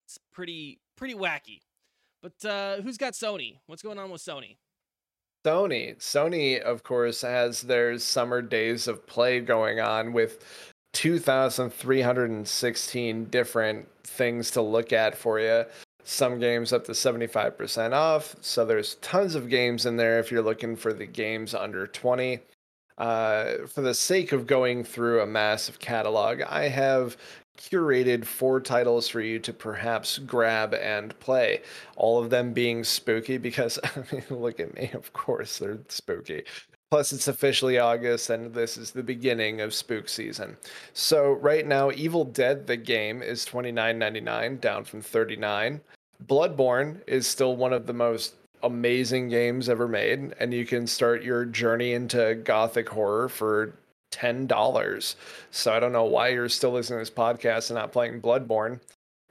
It's 0.06 0.20
pretty 0.32 0.80
pretty 0.98 1.14
wacky. 1.14 1.62
But 2.22 2.46
uh, 2.46 2.82
who's 2.82 2.98
got 2.98 3.14
Sony? 3.14 3.60
What's 3.68 3.82
going 3.82 3.98
on 3.98 4.12
with 4.12 4.22
Sony? 4.22 4.58
Sony. 5.46 5.96
Sony, 5.98 6.60
of 6.60 6.84
course, 6.84 7.22
has 7.22 7.62
their 7.62 7.98
summer 7.98 8.42
days 8.42 8.90
of 8.90 9.08
play 9.08 9.40
going 9.40 9.80
on 9.80 10.12
with 10.12 10.44
2,316 10.94 13.26
different 13.26 13.88
things 14.04 14.52
to 14.52 14.62
look 14.62 14.92
at 14.92 15.18
for 15.18 15.40
you. 15.40 15.64
Some 16.04 16.40
games 16.40 16.74
up 16.74 16.86
to 16.86 16.94
75% 16.94 17.94
off. 17.94 18.36
So 18.42 18.66
there's 18.66 18.96
tons 18.96 19.36
of 19.36 19.50
games 19.50 19.86
in 19.86 19.98
there 19.98 20.20
if 20.20 20.32
you're 20.32 20.42
looking 20.42 20.76
for 20.76 20.94
the 20.94 21.06
games 21.06 21.54
under 21.54 21.86
20. 21.88 22.40
Uh, 22.98 23.66
for 23.68 23.82
the 23.82 23.94
sake 23.94 24.32
of 24.32 24.46
going 24.48 24.84
through 24.84 25.22
a 25.22 25.26
massive 25.26 25.80
catalog, 25.80 26.42
I 26.42 26.68
have 26.68 27.16
curated 27.58 28.26
four 28.26 28.60
titles 28.60 29.08
for 29.08 29.22
you 29.22 29.40
to 29.40 29.54
perhaps 29.54 30.18
grab 30.20 30.74
and 30.74 31.18
play. 31.20 31.62
All 31.96 32.22
of 32.22 32.30
them 32.30 32.54
being 32.54 32.84
spooky 32.84 33.38
because, 33.38 33.80
I 33.84 34.04
mean, 34.12 34.24
look 34.30 34.60
at 34.60 34.74
me, 34.76 34.92
of 34.94 35.14
course, 35.14 35.60
they're 35.60 35.80
spooky. 35.90 36.44
Plus, 36.92 37.14
it's 37.14 37.28
officially 37.28 37.78
August, 37.78 38.32
and 38.32 38.52
this 38.52 38.76
is 38.76 38.90
the 38.90 39.04
beginning 39.04 39.62
of 39.62 39.76
spook 39.76 40.10
season. 40.10 40.58
So, 40.94 41.34
right 41.34 41.68
now, 41.68 41.92
Evil 41.92 42.26
Dead 42.26 42.66
the 42.66 42.78
game 42.78 43.22
is 43.22 43.46
twenty 43.46 43.72
nine 43.72 44.00
ninety 44.00 44.22
nine, 44.22 44.58
down 44.58 44.86
from 44.86 45.00
39. 45.00 45.82
Bloodborne 46.26 47.02
is 47.06 47.28
still 47.28 47.56
one 47.56 47.74
of 47.74 47.86
the 47.86 47.94
most 47.94 48.34
amazing 48.64 49.30
games 49.30 49.70
ever 49.70 49.88
made, 49.88 50.34
and 50.40 50.52
you 50.52 50.66
can 50.66 50.88
start 50.88 51.22
your 51.22 51.46
journey 51.46 51.94
into 51.94 52.34
gothic 52.44 52.90
horror 52.90 53.30
for 53.30 53.76
ten 54.10 54.48
dollars. 54.48 55.16
So 55.52 55.72
I 55.72 55.80
don't 55.80 55.94
know 55.94 56.06
why 56.06 56.30
you're 56.30 56.50
still 56.50 56.72
listening 56.72 56.98
to 56.98 57.02
this 57.02 57.16
podcast 57.16 57.70
and 57.70 57.78
not 57.78 57.92
playing 57.92 58.20
Bloodborne. 58.20 58.80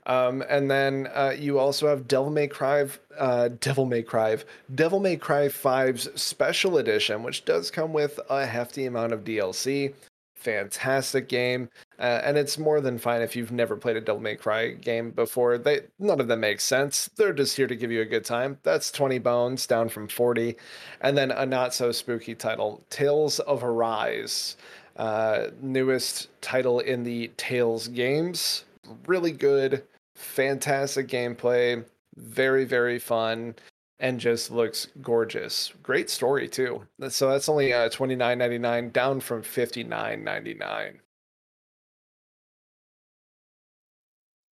Um, 0.09 0.43
and 0.49 0.71
then 0.71 1.09
uh, 1.15 1.35
you 1.39 1.59
also 1.59 1.87
have 1.87 2.09
Devil 2.09 2.31
May 2.31 2.49
Cry, 2.49 2.87
uh, 3.19 3.51
Devil 3.61 3.85
May 3.85 4.03
Cry, 4.03 4.39
Devil 4.75 5.01
May 5.01 5.17
Cry 5.17 5.49
5's 5.49 6.21
Special 6.21 6.79
Edition, 6.79 7.23
which 7.23 7.45
does 7.45 7.71
come 7.71 7.93
with 7.93 8.19
a 8.31 8.47
hefty 8.47 8.87
amount 8.87 9.13
of 9.13 9.23
DLC. 9.23 9.93
Fantastic 10.35 11.29
game, 11.29 11.69
uh, 11.99 12.21
and 12.25 12.39
it's 12.39 12.59
more 12.59 12.81
than 12.81 12.97
fine 12.97 13.21
if 13.21 13.37
you've 13.37 13.53
never 13.53 13.77
played 13.77 13.97
a 13.97 14.01
Devil 14.01 14.23
May 14.23 14.37
Cry 14.37 14.71
game 14.71 15.11
before. 15.11 15.59
They 15.59 15.81
none 15.99 16.21
of 16.21 16.29
them 16.29 16.41
make 16.41 16.61
sense. 16.61 17.11
They're 17.17 17.33
just 17.33 17.57
here 17.57 17.67
to 17.67 17.77
give 17.77 17.91
you 17.91 18.01
a 18.01 18.07
good 18.07 18.25
time. 18.25 18.57
That's 18.63 18.93
20 18.93 19.19
bones 19.19 19.67
down 19.67 19.89
from 19.89 20.09
40, 20.09 20.57
and 21.01 21.19
then 21.19 21.33
a 21.33 21.45
not 21.45 21.75
so 21.75 21.91
spooky 21.93 22.37
title, 22.37 22.83
Tales 22.89 23.41
of 23.41 23.65
Arise, 23.65 24.57
uh, 24.97 25.49
newest 25.61 26.29
title 26.41 26.79
in 26.81 27.03
the 27.03 27.33
Tales 27.37 27.89
games. 27.89 28.65
Really 29.07 29.33
good, 29.33 29.83
fantastic 30.19 31.09
gameplay, 31.09 31.85
very 32.17 32.65
very 32.65 32.99
fun 32.99 33.55
and 34.01 34.21
just 34.21 34.51
looks 34.51 34.89
gorgeous. 35.03 35.73
Great 35.83 36.09
story 36.11 36.49
too. 36.49 36.87
So 37.09 37.29
that's 37.31 37.49
only 37.49 37.73
uh, 37.73 37.89
twenty 37.89 38.17
nine 38.17 38.39
ninety 38.39 38.59
nine, 38.59 38.91
down 38.91 39.21
from 39.21 39.43
fifty 39.43 39.83
nine 39.85 40.23
ninety 40.25 40.55
nine. 40.55 41.01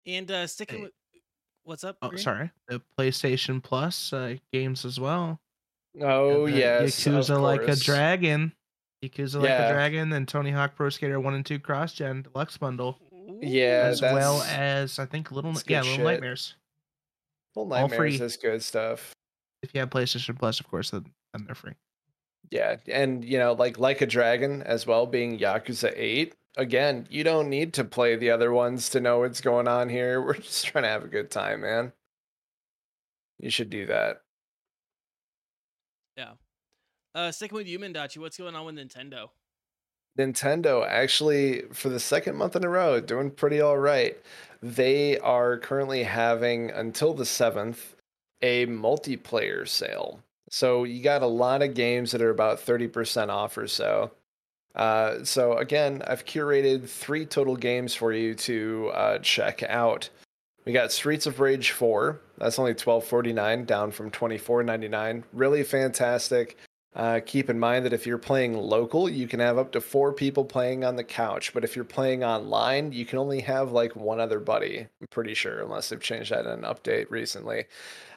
And 0.07 0.31
uh, 0.31 0.47
sticking 0.47 0.79
Hey. 0.79 0.83
with 0.85 0.93
what's 1.65 1.85
up? 1.85 1.97
Oh, 2.03 2.09
Green? 2.11 2.23
sorry. 2.23 2.51
The 2.69 2.81
PlayStation 2.99 3.63
Plus 3.63 4.13
uh, 4.13 4.37
games 4.53 4.85
as 4.85 5.01
well. 5.01 5.41
Oh 6.01 6.45
And 6.45 6.55
the 6.55 6.59
yes, 6.59 7.07
of 7.07 7.13
Yakuza 7.15 7.41
like 7.41 7.63
a 7.69 7.77
dragon. 7.77 8.53
Yakuza 9.05 9.41
like 9.41 9.51
a 9.51 9.73
dragon, 9.73 10.13
and 10.13 10.27
Tony 10.27 10.51
Hawk 10.51 10.75
Pro 10.75 10.91
Skater 10.91 11.21
One 11.21 11.35
and 11.35 11.45
Two 11.45 11.59
Cross 11.59 11.95
Gen 11.95 12.23
Deluxe 12.23 12.57
Bundle, 12.57 12.99
Yeah, 13.41 13.85
as 13.87 14.03
well 14.03 14.43
as 14.43 14.99
I 14.99 15.07
think 15.07 15.31
Little 15.31 15.55
yeah 15.67 15.81
Little 15.81 15.97
shit. 15.97 16.05
Nightmares. 16.05 16.55
Well, 17.55 17.65
all 17.65 17.89
nightmares 17.89 18.17
free. 18.17 18.27
is 18.27 18.37
good 18.37 18.63
stuff. 18.63 19.13
If 19.63 19.75
you 19.75 19.81
have 19.81 19.91
PlayStation 19.91 20.39
Plus, 20.39 20.61
of 20.61 20.69
course, 20.69 20.91
then, 20.91 21.07
then 21.33 21.47
they're 21.47 21.55
free. 21.55 21.73
Yeah, 22.51 22.77
and 22.87 23.25
you 23.25 23.39
know, 23.39 23.55
like 23.55 23.79
like 23.79 24.01
a 24.01 24.07
dragon 24.07 24.63
as 24.63 24.87
well, 24.87 25.07
being 25.07 25.39
Yakuza 25.39 25.93
Eight. 25.97 26.35
Again, 26.57 27.07
you 27.11 27.25
don't 27.25 27.51
need 27.51 27.75
to 27.75 27.85
play 27.85 28.17
the 28.17 28.31
other 28.31 28.53
ones 28.53 28.89
to 28.91 29.01
know 29.01 29.21
what's 29.21 29.41
going 29.41 29.69
on 29.69 29.89
here. 29.89 30.23
We're 30.25 30.35
just 30.35 30.65
trying 30.67 30.85
to 30.85 30.91
have 30.91 31.05
a 31.05 31.09
good 31.09 31.31
time, 31.31 31.63
man. 31.63 31.93
You 33.39 33.51
should 33.51 33.69
do 33.69 33.87
that. 33.87 34.23
Yeah. 36.17 36.33
Uh, 37.15 37.31
sticking 37.33 37.57
with 37.57 37.67
you, 37.67 37.79
Mendacii, 37.79 38.19
what's 38.19 38.39
going 38.39 38.55
on 38.55 38.65
with 38.65 38.77
Nintendo? 38.77 39.29
Nintendo 40.17 40.87
actually 40.87 41.63
for 41.73 41.89
the 41.89 42.01
second 42.01 42.37
month 42.37 42.57
in 42.57 42.65
a 42.65 42.69
row 42.69 43.01
doing 43.01 43.31
pretty 43.31 43.61
all 43.61 43.79
right. 43.79 44.17
They 44.63 45.19
are 45.19 45.59
currently 45.59 46.03
having 46.03 46.71
until 46.71 47.15
the 47.15 47.25
7th 47.25 47.95
a 48.43 48.67
multiplayer 48.67 49.67
sale. 49.67 50.21
So 50.49 50.85
you 50.85 51.03
got 51.03 51.23
a 51.23 51.27
lot 51.27 51.63
of 51.63 51.75
games 51.75 52.13
that 52.13 52.23
are 52.23 52.31
about 52.31 52.59
30% 52.59 53.29
off 53.29 53.59
or 53.59 53.67
so. 53.67 54.13
Uh, 54.75 55.25
so 55.25 55.57
again, 55.57 56.03
I've 56.07 56.25
curated 56.25 56.89
three 56.89 57.25
total 57.25 57.57
games 57.57 57.95
for 57.95 58.13
you 58.13 58.35
to 58.35 58.91
uh, 58.95 59.19
check 59.19 59.63
out. 59.63 60.09
We 60.65 60.73
got 60.73 60.93
Streets 60.93 61.27
of 61.27 61.41
Rage 61.41 61.71
4. 61.71 62.21
That's 62.39 62.59
only 62.59 62.75
12.49 62.75 63.67
down 63.67 63.91
from 63.91 64.11
24.99. 64.11 65.23
Really 65.33 65.63
fantastic. 65.63 66.59
Uh, 66.97 67.21
keep 67.25 67.51
in 67.51 67.59
mind 67.59 67.85
that 67.85 67.93
if 67.93 68.07
you're 68.07 68.17
playing 68.17 68.57
local, 68.57 69.07
you 69.07 69.29
can 69.29 69.39
have 69.39 69.59
up 69.59 69.71
to 69.71 69.83
four 69.83 70.15
people 70.15 70.47
playing 70.47 70.83
on 70.83 70.97
the 70.97 71.05
couch. 71.05 71.53
But 71.53 71.63
if 71.63 71.77
you're 71.77 71.85
playing 71.85 72.25
online, 72.25 72.91
you 72.91 73.05
can 73.05 73.19
only 73.19 73.41
have 73.41 73.71
like 73.71 73.95
one 73.95 74.19
other 74.19 74.41
buddy. 74.41 74.87
I'm 75.01 75.07
pretty 75.11 75.35
sure, 75.35 75.61
unless 75.61 75.91
they've 75.91 76.01
changed 76.01 76.33
that 76.33 76.47
in 76.47 76.53
an 76.53 76.63
update 76.63 77.11
recently. 77.11 77.67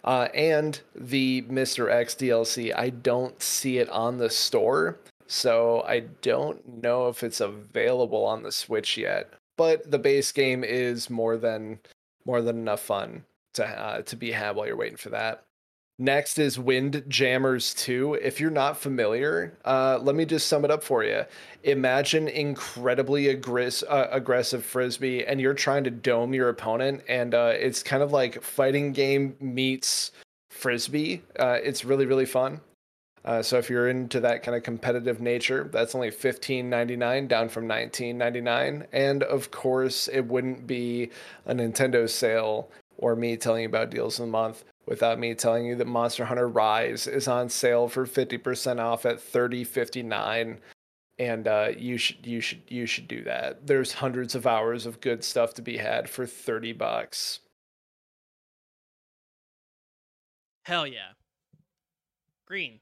Uh, 0.06 0.30
and 0.34 0.80
the 0.96 1.42
Mr. 1.44 1.92
X 1.92 2.16
DLC, 2.16 2.74
I 2.74 2.90
don't 2.90 3.42
see 3.44 3.80
it 3.80 3.90
on 3.90 4.18
the 4.18 4.30
store, 4.30 4.98
so 5.28 5.84
I 5.86 6.00
don't 6.22 6.82
know 6.82 7.10
if 7.10 7.22
it's 7.22 7.42
available 7.42 8.24
on 8.26 8.44
the 8.44 8.52
Switch 8.52 8.98
yet. 8.98 9.34
But 9.58 9.92
the 9.92 10.00
base 10.00 10.32
game 10.32 10.64
is 10.64 11.10
more 11.10 11.36
than 11.36 11.80
more 12.24 12.42
than 12.42 12.58
enough 12.58 12.80
fun 12.80 13.26
to 13.56 13.66
uh, 13.66 14.02
to 14.04 14.16
be 14.16 14.32
had 14.32 14.56
while 14.56 14.68
you're 14.68 14.78
waiting 14.78 14.96
for 14.96 15.10
that. 15.10 15.44
Next 16.02 16.40
is 16.40 16.58
Wind 16.58 17.04
Jammers 17.10 17.74
2. 17.74 18.14
If 18.14 18.40
you're 18.40 18.52
not 18.52 18.78
familiar, 18.78 19.58
uh, 19.66 20.00
let 20.02 20.16
me 20.16 20.24
just 20.24 20.48
sum 20.48 20.64
it 20.64 20.72
up 20.72 20.82
for 20.82 21.04
you. 21.04 21.26
Imagine 21.64 22.30
incredibly 22.30 23.26
aggress- 23.36 23.84
uh, 23.86 24.08
aggressive 24.10 24.64
frisbee, 24.64 25.26
and 25.26 25.42
you're 25.42 25.54
trying 25.54 25.84
to 25.84 25.92
dome 25.92 26.34
your 26.34 26.48
opponent, 26.48 27.04
and 27.10 27.36
uh, 27.36 27.52
it's 27.54 27.84
kind 27.84 28.02
of 28.02 28.14
like 28.14 28.42
fighting 28.42 28.94
game 28.94 29.36
meets 29.42 30.12
frisbee. 30.50 31.22
Uh, 31.38 31.58
it's 31.62 31.84
really 31.84 32.06
really 32.06 32.26
fun. 32.26 32.62
Uh, 33.26 33.42
so 33.42 33.58
if 33.58 33.70
you're 33.70 33.90
into 33.90 34.22
that 34.22 34.42
kind 34.42 34.56
of 34.56 34.64
competitive 34.64 35.20
nature, 35.20 35.70
that's 35.74 35.94
only 35.94 36.10
$15.99 36.10 37.28
down 37.28 37.50
from 37.50 37.68
$19.99. 37.68 38.88
And 38.94 39.24
of 39.24 39.52
course, 39.52 40.08
it 40.08 40.22
wouldn't 40.22 40.66
be 40.66 41.10
a 41.46 41.54
Nintendo 41.54 42.10
sale 42.10 42.70
or 43.00 43.16
me 43.16 43.38
telling 43.38 43.64
you 43.64 43.70
about 43.70 43.90
deals 43.90 44.20
of 44.20 44.26
the 44.26 44.32
month 44.32 44.64
without 44.86 45.20
me 45.20 45.34
telling 45.34 45.66
you 45.66 45.76
that 45.76 45.88
Monster 45.88 46.26
Hunter 46.26 46.48
Rise 46.48 47.08
is 47.08 47.28
on 47.28 47.50
sale 47.50 47.88
for 47.88 48.06
50% 48.06 48.80
off 48.80 49.06
at 49.06 49.18
30.59 49.18 50.58
and 51.18 51.48
uh, 51.48 51.70
you 51.78 51.98
should 51.98 52.26
you 52.26 52.40
should 52.40 52.62
you 52.70 52.86
should 52.86 53.08
do 53.08 53.24
that. 53.24 53.68
There's 53.68 53.92
hundreds 53.92 54.36
of 54.36 54.48
hours 54.48 54.86
of 54.86 55.02
good 55.02 55.24
stuff 55.24 55.54
to 55.56 55.62
be 55.62 55.78
had 55.78 56.10
for 56.10 56.26
30 56.26 56.74
bucks. 56.74 57.42
Hell 60.64 60.88
yeah. 60.88 61.12
Green, 62.48 62.80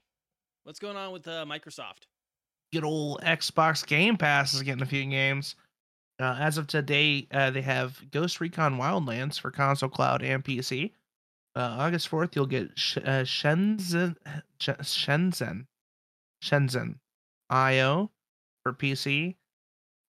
what's 0.62 0.78
going 0.78 0.96
on 0.96 1.12
with 1.12 1.26
uh, 1.26 1.44
Microsoft? 1.46 2.06
Good 2.72 2.84
old 2.84 3.20
Xbox 3.22 3.84
Game 3.84 4.16
Pass 4.16 4.54
is 4.54 4.62
getting 4.62 4.82
a 4.82 4.86
few 4.86 5.04
games. 5.04 5.56
Uh, 6.20 6.36
as 6.40 6.58
of 6.58 6.66
today, 6.66 7.26
uh, 7.32 7.50
they 7.50 7.62
have 7.62 8.10
Ghost 8.10 8.40
Recon 8.40 8.76
Wildlands 8.76 9.38
for 9.40 9.50
console, 9.50 9.88
cloud, 9.88 10.22
and 10.22 10.44
PC. 10.44 10.92
Uh, 11.54 11.76
August 11.78 12.10
4th, 12.10 12.34
you'll 12.34 12.46
get 12.46 12.70
Sh- 12.76 12.98
uh, 12.98 13.22
Shenzhen, 13.24 14.16
Sh- 14.60 14.68
Shenzhen, 14.80 15.66
Shenzhen 16.42 16.96
IO 17.50 18.10
for 18.62 18.72
PC, 18.72 19.36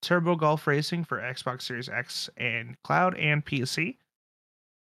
Turbo 0.01 0.35
Golf 0.35 0.65
Racing 0.65 1.03
for 1.03 1.19
Xbox 1.19 1.63
Series 1.63 1.89
X 1.89 2.29
and 2.37 2.75
cloud 2.83 3.15
and 3.15 3.45
PC. 3.45 3.97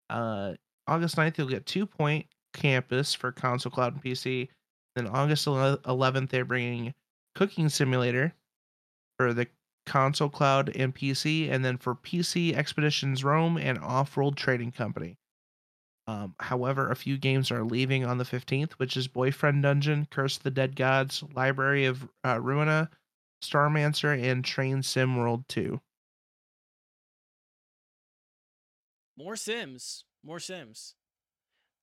Uh, 0.09 0.53
August 0.87 1.15
9th, 1.15 1.37
you'll 1.37 1.47
get 1.47 1.65
Two 1.65 1.85
Point 1.85 2.25
Campus 2.53 3.13
for 3.13 3.31
console, 3.31 3.71
cloud, 3.71 3.93
and 3.93 4.03
PC. 4.03 4.49
Then 4.95 5.07
August 5.07 5.45
11th, 5.45 6.29
they're 6.29 6.45
bringing 6.45 6.93
Cooking 7.35 7.69
Simulator 7.69 8.33
for 9.17 9.33
the 9.33 9.47
console, 9.85 10.29
cloud, 10.29 10.75
and 10.75 10.93
PC. 10.93 11.49
And 11.51 11.63
then 11.63 11.77
for 11.77 11.95
PC, 11.95 12.53
Expeditions 12.53 13.23
Rome 13.23 13.57
and 13.57 13.79
Offworld 13.79 14.35
Trading 14.35 14.71
Company. 14.71 15.17
Um, 16.07 16.35
however, 16.39 16.91
a 16.91 16.95
few 16.95 17.17
games 17.17 17.49
are 17.49 17.63
leaving 17.63 18.05
on 18.05 18.17
the 18.17 18.23
15th, 18.23 18.73
which 18.73 18.95
is 18.95 19.07
Boyfriend 19.07 19.63
Dungeon, 19.63 20.07
Curse 20.11 20.37
of 20.37 20.43
the 20.43 20.51
Dead 20.51 20.75
Gods, 20.75 21.23
Library 21.33 21.85
of 21.85 22.03
uh, 22.23 22.35
Ruina, 22.35 22.89
Starmancer, 23.43 24.21
and 24.21 24.45
Train 24.45 24.83
Sim 24.83 25.17
World 25.17 25.45
2. 25.49 25.81
More 29.17 29.35
Sims. 29.35 30.03
More 30.23 30.39
Sims. 30.39 30.93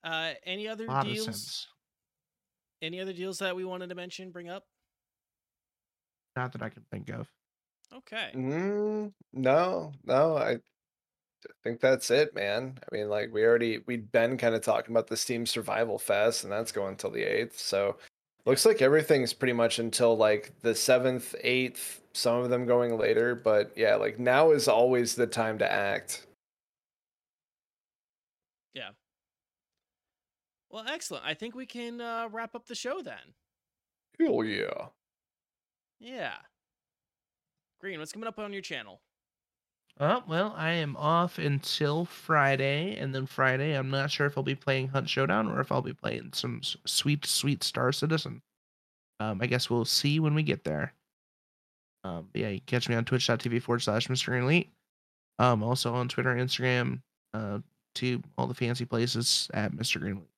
Uh, 0.04 0.32
any 0.44 0.68
other 0.68 0.86
deals? 1.02 1.68
Any 2.80 3.00
other 3.00 3.12
deals 3.12 3.38
that 3.38 3.56
we 3.56 3.64
wanted 3.64 3.88
to 3.88 3.94
mention, 3.94 4.30
bring 4.30 4.48
up? 4.48 4.64
Not 6.36 6.52
that 6.52 6.62
I 6.62 6.68
can 6.68 6.84
think 6.90 7.08
of. 7.10 7.28
Okay. 7.98 8.30
Mm, 8.34 9.12
no, 9.32 9.92
no, 10.04 10.36
I 10.36 10.58
think 11.62 11.80
that's 11.80 12.10
it, 12.10 12.34
man. 12.34 12.78
I 12.80 12.94
mean, 12.94 13.08
like 13.08 13.32
we 13.32 13.44
already 13.44 13.78
we'd 13.86 14.10
been 14.12 14.36
kind 14.36 14.54
of 14.54 14.62
talking 14.62 14.92
about 14.92 15.08
the 15.08 15.16
Steam 15.16 15.46
Survival 15.46 15.98
Fest, 15.98 16.44
and 16.44 16.52
that's 16.52 16.72
going 16.72 16.92
until 16.92 17.10
the 17.10 17.22
eighth. 17.22 17.58
So 17.58 17.98
looks 18.46 18.64
like 18.66 18.82
everything's 18.82 19.32
pretty 19.32 19.52
much 19.52 19.78
until 19.78 20.16
like 20.16 20.52
the 20.60 20.74
seventh, 20.74 21.34
eighth. 21.42 22.00
Some 22.14 22.42
of 22.42 22.50
them 22.50 22.66
going 22.66 22.98
later, 22.98 23.34
but 23.34 23.72
yeah, 23.76 23.96
like 23.96 24.18
now 24.18 24.50
is 24.50 24.68
always 24.68 25.14
the 25.14 25.26
time 25.26 25.58
to 25.58 25.70
act. 25.70 26.26
Yeah. 28.74 28.90
Well, 30.70 30.84
excellent. 30.88 31.24
I 31.24 31.34
think 31.34 31.54
we 31.54 31.66
can 31.66 32.00
uh, 32.00 32.28
wrap 32.30 32.54
up 32.54 32.66
the 32.66 32.74
show 32.74 33.02
then. 33.02 33.34
Hell 34.18 34.44
yeah. 34.44 34.88
Yeah. 35.98 36.36
Green, 37.82 37.98
what's 37.98 38.12
coming 38.12 38.28
up 38.28 38.38
on 38.38 38.52
your 38.52 38.62
channel? 38.62 39.00
Oh, 39.98 40.22
well, 40.28 40.54
I 40.56 40.70
am 40.70 40.96
off 40.96 41.38
until 41.38 42.04
Friday, 42.04 42.96
and 42.96 43.12
then 43.12 43.26
Friday, 43.26 43.72
I'm 43.72 43.90
not 43.90 44.10
sure 44.10 44.26
if 44.26 44.38
I'll 44.38 44.44
be 44.44 44.54
playing 44.54 44.88
Hunt 44.88 45.08
Showdown 45.08 45.48
or 45.48 45.60
if 45.60 45.72
I'll 45.72 45.82
be 45.82 45.92
playing 45.92 46.30
some 46.32 46.60
sweet, 46.86 47.26
sweet 47.26 47.64
Star 47.64 47.90
Citizen. 47.90 48.40
Um, 49.18 49.40
I 49.42 49.46
guess 49.46 49.68
we'll 49.68 49.84
see 49.84 50.20
when 50.20 50.34
we 50.34 50.44
get 50.44 50.62
there. 50.62 50.94
Um, 52.04 52.28
yeah, 52.34 52.48
you 52.50 52.60
can 52.60 52.66
catch 52.66 52.88
me 52.88 52.94
on 52.94 53.04
twitch.tv 53.04 53.60
forward 53.62 53.80
slash 53.80 54.06
Mr. 54.06 54.26
Green 54.26 54.44
Elite. 54.44 54.70
Um, 55.40 55.62
also 55.64 55.92
on 55.92 56.08
Twitter, 56.08 56.34
Instagram, 56.36 57.00
uh, 57.34 57.58
to 57.96 58.22
all 58.38 58.46
the 58.46 58.54
fancy 58.54 58.84
places 58.84 59.50
at 59.54 59.72
Mr. 59.72 60.00
Green 60.00 60.16
Elite. 60.16 60.28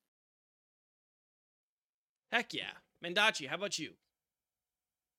Heck 2.32 2.54
yeah. 2.54 2.70
Mendacii, 3.04 3.48
how 3.48 3.56
about 3.56 3.78
you? 3.78 3.92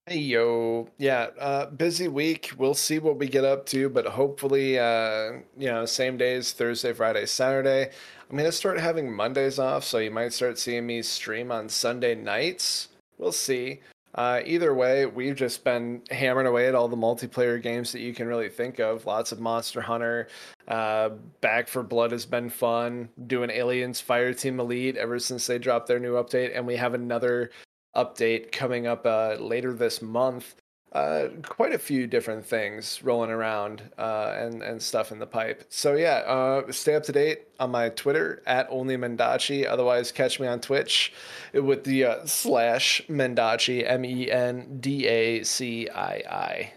Hey 0.07 0.19
yo, 0.19 0.87
yeah, 0.99 1.29
uh, 1.39 1.65
busy 1.65 2.07
week. 2.07 2.51
We'll 2.59 2.75
see 2.75 2.99
what 2.99 3.17
we 3.17 3.27
get 3.27 3.43
up 3.43 3.65
to, 3.67 3.89
but 3.89 4.05
hopefully, 4.05 4.77
uh, 4.77 5.39
you 5.57 5.65
know, 5.65 5.87
same 5.87 6.15
days 6.15 6.51
Thursday, 6.51 6.93
Friday, 6.93 7.25
Saturday. 7.25 7.89
I'm 8.29 8.37
gonna 8.37 8.51
start 8.51 8.79
having 8.79 9.11
Mondays 9.11 9.57
off, 9.57 9.83
so 9.83 9.97
you 9.97 10.11
might 10.11 10.31
start 10.31 10.59
seeing 10.59 10.85
me 10.85 11.01
stream 11.01 11.51
on 11.51 11.69
Sunday 11.69 12.13
nights. 12.13 12.89
We'll 13.17 13.31
see. 13.31 13.79
Uh, 14.13 14.41
either 14.45 14.75
way, 14.75 15.07
we've 15.07 15.35
just 15.35 15.63
been 15.63 16.03
hammering 16.11 16.45
away 16.45 16.67
at 16.67 16.75
all 16.75 16.87
the 16.87 16.95
multiplayer 16.95 17.59
games 17.59 17.91
that 17.91 18.01
you 18.01 18.13
can 18.13 18.27
really 18.27 18.47
think 18.47 18.77
of. 18.77 19.07
Lots 19.07 19.31
of 19.31 19.39
Monster 19.39 19.81
Hunter. 19.81 20.27
Uh, 20.67 21.09
Back 21.41 21.67
4 21.67 21.81
Blood 21.81 22.11
has 22.11 22.27
been 22.27 22.51
fun. 22.51 23.09
Doing 23.25 23.49
Aliens 23.49 24.03
Fireteam 24.07 24.59
Elite 24.59 24.97
ever 24.97 25.17
since 25.17 25.47
they 25.47 25.57
dropped 25.57 25.87
their 25.87 25.99
new 25.99 26.13
update, 26.13 26.55
and 26.55 26.67
we 26.67 26.75
have 26.75 26.93
another 26.93 27.49
update 27.95 28.51
coming 28.51 28.87
up 28.87 29.05
uh, 29.05 29.35
later 29.39 29.73
this 29.73 30.01
month. 30.01 30.55
Uh, 30.91 31.27
quite 31.43 31.73
a 31.73 31.77
few 31.77 32.07
different 32.07 32.45
things 32.45 33.03
rolling 33.03 33.29
around 33.29 33.81
uh, 33.97 34.33
and 34.37 34.63
and 34.63 34.81
stuff 34.81 35.11
in 35.11 35.19
the 35.19 35.27
pipe. 35.27 35.65
So 35.67 35.95
yeah, 35.95 36.23
uh, 36.25 36.71
stay 36.71 36.95
up 36.95 37.03
to 37.03 37.11
date 37.11 37.49
on 37.59 37.71
my 37.71 37.89
Twitter 37.89 38.41
at 38.45 38.65
only 38.69 38.95
Mendacii. 38.95 39.67
Otherwise, 39.67 40.13
catch 40.13 40.39
me 40.39 40.47
on 40.47 40.61
Twitch 40.61 41.11
with 41.53 41.83
the 41.83 42.05
uh, 42.05 42.25
slash 42.25 43.01
Mendacii 43.09 43.83
M 43.85 44.05
E 44.05 44.31
N 44.31 44.77
D 44.79 45.05
A 45.05 45.43
C 45.43 45.89
I 45.89 46.13
I. 46.13 46.73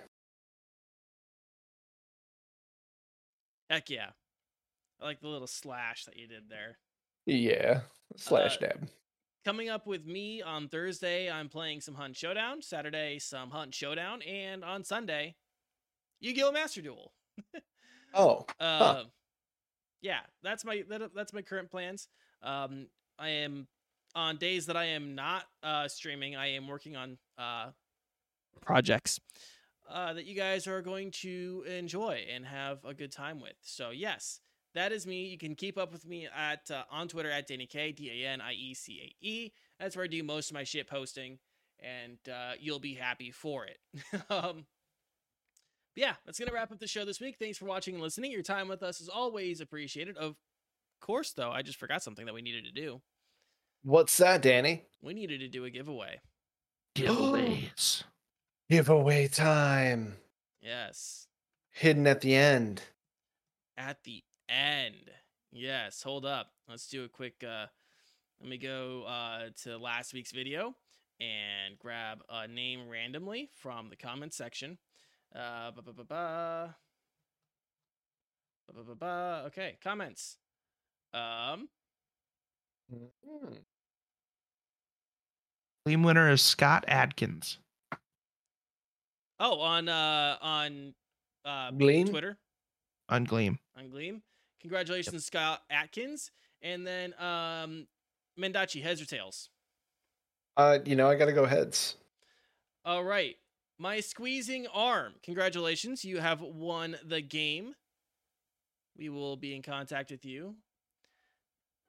Heck 3.70 3.88
yeah. 3.90 4.08
I 5.00 5.04
like 5.04 5.20
the 5.20 5.28
little 5.28 5.46
slash 5.46 6.06
that 6.06 6.16
you 6.16 6.26
did 6.26 6.48
there. 6.48 6.78
Yeah, 7.26 7.82
slash 8.16 8.56
Uh, 8.56 8.60
dab. 8.66 8.88
Coming 9.44 9.68
up 9.68 9.86
with 9.86 10.04
me 10.04 10.42
on 10.42 10.68
Thursday, 10.68 11.30
I'm 11.30 11.48
playing 11.48 11.80
some 11.80 11.94
Hunt 11.94 12.16
Showdown. 12.16 12.60
Saturday, 12.60 13.18
some 13.18 13.50
Hunt 13.50 13.74
Showdown. 13.74 14.20
And 14.22 14.62
on 14.64 14.84
Sunday, 14.84 15.36
Yu 16.20 16.34
Gi 16.34 16.42
Oh! 16.44 16.52
Master 16.52 16.82
Duel. 16.82 17.12
Oh, 18.14 18.46
Uh, 18.58 19.04
yeah, 20.00 20.20
that's 20.42 20.64
my 20.64 20.82
that, 20.88 21.14
that's 21.14 21.34
my 21.34 21.42
current 21.42 21.70
plans. 21.70 22.08
Um, 22.42 22.86
I 23.18 23.28
am 23.28 23.68
on 24.14 24.38
days 24.38 24.64
that 24.66 24.78
I 24.78 24.86
am 24.86 25.14
not 25.14 25.44
uh, 25.62 25.88
streaming. 25.88 26.34
I 26.34 26.52
am 26.54 26.66
working 26.68 26.96
on 26.96 27.18
uh, 27.36 27.66
projects 28.62 29.20
uh, 29.90 30.14
that 30.14 30.24
you 30.24 30.34
guys 30.34 30.66
are 30.66 30.80
going 30.80 31.10
to 31.20 31.64
enjoy 31.68 32.24
and 32.34 32.46
have 32.46 32.82
a 32.86 32.94
good 32.94 33.12
time 33.12 33.40
with. 33.40 33.56
So 33.60 33.90
yes, 33.90 34.40
that 34.78 34.92
is 34.92 35.06
me. 35.06 35.26
You 35.26 35.38
can 35.38 35.54
keep 35.54 35.76
up 35.76 35.92
with 35.92 36.06
me 36.06 36.28
at 36.34 36.70
uh, 36.70 36.84
on 36.90 37.08
Twitter 37.08 37.30
at 37.30 37.48
Daniecae 37.48 37.94
D 37.96 38.10
A 38.24 38.28
N 38.28 38.40
I 38.40 38.52
E 38.52 38.74
C 38.74 39.00
A 39.02 39.26
E. 39.26 39.52
That's 39.78 39.96
where 39.96 40.04
I 40.04 40.08
do 40.08 40.22
most 40.22 40.50
of 40.50 40.54
my 40.54 40.64
shit 40.64 40.88
posting, 40.88 41.38
and 41.80 42.18
uh, 42.32 42.52
you'll 42.58 42.78
be 42.78 42.94
happy 42.94 43.30
for 43.30 43.66
it. 43.66 43.78
um, 44.30 44.66
but 45.94 46.02
yeah, 46.02 46.14
that's 46.24 46.38
gonna 46.38 46.52
wrap 46.52 46.70
up 46.70 46.78
the 46.78 46.86
show 46.86 47.04
this 47.04 47.20
week. 47.20 47.36
Thanks 47.38 47.58
for 47.58 47.64
watching 47.64 47.94
and 47.94 48.02
listening. 48.02 48.30
Your 48.30 48.42
time 48.42 48.68
with 48.68 48.82
us 48.82 49.00
is 49.00 49.08
always 49.08 49.60
appreciated. 49.60 50.16
Of 50.16 50.36
course, 51.00 51.32
though, 51.32 51.50
I 51.50 51.62
just 51.62 51.78
forgot 51.78 52.02
something 52.02 52.26
that 52.26 52.34
we 52.34 52.42
needed 52.42 52.64
to 52.64 52.72
do. 52.72 53.00
what's 53.82 54.16
that, 54.18 54.42
Danny? 54.42 54.84
We 55.02 55.12
needed 55.12 55.40
to 55.40 55.48
do 55.48 55.64
a 55.64 55.70
giveaway. 55.70 56.20
Giveaways. 56.94 58.04
Giveaway 58.70 59.28
time. 59.28 60.16
Yes. 60.60 61.26
Hidden 61.70 62.06
at 62.06 62.20
the 62.20 62.34
end. 62.34 62.82
At 63.76 64.02
the 64.04 64.22
end. 64.48 65.10
Yes. 65.52 66.02
Hold 66.02 66.24
up. 66.26 66.48
Let's 66.68 66.88
do 66.88 67.04
a 67.04 67.08
quick 67.08 67.42
uh 67.42 67.66
let 68.40 68.48
me 68.50 68.58
go 68.58 69.04
uh 69.04 69.50
to 69.64 69.78
last 69.78 70.12
week's 70.14 70.32
video 70.32 70.74
and 71.20 71.78
grab 71.78 72.22
a 72.28 72.46
name 72.46 72.88
randomly 72.88 73.50
from 73.54 73.88
the 73.90 73.96
comment 73.96 74.32
section. 74.34 74.78
Uh 75.34 75.70
ba 75.72 75.82
ba 75.82 75.92
ba 75.92 76.04
ba. 76.04 76.76
Ba 78.68 78.74
ba 78.74 78.82
ba 78.82 78.94
ba. 78.94 79.42
Okay, 79.46 79.78
comments. 79.82 80.38
Um 81.14 81.68
Hmm. 82.90 83.52
Team 85.86 86.02
winner 86.02 86.30
is 86.30 86.42
Scott 86.42 86.84
Adkins. 86.88 87.58
oh 89.40 89.60
on 89.60 89.88
uh 89.88 90.36
on 90.40 90.94
uh 91.44 91.70
Gleam? 91.70 92.08
Twitter. 92.08 92.36
on 93.08 93.24
Gleam. 93.24 93.58
on 93.76 93.90
Gleam. 93.90 94.22
Congratulations, 94.60 95.24
Scott 95.24 95.62
Atkins. 95.70 96.30
And 96.62 96.86
then 96.86 97.14
um 97.20 97.86
Mendacii, 98.38 98.82
heads 98.82 99.00
or 99.00 99.04
tails? 99.06 99.50
Uh, 100.56 100.78
you 100.84 100.96
know, 100.96 101.08
I 101.08 101.14
gotta 101.14 101.32
go 101.32 101.46
heads. 101.46 101.96
All 102.84 103.04
right. 103.04 103.36
My 103.78 104.00
squeezing 104.00 104.66
arm. 104.72 105.14
Congratulations. 105.22 106.04
You 106.04 106.18
have 106.18 106.40
won 106.40 106.96
the 107.04 107.20
game. 107.20 107.74
We 108.96 109.08
will 109.08 109.36
be 109.36 109.54
in 109.54 109.62
contact 109.62 110.10
with 110.10 110.24
you. 110.24 110.56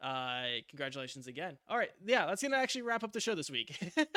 Uh 0.01 0.43
congratulations 0.69 1.27
again. 1.27 1.57
All 1.67 1.77
right. 1.77 1.89
Yeah, 2.05 2.25
that's 2.25 2.41
going 2.41 2.53
to 2.53 2.57
actually 2.57 2.83
wrap 2.83 3.03
up 3.03 3.11
the 3.11 3.19
show 3.19 3.35
this 3.35 3.49
week. 3.49 3.77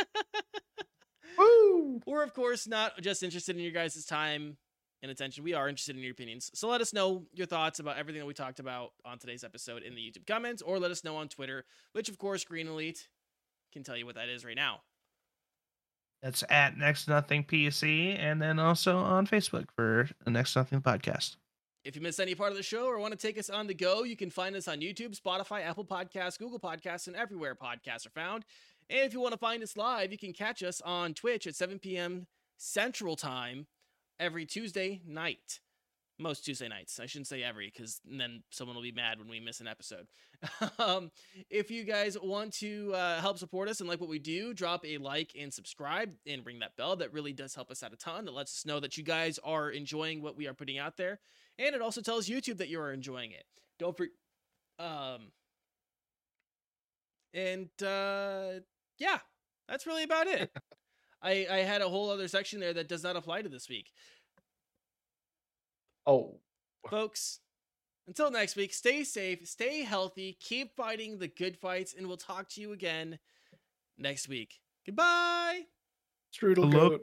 Woo! 1.39 2.01
We're 2.07 2.23
of 2.23 2.35
course 2.35 2.69
not 2.69 3.01
just 3.01 3.23
interested 3.23 3.57
in 3.57 3.63
your 3.63 3.73
guys' 3.73 4.05
time 4.05 4.59
and 5.03 5.11
attention. 5.11 5.45
We 5.45 5.55
are 5.55 5.69
interested 5.69 5.97
in 5.97 6.03
your 6.03 6.13
opinions. 6.13 6.51
So 6.55 6.69
let 6.69 6.81
us 6.81 6.93
know 6.93 7.25
your 7.35 7.47
thoughts 7.47 7.81
about 7.81 7.99
everything 7.99 8.21
that 8.21 8.27
we 8.27 8.35
talked 8.35 8.61
about 8.61 8.93
on 9.05 9.19
today's 9.19 9.45
episode 9.45 9.83
in 9.83 9.95
the 9.95 10.01
YouTube 10.01 10.27
comments, 10.27 10.63
or 10.63 10.79
let 10.79 10.91
us 10.91 11.05
know 11.05 11.17
on 11.17 11.29
Twitter, 11.29 11.65
which 11.93 12.09
of 12.09 12.19
course 12.19 12.45
Green 12.45 12.69
Elite 12.69 13.09
can 13.73 13.83
tell 13.83 13.97
you 13.97 14.07
what 14.07 14.15
that 14.15 14.29
is 14.29 14.45
right 14.45 14.57
now. 14.57 14.81
That's 16.23 16.45
at 16.49 16.79
Next 16.79 17.09
Nothing 17.09 17.43
PC, 17.43 18.17
and 18.17 18.41
then 18.41 18.61
also 18.61 18.97
on 18.97 19.27
Facebook 19.27 19.67
for 19.75 20.09
the 20.25 20.31
Next 20.31 20.55
Nothing 20.55 20.81
podcast. 20.81 21.37
If 21.85 21.97
you 21.97 22.03
missed 22.03 22.21
any 22.21 22.37
part 22.37 22.53
of 22.53 22.57
the 22.57 22.63
show 22.63 22.87
or 22.87 23.01
want 23.01 23.11
to 23.11 23.19
take 23.19 23.37
us 23.37 23.51
on 23.51 23.67
the 23.67 23.75
go, 23.75 24.05
you 24.05 24.17
can 24.17 24.31
find 24.31 24.55
us 24.55 24.69
on 24.69 24.79
YouTube, 24.79 25.19
Spotify, 25.19 25.67
Apple 25.67 25.85
Podcasts, 25.85 26.39
Google 26.39 26.61
Podcasts, 26.61 27.09
and 27.09 27.17
everywhere 27.17 27.57
podcasts 27.57 28.07
are 28.07 28.11
found. 28.11 28.45
And 28.89 29.01
if 29.01 29.13
you 29.13 29.21
want 29.21 29.33
to 29.33 29.39
find 29.39 29.65
us 29.65 29.77
live, 29.77 30.13
you 30.13 30.19
can 30.19 30.33
catch 30.33 30.63
us 30.63 30.81
on 30.83 31.13
Twitch 31.13 31.49
at 31.49 31.57
7 31.57 31.81
p.m. 31.81 32.29
Central 32.57 33.17
Time 33.17 33.67
every 34.19 34.47
Tuesday 34.47 35.01
night. 35.07 35.61
Most 36.19 36.45
Tuesday 36.45 36.69
nights. 36.69 37.01
I 37.01 37.07
shouldn't 37.07 37.27
say 37.27 37.43
every 37.43 37.73
because 37.75 38.01
then 38.05 38.43
someone 38.51 38.77
will 38.77 38.83
be 38.83 38.93
mad 38.93 39.19
when 39.19 39.29
we 39.29 39.41
miss 39.41 39.61
an 39.61 39.67
episode. 39.67 40.07
um, 40.79 41.11
if 41.51 41.71
you 41.71 41.85
guys 41.85 42.17
want 42.21 42.53
to 42.55 42.93
uh, 42.95 43.21
help 43.21 43.39
support 43.39 43.69
us 43.69 43.81
and 43.81 43.89
like 43.89 44.01
what 44.01 44.11
we 44.11 44.19
do, 44.19 44.55
drop 44.55 44.87
a 44.87 44.99
like 44.99 45.33
and 45.39 45.53
subscribe 45.53 46.13
and 46.27 46.47
ring 46.47 46.61
that 46.61 46.77
bell. 46.77 46.95
That 46.97 47.13
really 47.13 47.33
does 47.33 47.55
help 47.55 47.71
us 47.71 47.83
out 47.83 47.93
a 47.93 47.97
ton. 47.97 48.27
That 48.27 48.35
lets 48.35 48.61
us 48.61 48.67
know 48.67 48.79
that 48.79 48.97
you 48.97 49.03
guys 49.03 49.41
are 49.43 49.71
enjoying 49.71 50.23
what 50.23 50.37
we 50.37 50.47
are 50.47 50.55
putting 50.55 50.79
out 50.79 50.97
there. 50.97 51.19
And 51.59 51.75
it 51.75 51.83
also 51.83 52.01
tells 52.01 52.29
YouTube 52.29 52.59
that 52.59 52.69
you 52.69 52.81
are 52.81 52.93
enjoying 52.93 53.33
it. 53.33 53.45
Don't 53.79 53.97
forget. 53.97 54.13
Um, 54.79 55.33
and 57.35 57.71
uh, 57.83 58.61
yeah, 58.99 59.19
that's 59.69 59.87
really 59.87 60.05
about 60.05 60.27
it. 60.27 60.51
I 61.23 61.47
I 61.51 61.59
had 61.59 61.83
a 61.83 61.89
whole 61.89 62.11
other 62.11 62.29
section 62.29 62.61
there 62.61 62.73
that 62.75 62.89
does 62.89 63.03
not 63.03 63.17
apply 63.17 63.43
to 63.43 63.49
this 63.49 63.69
week, 63.69 63.91
Oh, 66.07 66.41
folks. 66.89 67.41
Until 68.09 68.33
next 68.33 68.57
week, 68.57 68.75
stay 68.75 69.05
safe, 69.05 69.47
stay 69.47 69.83
healthy, 69.83 70.37
keep 70.41 70.75
fighting 70.75 71.19
the 71.19 71.29
good 71.29 71.57
fights, 71.57 71.95
and 71.97 72.09
we'll 72.09 72.17
talk 72.17 72.49
to 72.51 72.61
you 72.61 72.73
again 72.73 73.19
next 73.97 74.29
week. 74.29 74.59
Goodbye. 74.85 75.63
strudel 76.35 76.73
Hello? 76.73 76.89
goat. 76.91 77.03